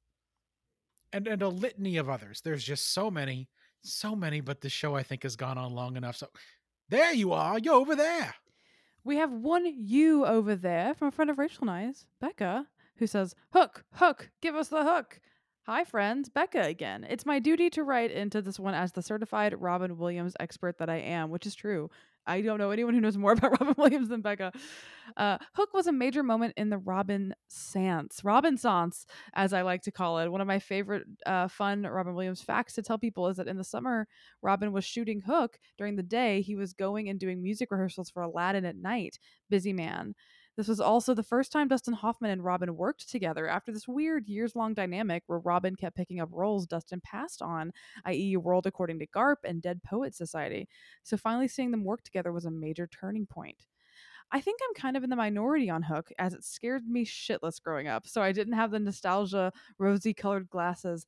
[1.13, 2.41] and and a litany of others.
[2.41, 3.49] There's just so many,
[3.83, 4.41] so many.
[4.41, 6.17] But the show I think has gone on long enough.
[6.17, 6.29] So
[6.89, 8.35] there you are, you're over there.
[9.05, 13.07] We have one you over there from a friend of Rachel and I's, Becca, who
[13.07, 15.21] says, Hook, hook, give us the hook.
[15.67, 17.07] Hi, friends, Becca again.
[17.09, 20.91] It's my duty to write into this one as the certified Robin Williams expert that
[20.91, 21.89] I am, which is true.
[22.27, 24.51] I don't know anyone who knows more about Robin Williams than Becca.
[25.17, 29.83] Uh, Hook was a major moment in the Robin Sans, Robin Sans, as I like
[29.83, 30.33] to call it.
[30.33, 33.57] One of my favorite uh, fun Robin Williams facts to tell people is that in
[33.57, 34.09] the summer,
[34.43, 35.61] Robin was shooting Hook.
[35.79, 39.21] During the day, he was going and doing music rehearsals for Aladdin at night.
[39.49, 40.15] Busy man.
[40.57, 44.29] This was also the first time Dustin Hoffman and Robin worked together after this weird
[44.29, 47.73] years long dynamic where Robin kept picking up roles Dustin passed on,
[48.05, 50.69] i.e., World According to Garp and Dead Poet Society.
[51.03, 53.67] So finally seeing them work together was a major turning point.
[54.31, 57.63] I think I'm kind of in the minority on Hook, as it scared me shitless
[57.63, 58.07] growing up.
[58.07, 61.07] So I didn't have the nostalgia, rosy colored glasses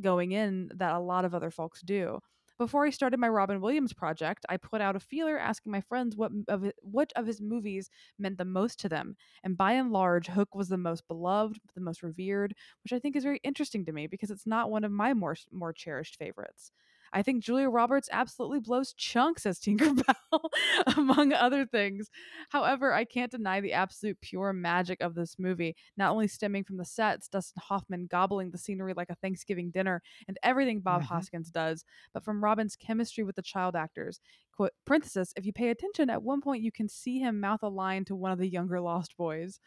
[0.00, 2.20] going in that a lot of other folks do.
[2.58, 6.16] Before I started my Robin Williams project, I put out a feeler asking my friends
[6.16, 9.16] what of what of his movies meant the most to them.
[9.42, 12.54] And by and large, Hook was the most beloved, the most revered,
[12.84, 15.36] which I think is very interesting to me because it's not one of my more
[15.50, 16.72] more cherished favorites.
[17.12, 20.50] I think Julia Roberts absolutely blows chunks as Tinkerbell,
[20.96, 22.08] among other things.
[22.48, 26.76] However, I can't deny the absolute pure magic of this movie, not only stemming from
[26.78, 31.02] the sets, Dustin Hoffman gobbling the scenery like a Thanksgiving dinner, and everything Bob Mhm.
[31.02, 34.20] Hoskins does, but from Robin's chemistry with the child actors.
[34.52, 37.68] Quote parenthesis if you pay attention at one point you can see him mouth a
[37.68, 39.60] line to one of the younger lost boys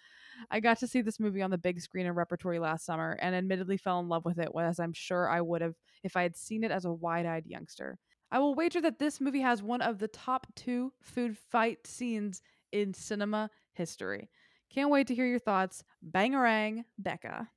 [0.51, 3.35] i got to see this movie on the big screen in repertory last summer and
[3.35, 6.35] admittedly fell in love with it as i'm sure i would have if i had
[6.35, 7.97] seen it as a wide-eyed youngster
[8.31, 12.41] i will wager that this movie has one of the top two food fight scenes
[12.71, 14.29] in cinema history
[14.71, 17.47] can't wait to hear your thoughts bangarang becca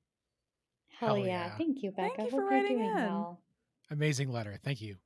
[0.98, 1.46] Hell, Hell yeah.
[1.46, 1.56] yeah.
[1.56, 2.14] Thank you, Becca.
[2.16, 2.94] Thank you for you're writing in.
[2.94, 3.40] well.
[3.90, 4.58] Amazing letter.
[4.64, 4.96] Thank you.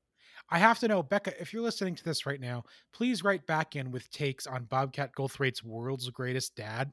[0.53, 3.75] I have to know, Becca, if you're listening to this right now, please write back
[3.75, 6.93] in with takes on Bobcat Goldthwait's World's Greatest Dad,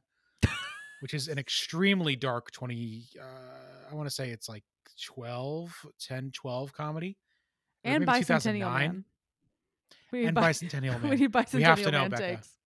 [1.01, 4.63] which is an extremely dark 20, uh, I want to say it's like
[5.03, 7.17] 12, 10, 12 comedy.
[7.83, 8.79] And bicentennial 2009.
[8.79, 9.05] man
[10.11, 12.23] we need And bi- Bicentennial we need bicentennial We have to know, man Becca.
[12.23, 12.58] takes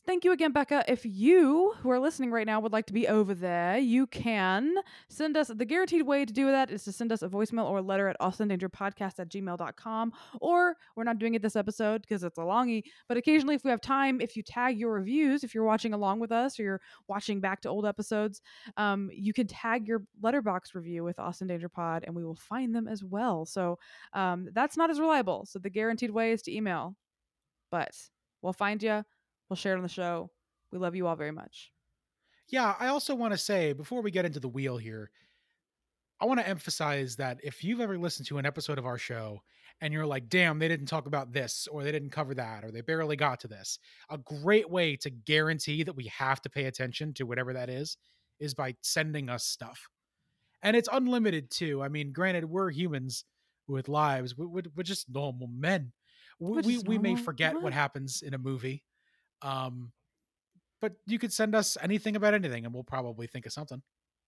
[0.00, 0.84] Thank you again, Becca.
[0.88, 4.74] If you who are listening right now would like to be over there, you can
[5.08, 7.78] send us the guaranteed way to do that is to send us a voicemail or
[7.78, 10.12] a letter at austindangerpodcast at gmail.com.
[10.40, 13.70] Or we're not doing it this episode because it's a longy, but occasionally if we
[13.70, 16.80] have time, if you tag your reviews, if you're watching along with us or you're
[17.06, 18.40] watching back to old episodes,
[18.76, 22.74] um, you can tag your Letterboxd review with Austin Danger Pod and we will find
[22.74, 23.46] them as well.
[23.46, 23.78] So
[24.12, 25.46] um, that's not as reliable.
[25.46, 26.96] So the guaranteed way is to email,
[27.70, 27.94] but
[28.42, 29.04] we'll find you.
[29.48, 30.30] We'll share it on the show.
[30.70, 31.70] We love you all very much.
[32.48, 35.10] Yeah, I also want to say before we get into the wheel here,
[36.20, 39.40] I want to emphasize that if you've ever listened to an episode of our show
[39.80, 42.70] and you're like, damn, they didn't talk about this, or they didn't cover that, or
[42.70, 46.66] they barely got to this, a great way to guarantee that we have to pay
[46.66, 47.96] attention to whatever that is
[48.38, 49.88] is by sending us stuff.
[50.62, 51.82] And it's unlimited too.
[51.82, 53.24] I mean, granted, we're humans
[53.66, 55.92] with lives, we- we're, we're just normal men.
[56.38, 57.62] We, We're we, may forget men.
[57.62, 58.82] what happens in a movie.
[59.44, 59.92] Um,
[60.80, 63.80] but you could send us anything about anything and we'll probably think of something.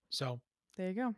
[0.09, 0.39] So,
[0.77, 1.15] There you go.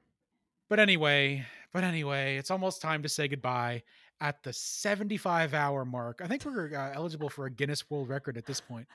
[0.69, 3.83] but anyway, but anyway, it's almost time to say goodbye
[4.21, 6.21] at the 75 hour mark.
[6.23, 8.87] I think we're uh, eligible for a Guinness World Record at this point.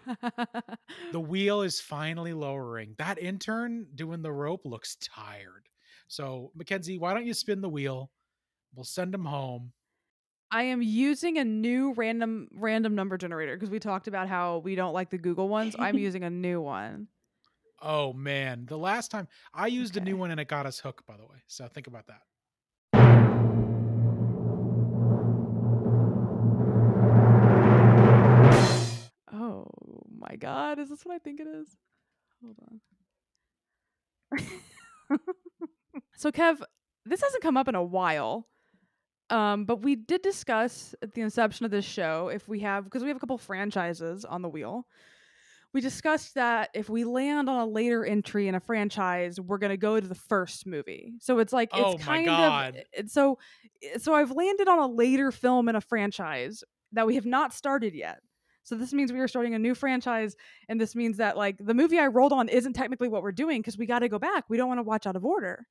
[1.13, 2.95] The wheel is finally lowering.
[2.99, 5.69] That intern doing the rope looks tired.
[6.09, 8.11] So, McKenzie, why don't you spin the wheel?
[8.75, 9.73] We'll send him home.
[10.55, 14.77] I am using a new random random number generator because we talked about how we
[14.77, 15.75] don't like the Google ones.
[15.77, 17.09] I'm using a new one.
[17.83, 21.09] Oh man, the last time I used a new one and it got us hooked,
[21.09, 21.43] by the way.
[21.49, 22.23] So think about that.
[29.33, 29.67] Oh
[30.17, 31.77] my god, is this what I think it is?
[32.45, 32.59] Hold
[35.11, 35.19] on.
[36.17, 36.63] so Kev,
[37.05, 38.47] this hasn't come up in a while.
[39.31, 43.03] Um, but we did discuss at the inception of this show if we have because
[43.03, 44.87] we have a couple franchises on the wheel.
[45.73, 49.77] We discussed that if we land on a later entry in a franchise, we're gonna
[49.77, 51.15] go to the first movie.
[51.21, 52.83] So it's like Oh it's my kind God.
[52.99, 53.39] of so
[53.99, 57.95] so I've landed on a later film in a franchise that we have not started
[57.95, 58.21] yet.
[58.63, 60.37] So this means we are starting a new franchise,
[60.69, 63.61] and this means that like the movie I rolled on isn't technically what we're doing
[63.61, 64.45] because we got to go back.
[64.49, 65.67] We don't want to watch out of order.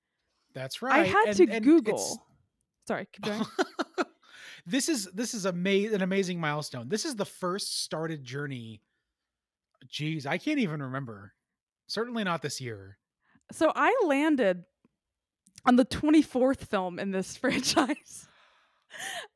[0.53, 0.99] That's right.
[1.01, 2.23] I had and- to and Google.
[2.87, 3.45] Sorry, keep going.
[4.65, 6.89] this is this is ama- an amazing milestone.
[6.89, 8.81] This is the first started journey.
[9.87, 11.33] Jeez, I can't even remember.
[11.87, 12.97] Certainly not this year.
[13.51, 14.63] so I landed
[15.65, 18.27] on the 24th film in this franchise.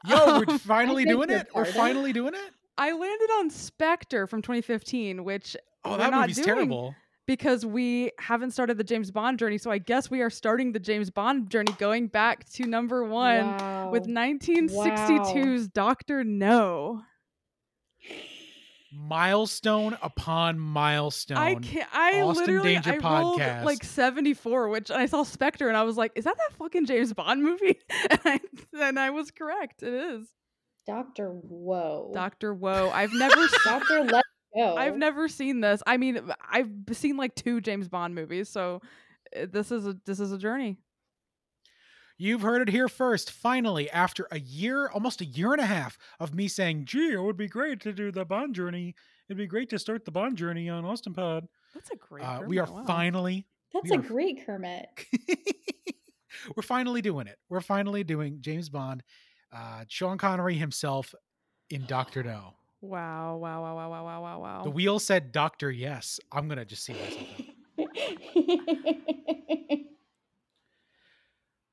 [0.06, 1.48] Yo, we're Um, finally doing it.
[1.54, 2.52] We're finally doing it.
[2.78, 6.96] I landed on Spectre from 2015, which Oh, we're that not movie's doing terrible.
[7.28, 9.58] Because we haven't started the James Bond journey.
[9.60, 13.92] So I guess we are starting the James Bond journey, going back to number one
[13.92, 14.14] with Wow.
[14.14, 17.04] 1962's Doctor No.
[18.94, 21.38] Milestone upon milestone.
[21.38, 21.88] I can't.
[21.94, 25.98] I Austin literally Danger I rolled like 74, which I saw Spectre and I was
[25.98, 27.80] like, "Is that that fucking James Bond movie?"
[28.10, 28.40] and, I,
[28.80, 29.84] and I was correct.
[29.84, 30.28] It is
[30.88, 32.12] Doctor Whoa.
[32.14, 32.90] Doctor Woe.
[32.94, 33.36] I've never.
[33.44, 34.22] s- Doctor Let Go.
[34.58, 35.82] I've never seen this.
[35.86, 38.82] I mean, I've seen like two James Bond movies, so
[39.36, 40.78] uh, this is a this is a journey.
[42.20, 43.30] You've heard it here first.
[43.32, 47.22] Finally, after a year, almost a year and a half of me saying, gee, it
[47.22, 48.96] would be great to do the Bond journey.
[49.30, 51.48] It'd be great to start the Bond journey on Austin Pod.
[51.76, 52.24] That's a great.
[52.24, 52.84] Uh, we are wow.
[52.88, 54.88] finally, That's a are- great Kermit.
[56.56, 57.38] we're finally doing it.
[57.50, 59.04] We're finally doing James Bond,
[59.56, 61.14] uh, Sean Connery himself
[61.70, 62.56] in Doctor No.
[62.82, 64.64] Wow, wow, wow, wow, wow, wow, wow, wow.
[64.64, 66.20] The wheel said Doctor Yes.
[66.32, 67.28] I'm gonna just see myself.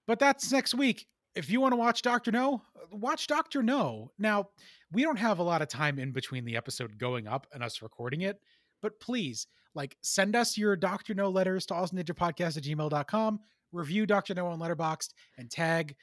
[0.06, 1.06] but that's next week.
[1.34, 4.12] If you want to watch Doctor No, watch Doctor No.
[4.18, 4.48] Now,
[4.92, 7.82] we don't have a lot of time in between the episode going up and us
[7.82, 8.40] recording it,
[8.80, 13.40] but please, like, send us your Doctor No letters to AustinDangerPodcast at gmail.com,
[13.72, 15.96] review Doctor No on Letterboxd, and tag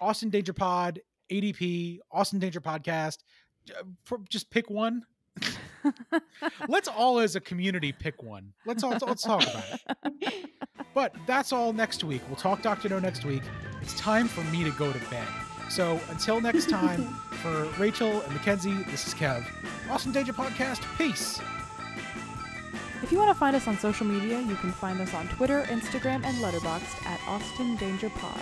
[0.00, 1.00] Austin Danger Pod,
[1.32, 3.18] ADP, Austin Danger Podcast,
[4.04, 5.04] for- uh, Just pick one.
[6.68, 8.52] let's all as a community pick one.
[8.64, 9.64] Let's all let's talk about
[10.22, 10.50] it.
[10.94, 12.22] But that's all next week.
[12.26, 13.42] We'll talk Doctor No next week.
[13.82, 15.28] It's time for me to go to bed.
[15.68, 17.04] So until next time,
[17.42, 19.44] for Rachel and McKenzie, this is Kev.
[19.90, 20.80] Awesome Danger Podcast.
[20.96, 21.38] Peace.
[23.02, 25.64] If you want to find us on social media, you can find us on Twitter,
[25.64, 28.40] Instagram, and Letterboxd at Austin Danger Pod.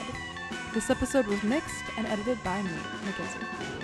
[0.72, 2.70] This episode was mixed and edited by me,
[3.04, 3.83] McKenzie.